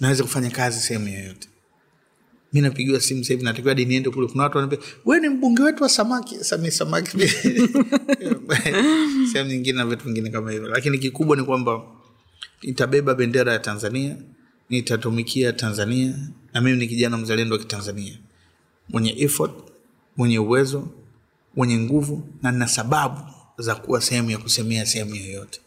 [0.00, 1.48] Naweza kufanya kazi sehemu yoyote.
[2.52, 4.26] Mi napigiwa simu sahivi natakiwa hadi niende kule.
[4.28, 6.44] Kuna watu wanaambia we ni mbunge wetu wa samaki.
[6.44, 7.10] Sami mi samaki
[9.32, 10.68] sehemu nyingine na vitu vingine kama hivyo.
[10.68, 11.82] Lakini kikubwa ni kwamba
[12.62, 14.16] itabeba bendera ya tanzania
[14.70, 16.14] nitatumikia tanzania
[16.52, 18.18] na mimi ni kijana mzalendo wa kitanzania.
[18.88, 19.52] Mwenye effort
[20.16, 20.88] mwenye uwezo
[21.56, 23.20] mwenye nguvu na na sababu
[23.58, 25.60] za kuwa sehemu ya kusemea sehemu yoyote.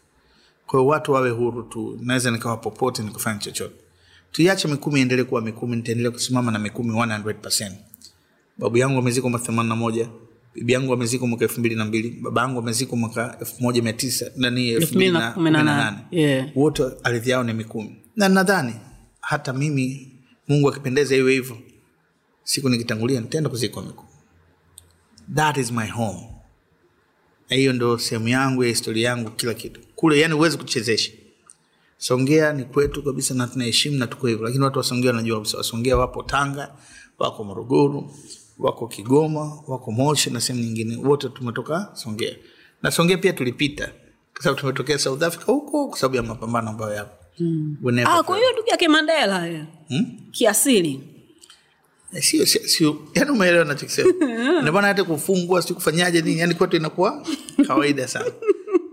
[0.66, 3.74] Kwa hiyo watu wawe huru tu naweza nikawa popote nikafanya chochote.
[4.32, 7.72] Tuiache mikumi iendelee kuwa mikumi nitaendelea kusimama na mikumi 100
[8.58, 10.08] babu yangu amezikwa mwaka themani na moja
[10.54, 13.92] bibi yangu amezikwa mwaka elfu mbili na mbili baba yangu amezikwa mwaka elfu moja mia
[13.92, 17.96] tisa nani elfu mbili na kumi na nane wote ardhi yao ni mikumi.
[18.16, 18.74] Na nadhani
[19.28, 20.12] hata mimi
[20.48, 21.58] mungu akipendeza iwe hivyo
[22.44, 24.04] siku nikitangulia nitaenda kuzikwa mikuu
[25.34, 26.28] that is my home.
[27.50, 29.80] Na hiyo ndo sehemu yangu ya historia yangu kila kitu.
[29.94, 31.12] Kule yani huwezi kuchezesha.
[31.98, 34.44] Songea ni kwetu kabisa na tunaheshimu na tuko hivyo.
[34.46, 36.74] Lakini watu wasongea wanajua kabisa wasongea wapo tanga
[37.18, 38.10] wako morogoro
[38.58, 40.96] wako kigoma wako moshi na sehemu nyingine.
[40.96, 42.36] Wote tumetoka songea.
[42.82, 43.92] Na songea pia tulipita.
[44.34, 47.76] Kwa sababu tumetokea south africa huko kwa sababu ya mapambano ambayo yapo mm.
[48.06, 49.66] ah, kwa hiyo ndugu yake mandela.
[49.88, 50.06] Hmm?
[50.30, 51.00] kiasili.
[52.20, 54.12] Sio sio sio yani umeelewa nachokisema
[54.62, 57.26] ndomana hata kufungwa si kufanyaje nini yani kwetu inakuwa
[57.66, 58.30] kawaida sana.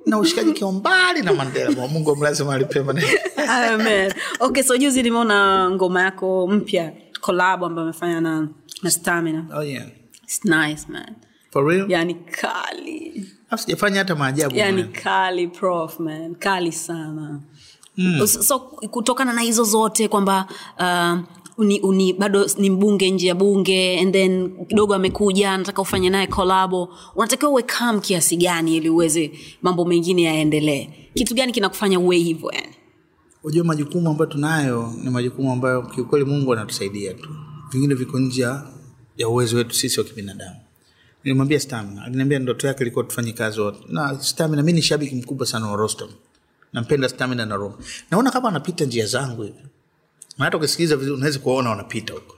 [0.06, 3.02] Na ushikaji kiwa mbali na mandela mungu amlaze mahali pema.
[3.50, 4.14] Amen.
[4.39, 8.48] okay so juzi nimeona ngoma yako mpya collab ambayo amefanya na,
[8.84, 9.46] na stamina.
[9.54, 9.86] Oh yeah.
[10.24, 11.16] It's nice man.
[11.52, 11.91] For real?
[11.91, 13.26] Yani kali.
[13.56, 14.93] Sijafanya hata maajabu yani man.
[14.93, 16.36] kali prof man.
[16.36, 17.39] Kali sana
[17.98, 18.28] mm.
[18.28, 20.48] so, kutokana na hizo zote kwamba
[20.80, 21.20] uh,
[21.58, 26.28] uni, uni, bado ni mbunge nje ya bunge and then kidogo amekuja nataka ufanye naye
[26.28, 29.32] kolabo unatakiwa uwe kam kiasi gani ili uweze
[29.62, 30.89] mambo mengine yaendelee?
[31.14, 32.74] Kitu gani kinakufanya uwe hivyo yani?
[33.43, 37.30] Unajua majukumu ambayo tunayo ni majukumu ambayo kiukweli mungu anatusaidia tu.
[37.72, 38.64] Vingine viko nje ya-
[39.18, 40.56] ya uwezo wetu sisi wa kibinadamu.
[41.24, 43.80] Nilimwambia stamina aliniambia ndoto yake ilikuwa tufanye kazi wote.
[43.89, 46.10] Na stamina mi ni shabiki mkubwa sana wa rostam
[46.76, 47.76] nampenda stamina na roma
[48.11, 49.59] naona kama anapita njia zangu hivi.
[50.38, 52.38] Hata ukisikiliza vizuri unaweza kuwaona wanapita huko.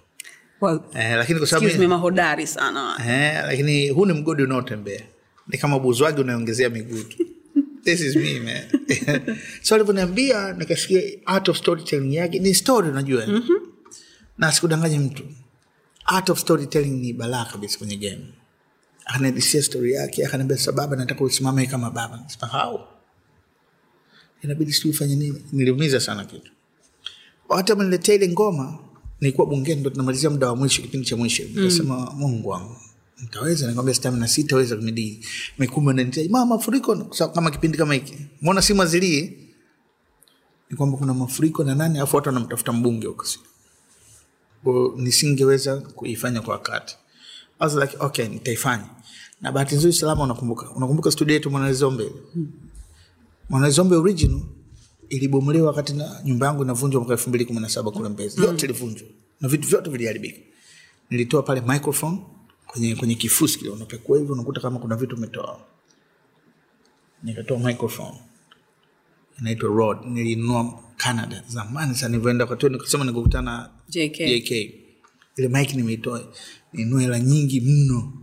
[0.62, 2.96] Well, eh, lakini kwa sababu mahodari sana.
[3.10, 5.02] Eh, lakini huu ni mgodi unaotembea.
[5.48, 7.04] Ni kama buzwagi unaongezea miguu
[7.84, 8.64] this is me man.
[9.66, 12.40] So alivyoniambia nikasikia art of storytelling yake.
[12.40, 13.26] Ni story unajua.
[13.28, 13.58] Mm-hmm.
[14.38, 15.24] na sikudanganyi mtu.
[16.06, 18.26] Art of storytelling ni balaa kabisa kwenye game.
[19.06, 22.20] Akanadisia story yake akaniambia sababa nataka usimame kama baba.
[22.52, 22.80] How
[24.44, 25.44] inabidi sijui ufanye nini.
[25.52, 26.52] Niliumiza sana kitu.
[27.50, 28.80] Hata ameniletea ile ngoma
[29.22, 31.44] nilikuwa bungeni ndo tunamalizia muda wa mwisho kipindi cha mwisho.
[31.44, 32.20] Nikasema mm.
[32.20, 32.76] mungu wangu
[33.22, 33.68] nitaweza?
[33.68, 35.20] Nikwambia stamina sitaweza kumidii
[35.60, 37.08] mikumi ananitia mama mafuriko?
[37.14, 38.18] Sababu kama kipindi kama hiki.
[38.42, 39.38] Mbona simu azilie
[40.70, 41.98] ni kwamba kuna mafuriko na nani?
[41.98, 43.40] Alafu watu wanamtafuta mbunge huko si?
[44.98, 46.96] Nisingeweza kuifanya kwa wakati.
[47.60, 48.90] I was like okay nitaifanya.
[49.42, 50.70] Na bahati nzuri salama unakumbuka.
[50.72, 52.12] Unakumbuka studio yetu mwanalizombe
[53.50, 54.42] mwanalizombe original
[55.10, 58.42] ilibomolewa wakati na nyumba yangu inavunjwa mwaka elfu mbili kumi na saba kule mbezi.
[58.42, 59.08] Yote ilivunjwa.
[59.42, 60.40] Na vitu vyote viliharibika.
[61.10, 62.20] Nilitoa pale microphone
[62.68, 65.60] kwenye kwenye kifusi kile unapekua hivyo unakuta kama kuna vitu umetoa.
[67.24, 68.18] Nikatoa microphone.
[69.40, 69.98] Inaitwa rod.
[70.06, 71.44] Nilinunua canada.
[71.48, 74.18] Zamani sana nilivyoenda kwa huo nikasema nikukutana JK.
[74.18, 74.52] JK
[75.38, 76.34] ile mike nimeitoa
[76.74, 78.14] ninunua hela nyingi mno.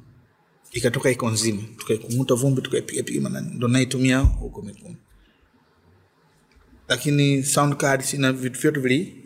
[0.73, 1.63] Ikatoka iko nzima.
[1.77, 4.97] Tukaikumuta vumbi tukaipigapiga ndo naitumia huko mikumi
[6.89, 9.21] lakini sound cards na vitu vyote vili.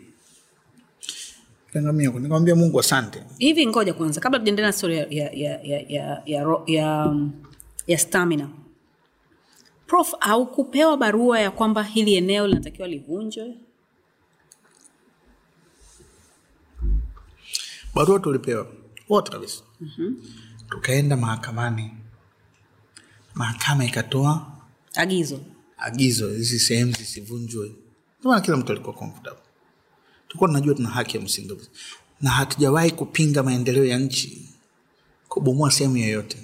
[1.73, 3.23] Kangamia nikamwambia mungu asante.
[3.37, 7.15] Hivi ngoja kwanza kabla tujaendelea na story ya, ya, ya, ya, ya, ya, ya,
[7.87, 8.49] ya stamina.
[9.87, 13.53] Prof haukupewa barua ya kwamba hili eneo linatakiwa livunjwe?
[17.95, 18.67] Barua tulipewa
[19.09, 19.63] wote kabisa.
[19.81, 20.23] Mm-hmm.
[20.69, 21.91] tukaenda mahakamani.
[23.33, 24.51] Mahakama ikatoa
[24.95, 25.39] agizo
[25.79, 27.71] agizo hizi sehemu zisivunjwe.
[28.23, 29.41] Maana kila mtu alikuwa comfortable.
[30.27, 31.57] Tulikuwa tunajua tuna haki ya msingi.
[32.21, 34.49] Na hatujawahi kupinga maendeleo ya nchi
[35.29, 36.37] kubomoa sehemu yoyote.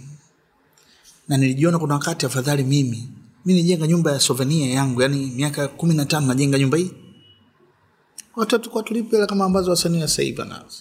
[1.27, 3.09] Na nilijiona kuna wakati afadhali mimi
[3.45, 6.91] mi nijenga nyumba ya sovenia yangu yani miaka kumi na tano najenga nyumba hii.
[8.35, 10.77] Watoto kwa tulipe kama ambazo wasanii wa sasa hivi wanazo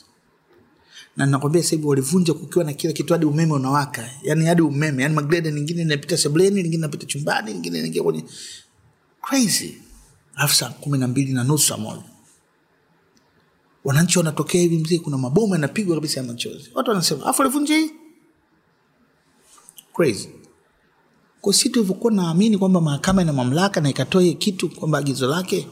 [1.16, 4.10] na nakwambia sahivi walivunja kukiwa na kila kitu hadi umeme unawaka.
[4.22, 8.24] Yani hadi umeme yani magreda ningine inapita sebleni lingine inapita chumbani lingine naingia kwenye
[9.22, 9.74] crazy.
[10.34, 11.98] Alafu saa kumi na mbili na nusu saa
[13.84, 16.70] wananchi wanatokea hivi mzee kuna mabomu yanapigwa kabisa ya machozi.
[16.74, 17.90] Watu wanasema afu alivunja hii?
[19.96, 20.28] Crazy.
[21.40, 25.68] Kwa si tulivyokuwa naamini kwamba mahakama ina mamlaka na ikatoa hii kitu kwamba agizo lake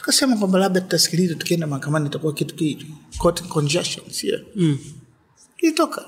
[0.00, 2.86] tukasema kwamba labda tutasikiliza tukienda mahakamani itakuwa kitu kitu
[3.18, 4.40] court congestion sio?
[4.56, 4.78] Mm.
[5.58, 6.04] ilitoka.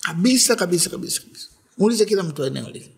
[0.00, 1.48] Kabisa kabisa kabisa kabisa.
[1.78, 2.90] Muulize kila mtu eneo lile.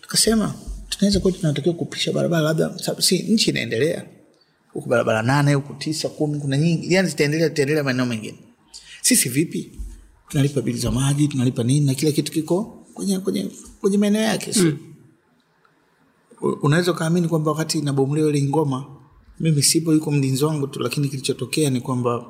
[0.00, 0.54] Tukasema
[0.88, 4.04] tunaweza kuwa tunatakiwa kupisha barabara labda sababu si nchi inaendelea.
[4.72, 6.94] Huku barabara nane huku tisa kumi kuna nyingi.
[6.94, 8.38] Yani zitaendelea zitaendelea maeneo mengine.
[9.02, 9.72] Sisi vipi?
[10.28, 14.52] Tunalipa bili za maji tunalipa nini na kila kitu kiko kwenye kwenye kwenye maeneo yake
[14.56, 14.78] mm.
[16.40, 18.86] Unaweza ukaamini kwamba wakati nabomuliwa ile ngoma
[19.40, 22.26] mimi sipo yuko mlinzi wangu tu lakini kilichotokea ni kwamba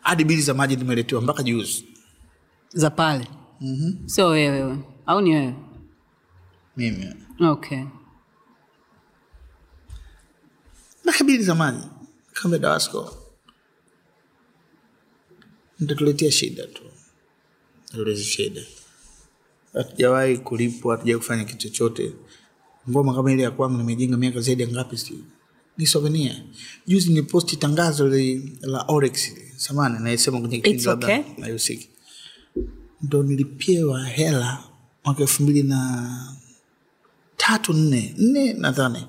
[0.00, 1.84] hadi bili za maji nimeletewa mpaka juzi.
[2.68, 3.28] Za pale?
[3.60, 4.08] Mm-hmm.
[4.08, 5.54] sio wewewe au ni wewe?
[6.76, 7.14] Mimi.
[7.40, 7.84] Okay.
[11.02, 11.86] Mpaka bili za maji.
[12.32, 13.16] Kambe dawasco.
[15.80, 16.82] Nitatuletea shida tu.
[17.92, 18.60] Tulezi shida
[19.72, 22.12] hatujawahi kulipwa hatujawahi kufanya kitu chochote.
[22.90, 25.24] Ngoma kama ile ya kwangu nimejenga miaka zaidi ya ngapi sijui.
[25.78, 26.36] Ni souvenir.
[26.86, 31.18] Juzi niliposti tangazo li, la orex samani naisema kwenye kipindi labda okay.
[33.02, 34.64] ndo nilipewa hela
[35.04, 36.10] mwaka elfu mbili na
[37.36, 39.06] tatu nne nne nadhani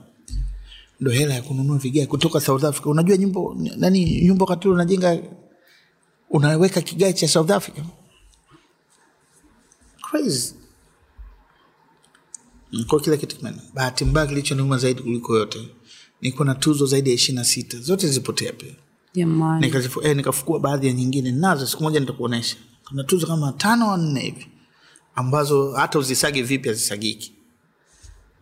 [1.00, 2.86] ndo hela ya kununua vigae kutoka south africa.
[2.86, 3.42] Unajua nyumba
[3.78, 5.20] nani nyumba wakati unajenga
[6.30, 7.82] unaweka kigae cha south africa
[10.12, 10.54] crazy
[12.88, 15.70] kwa kila kitu kimena bahati mbaya kilichoniuma zaidi kuliko yote
[16.22, 17.78] niko na tuzo zaidi ya ishiri na sita.
[17.80, 18.74] Zote zipotea pia.
[19.14, 19.68] Jamani.
[19.68, 21.68] Nikazifu- eh, nikafukua baadhi ya nyingine nazo.
[21.68, 22.56] Siku moja nitakuonesha.
[22.88, 24.48] Kuna tuzo kama tano au nne hivi
[25.16, 27.34] ambazo hata uzisage vipi hazisagiki.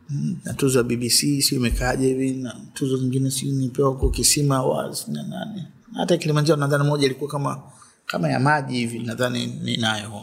[0.09, 4.55] Mm, na tuzo ya bbc si imekaaje hivi na tuzo zingine si nipewa huko kisima
[4.55, 5.63] awards na nani.
[5.93, 7.61] Hata kilimanjaro nadhani moja ilikuwa kama
[8.05, 10.21] kama ya maji hivi nadhani ninayo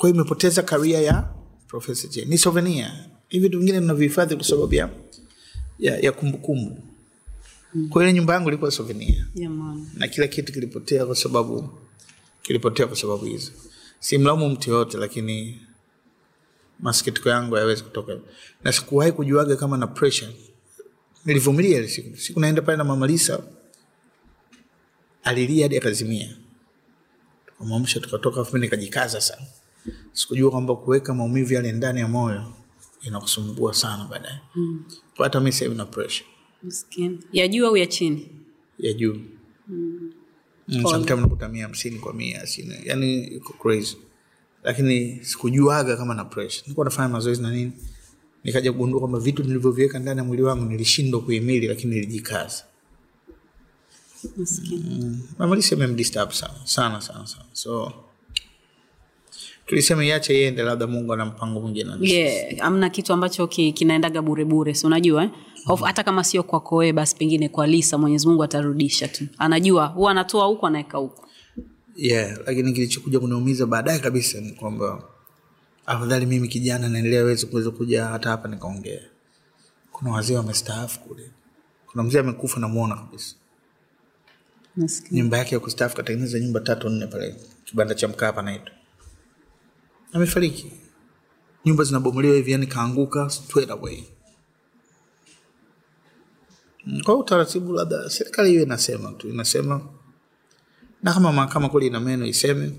[0.00, 1.28] kwa hiyo imepoteza karia ya
[1.68, 2.24] profesa j.
[2.24, 2.90] Ni souvenir.
[3.28, 4.90] Hivi vitu vingine tunavihifadhi kwa sababu ya
[5.78, 6.82] ya, ya kumbukumbu.
[7.88, 9.26] Kwa ile nyumba yangu ilikuwa souvenir.
[9.94, 11.78] Na kila kitu kilipotea kwa sababu
[12.42, 13.50] kilipotea kwa sababu hizo.
[13.98, 15.60] Simlaumu mtu yoyote lakini
[16.78, 18.18] masikitiko yangu hayawezi kutoka.
[18.64, 20.32] Na sikuwahi kujuaga kama na pressure.
[21.24, 22.16] Nilivumilia ile siku.
[22.16, 23.42] Siku naenda pale na mama Lisa
[25.22, 26.36] alilia hadi akazimia.
[27.46, 29.46] Tukamwamsha tukatoka afu mimi nikajikaza sana
[30.12, 32.52] sikujua kwamba kuweka maumivu yale ndani ya moyo
[33.02, 34.40] inakusumbua sana baadaye.
[34.54, 34.84] Mm.
[35.18, 36.26] hata mi sasa na pressure.
[37.32, 38.28] Ya juu au ya chini?
[38.78, 39.16] Ya juu.
[39.68, 40.12] Mm.
[40.68, 43.96] sometimes unakuta mia hamsini kwa mia sina yani iko crazy.
[44.62, 46.62] Lakini sikujuaga kama na pressure.
[46.62, 47.72] Nilikuwa nafanya mazoezi na nini?
[48.44, 52.64] Nikaja kugundua kwamba vitu nilivyoviweka ndani ya mwili wangu nilishindwa kuhimili lakini nilijikaza.
[54.24, 55.20] Mm.
[55.38, 57.44] mamalisi amemdisturb sana sana sana sana.
[57.52, 57.92] So
[59.70, 64.74] tulisema iache iende labda mungu ana mpango mwingine yeah, amna kitu ambacho ki, kinaendaga burebure
[64.74, 65.30] si unajua eh?
[65.66, 69.26] Hofu- hata kama sio kwako wewe basi pengine kwa lisa mwenyezi mungu atarudisha tu.
[69.38, 71.26] Anajua huwa anatoa huku anaweka huku.
[71.96, 75.02] Yeah, lakini kilichokuja kuniumiza baadaye kabisa ni kwamba
[75.86, 79.00] afadhali mimi kijana naendelea wezi kuweza kuja hata hapa nikaongea.
[79.92, 81.30] Kuna wazee wamestaafu kule.
[81.86, 83.34] Kuna mzee amekufa namwona kabisa.
[85.12, 87.34] Nyumba yake ya kustaafu katengeneza nyumba tatu nne pale
[87.64, 88.72] kibanda cha mkaa panaitwa
[90.12, 90.72] amefariki.
[91.64, 93.30] Nyumba zinabomolewa hivi yani kaanguka
[93.70, 94.02] away.
[96.86, 99.80] Mm, kwa utaratibu labda serikali hiyo inasema tu inasema
[101.02, 102.72] na kama mahakama kweli ina meno iseme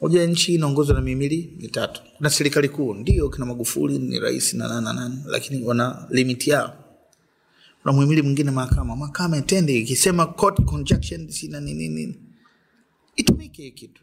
[0.00, 2.02] moja nchi inaongozwa na mihimili mitatu.
[2.16, 6.50] Kuna serikali kuu ndio kina magufuli ni rais na nana na nani lakini wana limiti
[6.50, 6.84] yao.
[7.82, 12.16] Kuna muhimili mwingine mahakama mahakama itende ikisema court conjunction sina nini nini.
[13.16, 14.02] Itumike kitu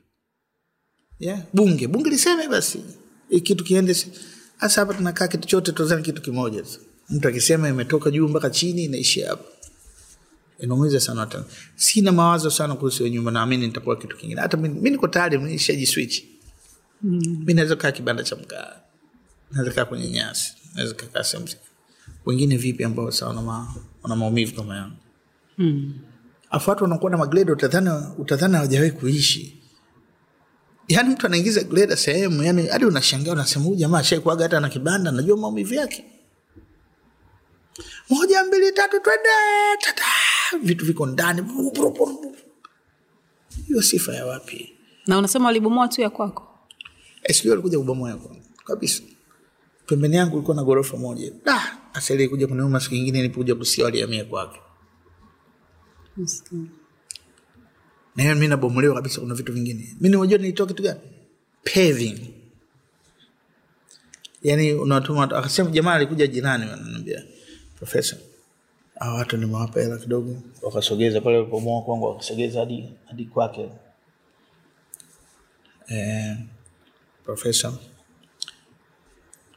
[1.20, 1.42] yeah?
[1.54, 1.88] bunge.
[1.88, 2.84] Bunge liseme basi.
[3.44, 3.96] Kitu kiende
[4.58, 6.80] hasa hapa tunakaa kitu chote tuzani kitu kimoja tu.
[7.10, 9.44] Mtu akisema imetoka juu mpaka chini inaishia hapa
[10.60, 11.44] inaumiza sana watu
[11.76, 14.42] sina mawazo sana kuhusu hiyo nyumba naamini nitakuwa kitu kingine.
[14.42, 16.30] Hata mi niko tayari nishaji
[17.46, 18.76] mi naweza kaa kibanda cha mkaa.
[19.52, 20.54] Naweza kaa kwenye nyasi.
[20.76, 21.50] Naweza kakaa sehemu
[22.26, 24.96] wengine vipi ambao sa wana, ma, wana maumivu kama yangu?
[26.50, 29.58] Afu watu wanakuwa na magredo utadhani utadhani hawajawahi kuishi
[30.88, 35.12] yaani mtu anaingiza greda sehemu yani hadi unashangaa unasema huyu jamaa ashaikuaga hata na kibanda
[35.12, 36.06] najua maumivu yake
[38.10, 39.30] moja mbili tatu twende
[39.80, 40.04] tata
[40.62, 41.44] vitu viko ndani
[43.68, 44.74] hiyo sifa ya wapi
[45.08, 46.48] na unasema walibomoa tu ya kwako
[47.34, 49.04] sijui walikuja kubomoa ya kwangu kabisa.
[49.86, 51.32] Pembeni yangu ulikuwa na ghorofa moja.
[51.46, 54.60] Da, asili kuja kuniuma siku ingine nilipokuja kusia waliamia kwake.
[58.18, 59.96] Na mimi nabomolewa kabisa kuna vitu vingine.
[60.02, 61.00] mi niwajua nilitoa kitu gani?
[61.64, 62.20] Paving.
[64.44, 67.24] Yaani unatuma akasema jamaa alikuja jirani ananiambia
[67.76, 68.18] profesa
[69.00, 73.70] hawa watu nimewapa hela kidogo wakasogeza pale walipomoa kwangu wakasogeza hadi hadi kwake
[75.88, 76.38] eh,
[77.26, 77.74] profesa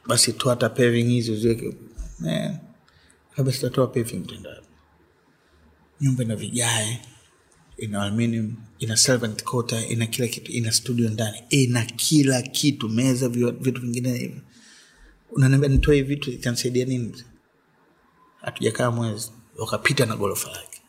[0.07, 1.77] basi toa hata paving hizi ziweke
[2.27, 2.51] eh,
[3.35, 4.63] kabla sitatoa paving mtandao
[6.01, 7.01] nyumba na vigae
[7.81, 13.29] ina aluminium ina servant quarter ina kila kitu ina studio ndani ina kila kitu meza
[13.29, 14.41] vitu vingine hivyo
[15.31, 17.23] unaniambia nitoe hivi vitu itanisaidia nini?
[18.41, 20.81] Hatujakaa mwezi wakapita na gorofa lake.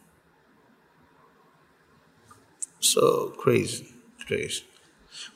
[2.80, 3.84] So crazy,
[4.26, 4.62] crazy.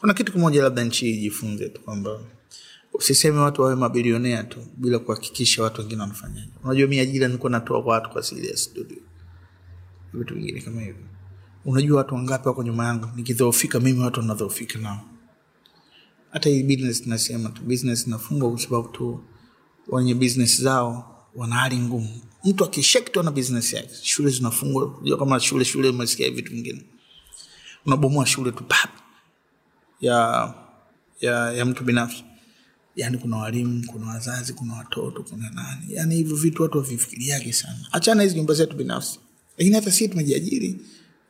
[0.01, 2.21] kuna kitu kimoja labda nchi ijifunze tu kwamba
[2.93, 6.49] usiseme watu wawe mabilionea tu bila kuhakikisha watu wengine wanafanyaje.
[6.65, 8.99] Unajua mi ajira nilikuwa natoa kwa watu kwa asili ya studio.
[10.15, 11.05] Vitu vingine kama hivyo
[11.67, 13.09] unajua watu wangapi wako nyuma yangu?
[13.17, 15.01] Nikidhoofika mimi watu wanadhoofika nao.
[16.31, 19.25] Hata hii business nasema tu business inafungwa kwa sababu tu
[19.89, 22.21] wenye business zao wana hali ngumu.
[22.45, 26.83] Mtu akishek tu na business yake shule zinafungwa unajua kama shule shule umesikia vitu vingine.
[27.87, 28.91] Unabomoa shule tu pap
[30.01, 30.55] ya
[31.21, 32.25] ya, ya mtu binafsi.
[32.97, 35.87] Yaani kuna walimu kuna wazazi kuna watoto kuna nani.
[35.89, 37.89] Yaani hivyo vitu watu wavifikiriage sana.
[37.93, 39.21] Achana hizi nyumba zetu binafsi.
[39.59, 40.81] Lakini hata sisi tumejiajiri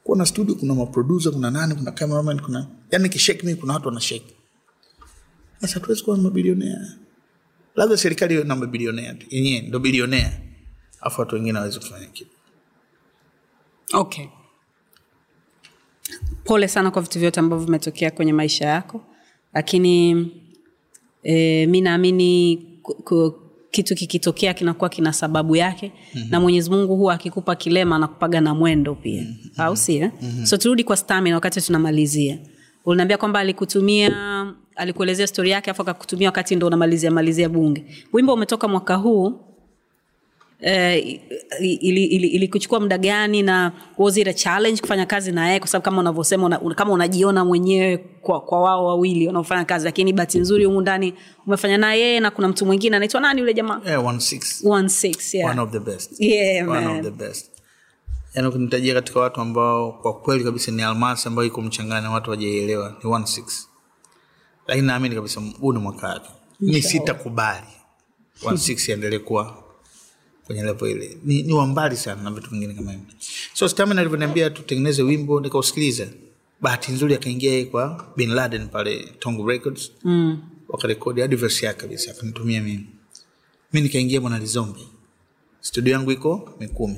[0.06, 4.34] kuna studio kuna maproducer kuna nani kuna cameraman kuna yani kishake mimi kuna watu wanashake.
[5.60, 6.96] Sasa tuwezi kuwa mabilionea.
[7.74, 10.40] Labda serikali na mabilionea yenyewe ndo bilionea.
[11.00, 12.30] Afu watu wengine waweze kufanya kitu.
[13.92, 14.26] Okay.
[16.44, 19.04] Pole sana kwa vitu vyote ambavyo vimetokea kwenye maisha yako
[19.54, 20.26] lakini
[21.22, 22.56] e, mi naamini
[23.70, 26.30] kitu kikitokea kinakuwa kina sababu yake mm-hmm.
[26.30, 29.51] na mwenyezi mungu huwa akikupa kilema anakupaga na mwendo pia mm-hmm.
[29.64, 30.10] au si eh?
[30.22, 30.47] mm-hmm.
[30.47, 32.38] so turudi kwa stamina wakati tunamalizia
[32.84, 34.12] uliniambia kwamba alikutumia
[34.76, 39.40] alikuelezea stori yake afu akakutumia wakati ndo unamalizia malizia bunge wimbo umetoka mwaka huu
[40.60, 41.20] eh,
[41.60, 42.50] ili, ili, ili
[42.80, 45.58] muda gani na was it a challenge kufanya kazi na yeye?
[45.58, 50.12] Kwa sababu kama unavyosema una, kama unajiona mwenyewe kwa, kwa wao wawili wanaofanya kazi lakini
[50.12, 51.14] bahati nzuri humu ndani
[51.46, 53.80] umefanya na yeye na kuna mtu mwingine anaitwa nani yule jamaa?
[53.86, 54.64] Yeah, one six.
[54.64, 55.50] One six, yeah.
[55.50, 56.20] one of the best.
[56.20, 56.96] Yeah, one man.
[56.96, 57.50] of the best.
[58.34, 62.96] Yaani ukinitajia katika watu ambao kwa kweli kabisa ni almasi ambayo iko mchangani watu wajaielewa
[63.04, 63.68] ni one six.
[64.66, 66.28] Lakini naamini kabisa huu ni mwaka wake.
[66.60, 67.66] Mi sitakubali
[68.88, 69.65] endelee kuwa
[70.47, 71.16] kwenye level ile.
[71.24, 73.06] Ni, ni wambali sana na vitu vingine kama hivyo.
[73.55, 76.06] So stamina alivyoniambia tutengeneze wimbo nikausikiliza.
[76.60, 79.93] Bahati nzuri akaingia yeye kwa bin laden pale tongo records.
[80.05, 80.39] Mm.
[80.68, 82.86] wakarekodi hadi verse yake kabisa akanitumia mimi.
[83.73, 84.81] Mi nikaingia bwana lizombe.
[85.60, 86.97] Studio yangu iko mikumi.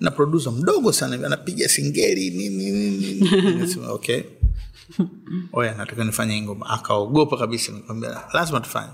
[0.00, 3.76] Na produsa mdogo sana anapiga singeli nini nini nini.
[3.88, 4.22] Okay.
[5.52, 6.66] Oya nataka nifanye ngoma.
[6.70, 8.92] Akaogopa kabisa nikwambia lazima tufanye.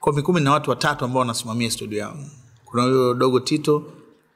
[0.00, 2.30] Kwa mikumi na watu watatu ambao wanasimamia studio yangu
[2.70, 3.92] kuna huyo dogo tito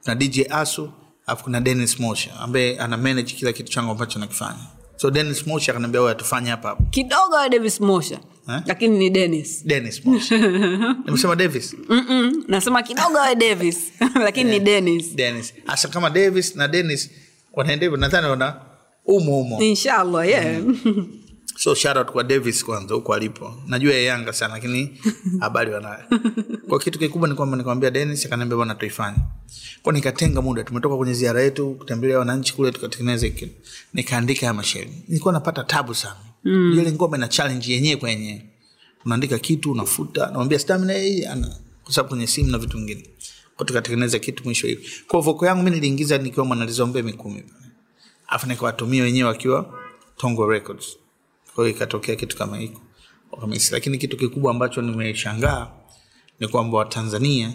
[0.06, 0.90] na dj asu
[1.26, 4.66] alafu kuna dennis mosha ambaye ana manage kila kitu changu ambacho nakifanya.
[4.96, 6.84] So dennis mosha akaniambia oya tufanye hapa hapa.
[6.90, 8.60] Kidogo ya davis mosha Eh?
[8.66, 9.64] lakini ni dennis.
[10.04, 10.38] Mosha
[11.06, 11.76] nimesema davis?
[11.88, 13.92] Mm-mm, nasema kidogo ya davis
[14.24, 15.54] lakini ni denis dennis.
[15.66, 17.10] Hasa kama davis na dennis
[17.52, 18.56] wanaenda hivyo nadhani wana
[19.06, 19.60] umo umo.
[19.62, 20.62] Inshallah yeah.
[21.62, 23.54] So shout out kwa davis kwanza huko alipo.
[23.66, 25.00] Najua yanga sana lakini
[25.40, 26.04] habari wanayo.
[26.68, 29.18] Kwa kitu kikubwa ni kwamba nikamwambia denis akaniambia bwana tuifanye
[29.82, 33.52] kwa nikatenga muda tumetoka kwenye ziara yetu kutembelea wananchi kule tukatengeneza kitu
[33.94, 34.90] nikaandika ya mashairi.
[35.08, 36.16] Nilikuwa napata tabu sana.
[36.44, 36.72] Mm.
[36.72, 38.42] ile ngoma ina challenge yenyewe kwenye
[39.04, 43.06] unaandika kitu unafuta namwambia stamina hii ana kwa sababu kwenye simu na vitu vingine.
[43.56, 44.88] Kwa tukatengeneza kitu mwisho hivi.
[45.08, 47.42] Kwa voko yangu mi niliingiza nikiwa mwanalizombe mikumi
[48.28, 49.74] afu nikawatumia wenyewe wakiwa
[50.16, 50.96] tongo records
[51.54, 52.80] kwa hiyo ikatokea kitu kama hiko.
[53.32, 55.68] Wakamisi lakini kitu kikubwa ambacho nimeshangaa
[56.40, 57.52] ni kwamba watanzania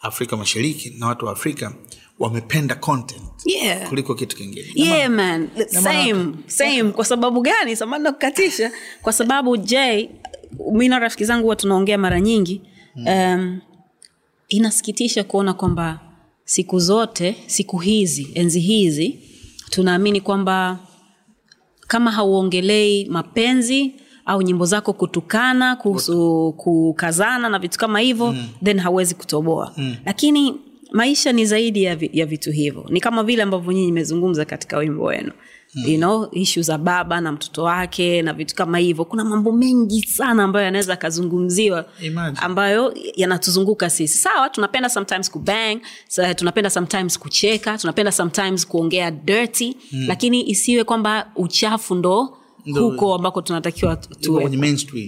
[0.00, 1.72] afrika mashariki na watu wa afrika
[2.18, 3.88] wamependa content yeah.
[3.88, 4.66] kuliko kitu kingine.
[4.74, 5.48] Yeah man.
[5.68, 6.84] same same.
[6.92, 7.76] Kwa sababu gani?
[7.76, 8.72] Samani na kukatisha
[9.02, 10.08] kwa sababu j
[10.72, 12.62] mi na rafiki zangu huwa tunaongea mara nyingi.
[13.06, 13.60] Um,
[14.48, 16.00] inasikitisha kuona kwamba
[16.44, 19.18] siku zote siku hizi enzi hizi
[19.70, 20.78] tunaamini kwamba
[21.90, 23.94] kama hauongelei mapenzi
[24.26, 28.48] au nyimbo zako kutukana kuhusu kukazana na vitu kama hivyo mm.
[28.64, 29.96] then hauwezi kutoboa mm.
[30.06, 30.54] lakini
[30.92, 34.78] maisha ni zaidi ya, vi, ya vitu hivyo ni kama vile ambavyo nyinyi imezungumza katika
[34.78, 35.40] wimbo wenu mm.
[35.74, 40.02] You know, ishu za baba na mtoto wake na vitu kama hivyo kuna mambo mengi
[40.06, 41.84] sana ambayo yanaweza akazungumziwa
[42.42, 49.76] ambayo yanatuzunguka sisi sawa tunapenda sometimes kubang sa, tunapenda sometimes kucheka tunapenda sometimes kuongea dirty
[49.92, 50.04] mm.
[50.08, 52.36] lakini isiwe kwamba uchafu ndo
[52.80, 54.44] huko ambako tunatakiwa tu- tuwe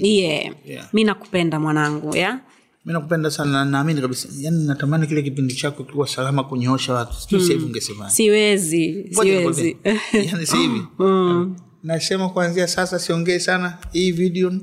[0.06, 0.55] yeah.
[0.66, 0.89] Yeah.
[0.93, 2.39] mi nakupenda mwanangu yeah?
[2.84, 4.28] Mi nakupenda sana na naamini kabisa.
[4.38, 7.14] Yani natamani kile kipindi chako kilikuwa salama kunyoosha watu.
[7.14, 7.46] Sijui mm.
[7.46, 9.76] sahivi siwezi siwezi.
[10.12, 10.82] Yani sahivi
[11.82, 14.52] nasema kuanzia sasa siongee sana hii video.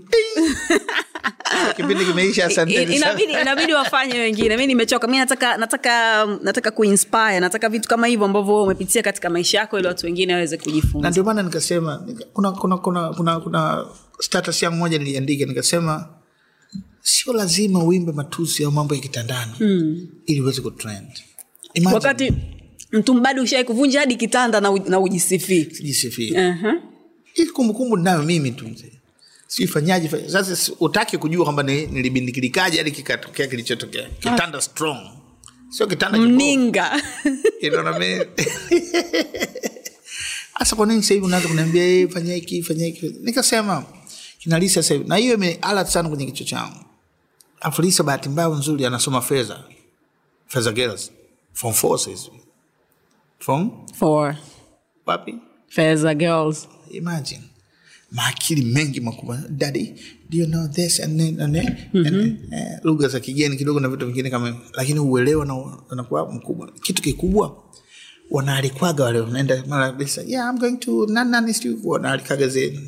[1.76, 4.58] Kipindi kimeisha inabidi, inabidi wafanye wengine.
[4.58, 5.08] Mi nimechoka.
[5.08, 7.40] Mi nataka nataka nataka kuinspire.
[7.40, 11.10] Nataka vitu kama hivyo ambavyo umepitia katika maisha yako ili watu wengine waweze na kujifunza
[11.10, 13.86] ndio maana nikasema kuna kuna kuna kuna, kuna
[14.20, 15.46] status yangu moja niliandika.
[15.46, 16.08] Nikasema
[17.10, 20.08] sio lazima uimbe matusi au mambo ya kitandani mm.
[20.26, 21.08] ili uweze kutrend.
[21.74, 22.34] Imagine, wakati
[22.92, 25.64] mtu bado ushai kuvunja hadi kitanda na, na ujisifii
[26.34, 26.74] uh-huh.
[27.34, 28.92] hii kumbukumbu ninayo mimi tu mzee.
[29.48, 34.10] Sifanyaje sasa utaki kujua kwamba nilibindikilikaje hadi kikatokea kilichotokea.
[34.20, 34.98] Kitanda strong.
[35.70, 36.92] Sio kitanda mninga.
[40.54, 43.16] Hasa kwa nini sahivi unaanza kuniambia "Eh, fanya hiki fanya hiki?
[43.22, 43.86] Nikasema
[44.40, 46.89] kina sahivi na hiyo imealat sana kwenye kichwa changu
[47.62, 49.64] afu Lisa bahati mbaya nzuri anasoma fedha.
[50.48, 51.12] Fedha girls.
[51.54, 52.32] Form four sahizi
[53.40, 53.72] form?
[53.94, 54.36] Four.
[55.06, 55.36] Wapi?
[55.68, 56.68] Feza girls.
[56.92, 57.44] Imagine.
[58.12, 59.38] Maakili mengi makubwa.
[59.50, 59.96] Daddy
[60.30, 63.80] do you know this and then, and then, and then, eh, lugha za kigeni kidogo
[63.80, 65.56] na vitu vingine kama lakini uelewa na
[65.92, 66.72] unakuwa mkubwa.
[66.82, 67.64] Kitu kikubwa
[68.32, 72.80] wanaalikwaga wale wanaenda mara kabisa yeah i'm going to nanani nani wanaalikaga ze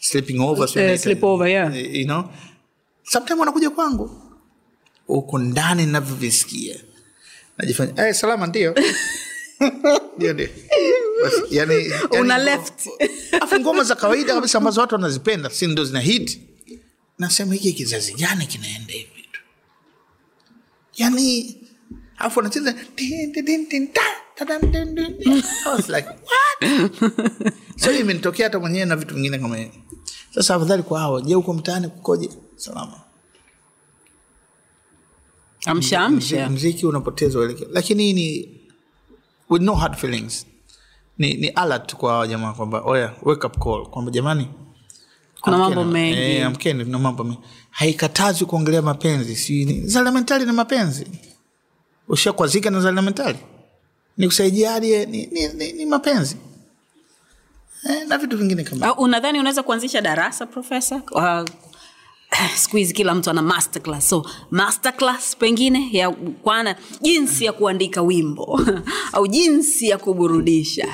[0.00, 1.76] sleeping over uh, Eh, over yeah.
[1.76, 2.24] Eh, you know
[3.04, 4.22] sometimes wanakuja kwangu.
[5.06, 6.76] Huko ndani navyovisikia
[7.58, 8.74] najifanya hey, salama ndio.
[10.16, 10.48] Ndio ndio.
[11.50, 12.88] Yani, yani Una left.
[13.40, 16.40] afu ngoma za kawaida kabisa ambazo watu wanazipenda si ndo zina hit.
[17.18, 19.40] Nasema hiki kizazi gani kinaenda hivi tu
[20.96, 21.56] yani
[22.18, 22.40] afu
[25.66, 26.08] was like,
[27.84, 29.82] so imenitokea hata mwenyewe na vitu vingine kama hivi
[30.34, 32.30] sasa afadhali kwa hawa, je huko mtaani kukoje?
[32.56, 33.00] Salama.
[35.66, 36.48] Amsha amsha.
[36.50, 38.48] mziki unapoteza uelekeo lakini hii ni
[39.50, 40.46] with no hard feelings.
[41.18, 43.86] Ni, ni alert kwa hawa jamaa kwamba oya wake up call.
[43.86, 44.48] Kwamba jamani
[45.40, 46.18] Kuna mambo mengi.
[46.20, 47.38] eh, amkeni tuna mambo mengi.
[47.70, 51.06] Haikatazwi kuongelea mapenzi si ni zalamentali na mapenzi.
[52.08, 53.38] Ushakwazika na zalamentali
[54.16, 56.36] ni kusaidia hadi ni, ni, ni, ni mapenzi
[57.90, 61.48] eh, na vitu vingine kama Au unadhani unaweza kuanzisha darasa profesa uh,
[62.62, 64.08] siku hizi kila mtu ana masterclass.
[64.08, 68.60] So masterclass pengine ya kwana jinsi ya kuandika wimbo.
[69.12, 70.88] Au jinsi ya kuburudisha.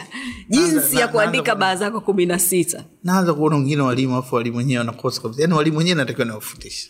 [0.49, 2.85] Jinsi Naanza- ya kuandika baa zako kumi na sita.
[3.05, 5.43] Naanza kuona wengine walimu afu walimu wenyewe wanakosa kabisa.
[5.43, 6.89] Yani walimu wenyewe natakiwa nawafundisha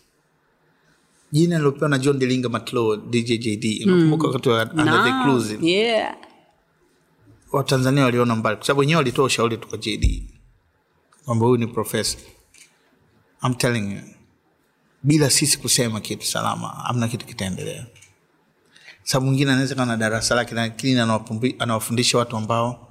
[1.33, 6.17] jina lilopewa na john delinga matlo djjd nakumbuka wakati wa under the cruising yeah.
[7.53, 10.23] Watanzania waliona mbali kwa sababu wenyewe walitoa ushauri tu kwa jd
[11.25, 12.19] kwamba huyu ni profesa
[13.45, 14.01] I'm telling you.
[15.03, 17.87] Bila sisi kusema kitu salama amna kitu kitaendelea.
[19.03, 21.01] Sababu mwingine anaweza kawa na darasa lake lakini
[21.59, 22.89] anawafundisha watu ambao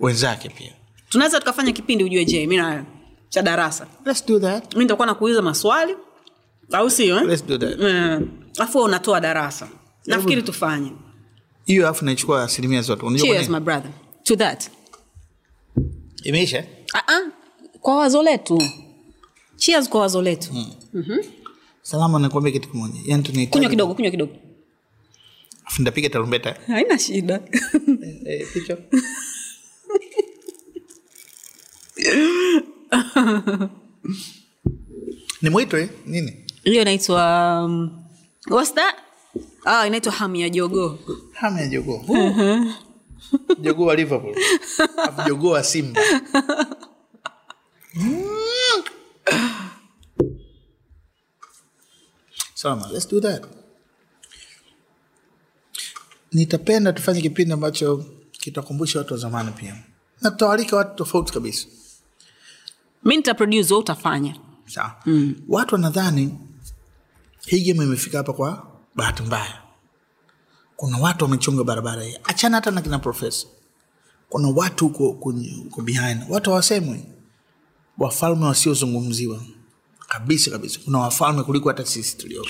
[0.00, 0.72] wenzake pia.
[1.08, 2.84] Tunaweza tukafanya kipindi ujue je mi nayo
[3.28, 3.86] cha darasa.
[4.04, 4.74] Let's do that.
[4.74, 5.96] Mi nitakuwa nakuuliza maswali
[6.72, 7.22] au sio eh?
[7.26, 7.80] let's do that.
[7.80, 8.20] Eh,
[8.58, 9.68] alafu unatoa darasa.
[10.06, 10.92] Nafikiri tufanye
[11.64, 13.06] hiyo alafu naichukua asilimia zote.
[13.06, 13.60] Unajua kwa cheers nini?
[13.60, 13.90] my brother.
[14.22, 14.70] To that.
[16.22, 16.64] Imeisha?
[16.94, 17.28] Uh-uh.
[17.80, 18.62] kwa wazo letu.
[19.56, 20.50] Cheers kwa wazo letu.
[21.82, 23.00] Salama nakuambia kitu kimoja.
[23.06, 24.32] Yani tunahitaji kunywa kidogo kunywa kidogo.
[25.64, 26.56] Afu ndapiga tarumbeta.
[26.66, 27.40] Haina shida.
[28.26, 28.76] Eh, picha.
[35.42, 36.44] Ni mwitwe nini?
[36.64, 38.04] Hiyo naitwa um,
[38.50, 38.94] what's that
[39.64, 40.98] ah, inaitwa hamu ya jogoo.
[41.32, 42.00] Hamu ya jogoo.
[43.60, 44.34] Jogoo wa liverpool.
[45.26, 46.00] Jogoo wa simba.
[52.54, 53.42] Sama let's do that.
[56.32, 59.76] Nitapenda tufanye kipindi ambacho kitakumbusha watu wa zamani pia.
[60.22, 61.66] Na tutawalika watu tofauti kabisa.
[63.04, 64.36] Mi nitaproduce utafanya.
[64.66, 64.96] Sawa.
[65.06, 65.34] Mm.
[65.48, 66.38] watu wanadhani
[67.46, 69.62] hii game imefika hapa kwa bahati mbaya.
[70.76, 72.16] Kuna watu wamechunga barabara hii.
[72.24, 73.46] Achana hata na kina profesa
[74.28, 76.22] kuna watu huko behind.
[76.28, 77.04] Watu hawasemwi
[77.98, 79.40] wafalme wasiozungumziwa.
[80.08, 80.80] Kabisa kabisa.
[80.84, 82.44] Kuna wafalme kuliko hata sisi tulio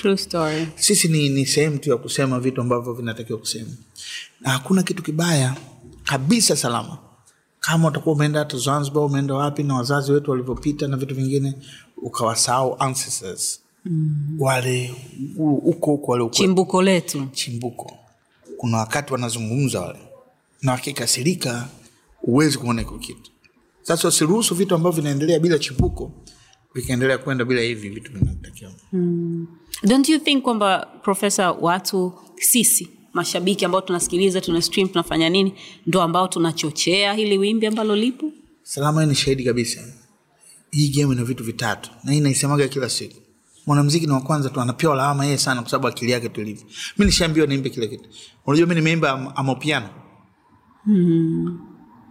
[0.77, 3.71] sisi ni, ni sehemu tu ya kusema vitu ambavyo vinatakiwa kusema.
[4.41, 5.57] Na hakuna kitu kibaya.
[6.05, 6.99] Kabisa salama.
[7.61, 11.55] Kama utakuwa umeenda hata zanzibar umeenda wapi na wazazi wetu walivyopita na vitu vingine
[11.97, 14.37] ukawasahau ancestors mm.
[14.39, 14.95] wale
[15.37, 17.27] huko huko wale chimbuko letu.
[17.33, 17.99] Chimbuko.
[18.57, 19.99] Kuna wakati wanazungumza wale.
[20.63, 21.69] Na wakikasirika
[22.17, 23.31] huwezi kuona iko kitu.
[23.83, 26.13] Sasa wasiruhusu vitu ambavyo vinaendelea bila chimbuko
[26.75, 28.71] vikaendelea kwenda bila hivi vitu vinatakiwa
[29.83, 35.55] don't you think kwamba profesa watu sisi mashabiki ambao tunasikiliza tuna stream tunafanya nini
[35.87, 38.33] ndo ambao tunachochea hili wimbi ambalo lipo?
[38.63, 39.81] Salama ni shahidi kabisa.
[40.71, 43.17] Hii game ina vitu vitatu na hii naisemaga kila siku
[43.67, 46.65] mwanamziki ni wa kwanza tu anapewa lawama yeye sana kwa sababu akili yake tulivu.
[46.99, 48.09] Mi nishaambiwa niimbe kile kitu.
[48.47, 49.89] Unajua mi nimeimba am- amopiano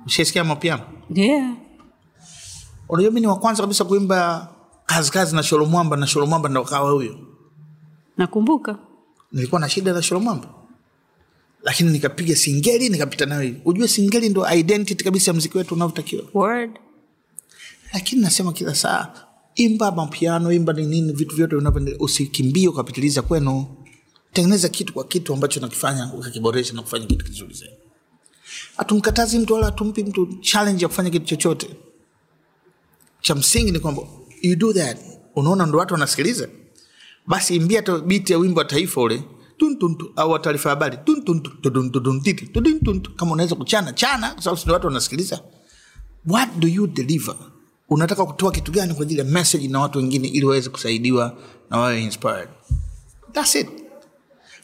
[0.05, 1.53] ushaisikia amopiano yeah.
[2.89, 4.47] unajua mi ni wa kwanza kabisa kuimba
[4.85, 7.19] kazi kazi na sholomwamba na sholomwamba ndo kawa huyo.
[8.17, 8.77] Nakumbuka.
[9.31, 10.47] Nilikuwa na shida na sholomwamba
[11.63, 13.61] lakini nikapiga singeli nikapita nayo hivi.
[13.65, 16.23] Ujue singeli ndo identity kabisa ya mziki wetu unavyotakiwa
[17.93, 19.07] lakini nasema kila saa
[19.55, 21.55] imba mapiano imba ni nini vitu vyote
[21.99, 23.65] usikimbie ukapitiliza kwenu.
[24.33, 27.75] Tengeneza kitu kwa kitu ambacho nakifanya ukakiboresha na kufanya kitu kizuri zaidi.
[28.77, 31.69] Hatumkatazi mtu wala hatumpi mtu challenge ya kufanya kitu chochote.
[33.21, 34.01] Cha msingi ni kwamba
[34.41, 34.97] you do that.
[35.35, 36.49] Unaona ndo watu wanasikiliza?
[37.27, 39.23] Basi imbia biti ya wimbo wa taifa ule.
[39.57, 40.97] Tuntuntu tun au wa taarifa habari.
[41.05, 43.11] Tun tun tu, tudun tudun titi, tudun tun tu.
[43.15, 45.41] kama unaweza kuchana chana kwa sababu ndo watu wanasikiliza.
[46.27, 47.35] What do you deliver
[47.93, 51.37] unataka kutoa kitu gani kwa ajili ya message na watu wengine ili waweze kusaidiwa
[51.69, 52.49] na wawe inspired?
[53.31, 53.67] Thats it.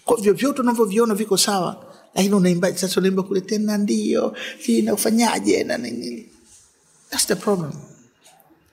[0.06, 1.86] Kwa vyovyote unavyoviona viko sawa
[2.16, 6.26] lakini unaimba sasa unaimba kule tena ndio si nakufanyaje na nini
[7.10, 7.72] thats the problem.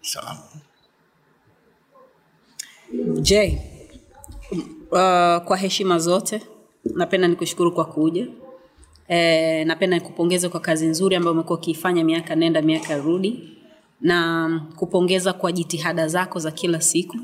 [0.03, 0.43] Salama
[3.21, 3.63] j
[4.91, 6.43] uh, kwa heshima zote
[6.95, 8.27] napenda nikushukuru kwa kuja.
[9.09, 13.56] E, napenda nikupongeze kwa kazi nzuri ambayo umekuwa ukiifanya miaka nenda miaka rudi
[14.01, 17.17] na kupongeza kwa jitihada zako za kila siku.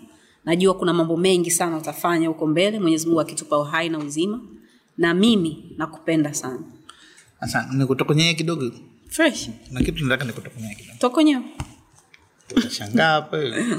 [0.45, 4.41] Najua kuna mambo mengi sana utafanya huko mbele mwenyezi mungu akitupa uhai na uzima
[4.99, 6.61] na mimi nakupenda sana.
[7.41, 8.73] Asante, nikutokonye kidogo?
[9.09, 9.51] Fresh.
[9.71, 10.99] Na kitu nataka nikutokonyee kidogo.
[10.99, 11.43] Tokonyo
[12.57, 13.77] utashangaa hapa hivi.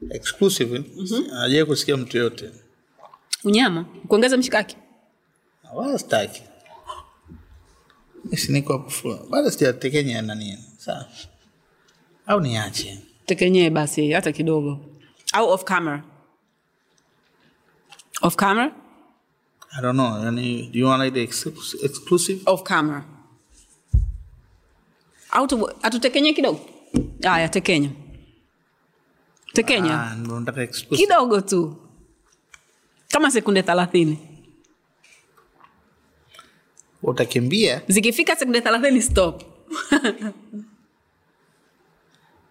[0.16, 0.78] exclusive.
[0.96, 1.66] Mm-hmm.
[1.66, 2.50] kusikia mtu yote
[3.44, 3.84] unyama?
[4.08, 4.76] Kuongeza mshikaki?
[5.74, 6.42] Wala staki
[8.36, 9.50] siniko hapo bado
[10.22, 10.58] nani?
[10.78, 11.06] Sawa.
[12.26, 12.98] Au niache?
[13.26, 14.80] Tekenyee basi hata kidogo.
[15.32, 16.02] Au off camera?
[18.22, 18.72] Off camera?
[19.78, 20.22] I don't know.
[20.24, 22.42] Yani, do you want like the ex- exclusive?
[22.46, 23.04] off camera.
[25.30, 26.60] Au tu- atutekenye kidogo?
[27.24, 27.90] Aya tekenya.
[29.52, 29.94] Tekenya.
[29.94, 30.16] Ah,
[30.96, 31.76] kidogo tu.
[33.08, 34.18] Kama sekunde thelathini
[37.04, 37.80] Utakimbia?
[37.88, 39.42] zikifika sekunde thelathini stop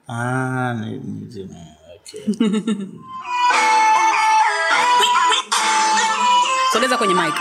[0.07, 1.45] Ah, ni, ni,
[1.95, 2.35] okay.
[6.73, 7.39] sogeza kwenye mike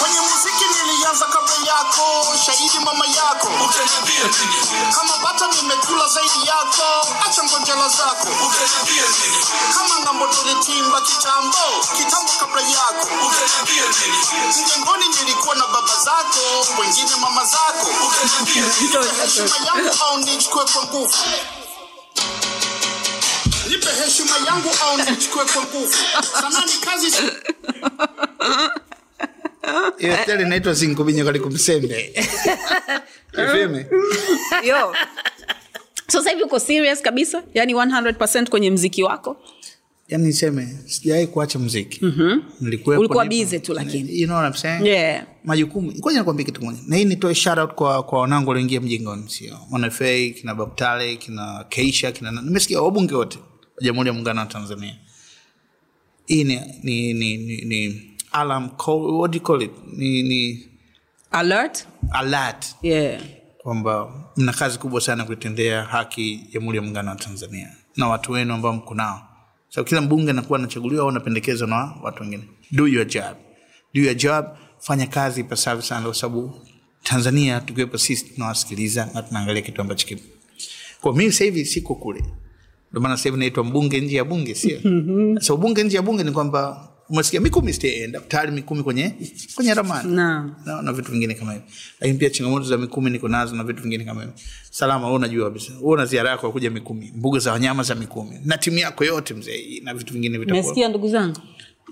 [0.00, 3.48] kwenye muziki nilianza kabla yako shahidi mama yako.
[4.94, 8.28] Kama bata nimekula zaidi yako acha ngonjela zako.
[9.74, 11.58] Kama ng'ambo tulitimba kitambo
[11.96, 13.08] kitambo kabla yako.
[14.62, 17.90] Mjengoni nilikuwa na baba zako wengine mama zako.
[19.22, 21.14] Heshima yangu au nichukue kwa nguvu
[24.04, 25.92] heshima yangu au nichukue kwa nguvu?
[26.32, 27.10] Sanaa ni kazi
[29.98, 32.14] hiyo inaitwa sinkubinya kali kumsembe
[33.32, 33.86] Ufeme?
[34.64, 34.94] yo.
[36.08, 37.42] So sasa hivi uko serious kabisa?
[37.54, 39.36] Yani 100 kwenye mziki wako?
[40.08, 42.00] Yani niseme sijawahi kuacha mziki.
[42.60, 44.20] Nilikuwepo, Ulikuwa bize tu lakini.
[44.20, 44.86] you know what I'm saying?
[44.86, 45.24] yeah.
[45.44, 45.92] Majukumu.
[46.44, 49.58] Kitu moja na hii nitoe shout kwa kwa wanangu walioingia mjengoni sio?
[49.70, 50.04] Mwanafa
[50.40, 53.38] kina babtale kina keisha kina nimesikia wabunge wote
[53.84, 54.96] jamhuri ya muungano wa tanzania.
[56.26, 59.72] Hii ni ni ni, ni, ni alarm call, what do you call it?
[59.96, 60.68] Ni, ni
[61.30, 61.86] alert?
[62.12, 62.76] alert.
[62.82, 63.22] Yeah.
[63.58, 67.72] Kwamba mna kazi kubwa sana kuitendea haki jamhuri ya muungano wa tanzania.
[67.96, 69.28] Na watu wenu ambao mko nao.
[69.68, 72.42] So kila mbunge anakuwa anachaguliwa au anapendekezwa na watu wengine.
[72.70, 73.36] Do your job.
[73.94, 74.46] Do your job.
[74.78, 76.60] Fanya kazi ipasavyo sana kwa sababu
[77.02, 80.22] tanzania tukiwepo sisi tunawasikiliza na tunaangalia kitu ambacho kipo.
[81.00, 82.24] Kwa mimi sasa hivi siko kule
[82.94, 84.78] ndio maana sasa hivi naitwa mbunge nje ya bunge sio?
[85.54, 89.14] Ubunge nje ya bunge ni kwamba umesikia mikumi sitaenda tayari mikumi kwenye
[89.54, 90.14] kwenye ramani.
[90.14, 91.64] Na, na, na vitu vingine kama hivi
[92.00, 94.32] lakini pia changamoto za mikumi niko nazo na vitu vingine kama hivi
[94.70, 95.72] salama wewe unajua kabisa.
[95.80, 99.04] Wewe una ziara yako ya kuja mikumi mbuga za wanyama za mikumi na timu yako
[99.04, 100.62] yote mzee na vitu vingine vitakuwa.
[100.62, 101.40] Mesikia ndugu zangu?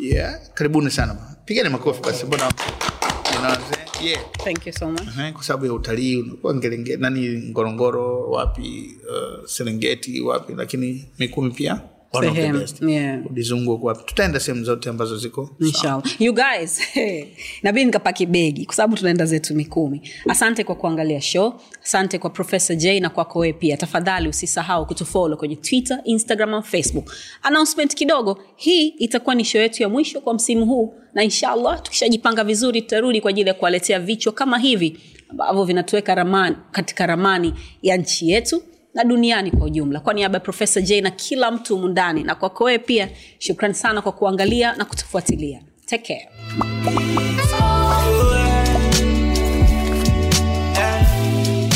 [0.01, 1.15] Yeah karibuni sana
[1.45, 4.21] pigeni makofi basi mbona you yeah.
[4.45, 5.03] Thank you so much.
[5.21, 6.55] Eh, kwa sababu ya utalii unakuwa
[6.99, 11.81] nani ngorongoro wapi uh, serengeti wapi lakini mikumi pia
[12.21, 13.27] Sehemu, yeah.
[13.27, 16.21] udizungu wapi tutaenda sehemu zote ambazo ziko inshallah.
[16.21, 16.81] You guys
[17.63, 20.03] nabii nikapaki begi kwa sababu tunaenda zetu mikumi.
[20.29, 21.55] Asante kwa kuangalia show.
[21.85, 23.77] Asante kwa profesa j na kwako wewe pia.
[23.77, 27.13] Tafadhali usisahau kutufolo kwenye twitter instagram na facebook.
[27.43, 32.45] Announcement kidogo hii itakuwa ni show yetu ya mwisho kwa msimu huu na inshallah tukishajipanga
[32.45, 34.99] vizuri tutarudi kwa ajili ya kuwaletea vichwa kama hivi
[35.29, 38.63] ambavyo vinatuweka ramani, katika ramani ya nchi yetu
[38.95, 40.01] na duniani kwa ujumla.
[40.01, 43.09] Kwa niaba ya profesa j na kila mtu mundani na kwako wewe pia
[43.39, 45.61] shukrani sana kwa kuangalia na kutufuatilia.
[45.87, 46.29] Take care.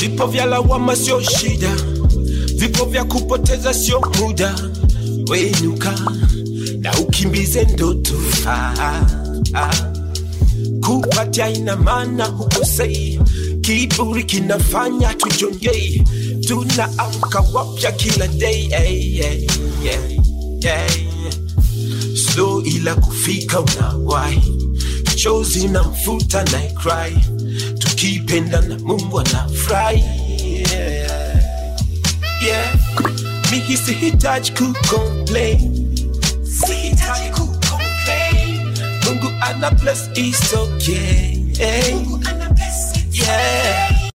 [0.01, 1.77] Vipo vya lawama sio shida,
[2.57, 4.55] vipo vya kupoteza sio muda.
[5.31, 5.99] Wenuka
[6.81, 8.13] na ukimbize ndoto.
[8.47, 9.07] Ah, ah,
[9.55, 9.93] ah.
[10.87, 13.21] Kupatia ina maana hukosei,
[13.61, 16.03] kiburi kinafanya tujongei,
[16.47, 19.47] tunaamka wapya kila day hey, hey,
[19.83, 20.19] hey,
[20.63, 22.17] hey.
[22.17, 24.43] Slow ila kufika unawahi,
[25.15, 27.17] chozi na mfuta na cry,
[27.79, 30.05] tukipenda na Mungu anafurahi
[30.73, 31.41] yeah.
[32.47, 32.75] yeah.
[33.51, 35.89] Mimi sihitaji kucomplain,
[36.61, 38.61] sihitaji kucomplain.
[39.05, 41.37] Mungu ana bless is okay.
[41.93, 44.06] Mungu ana bless yeah.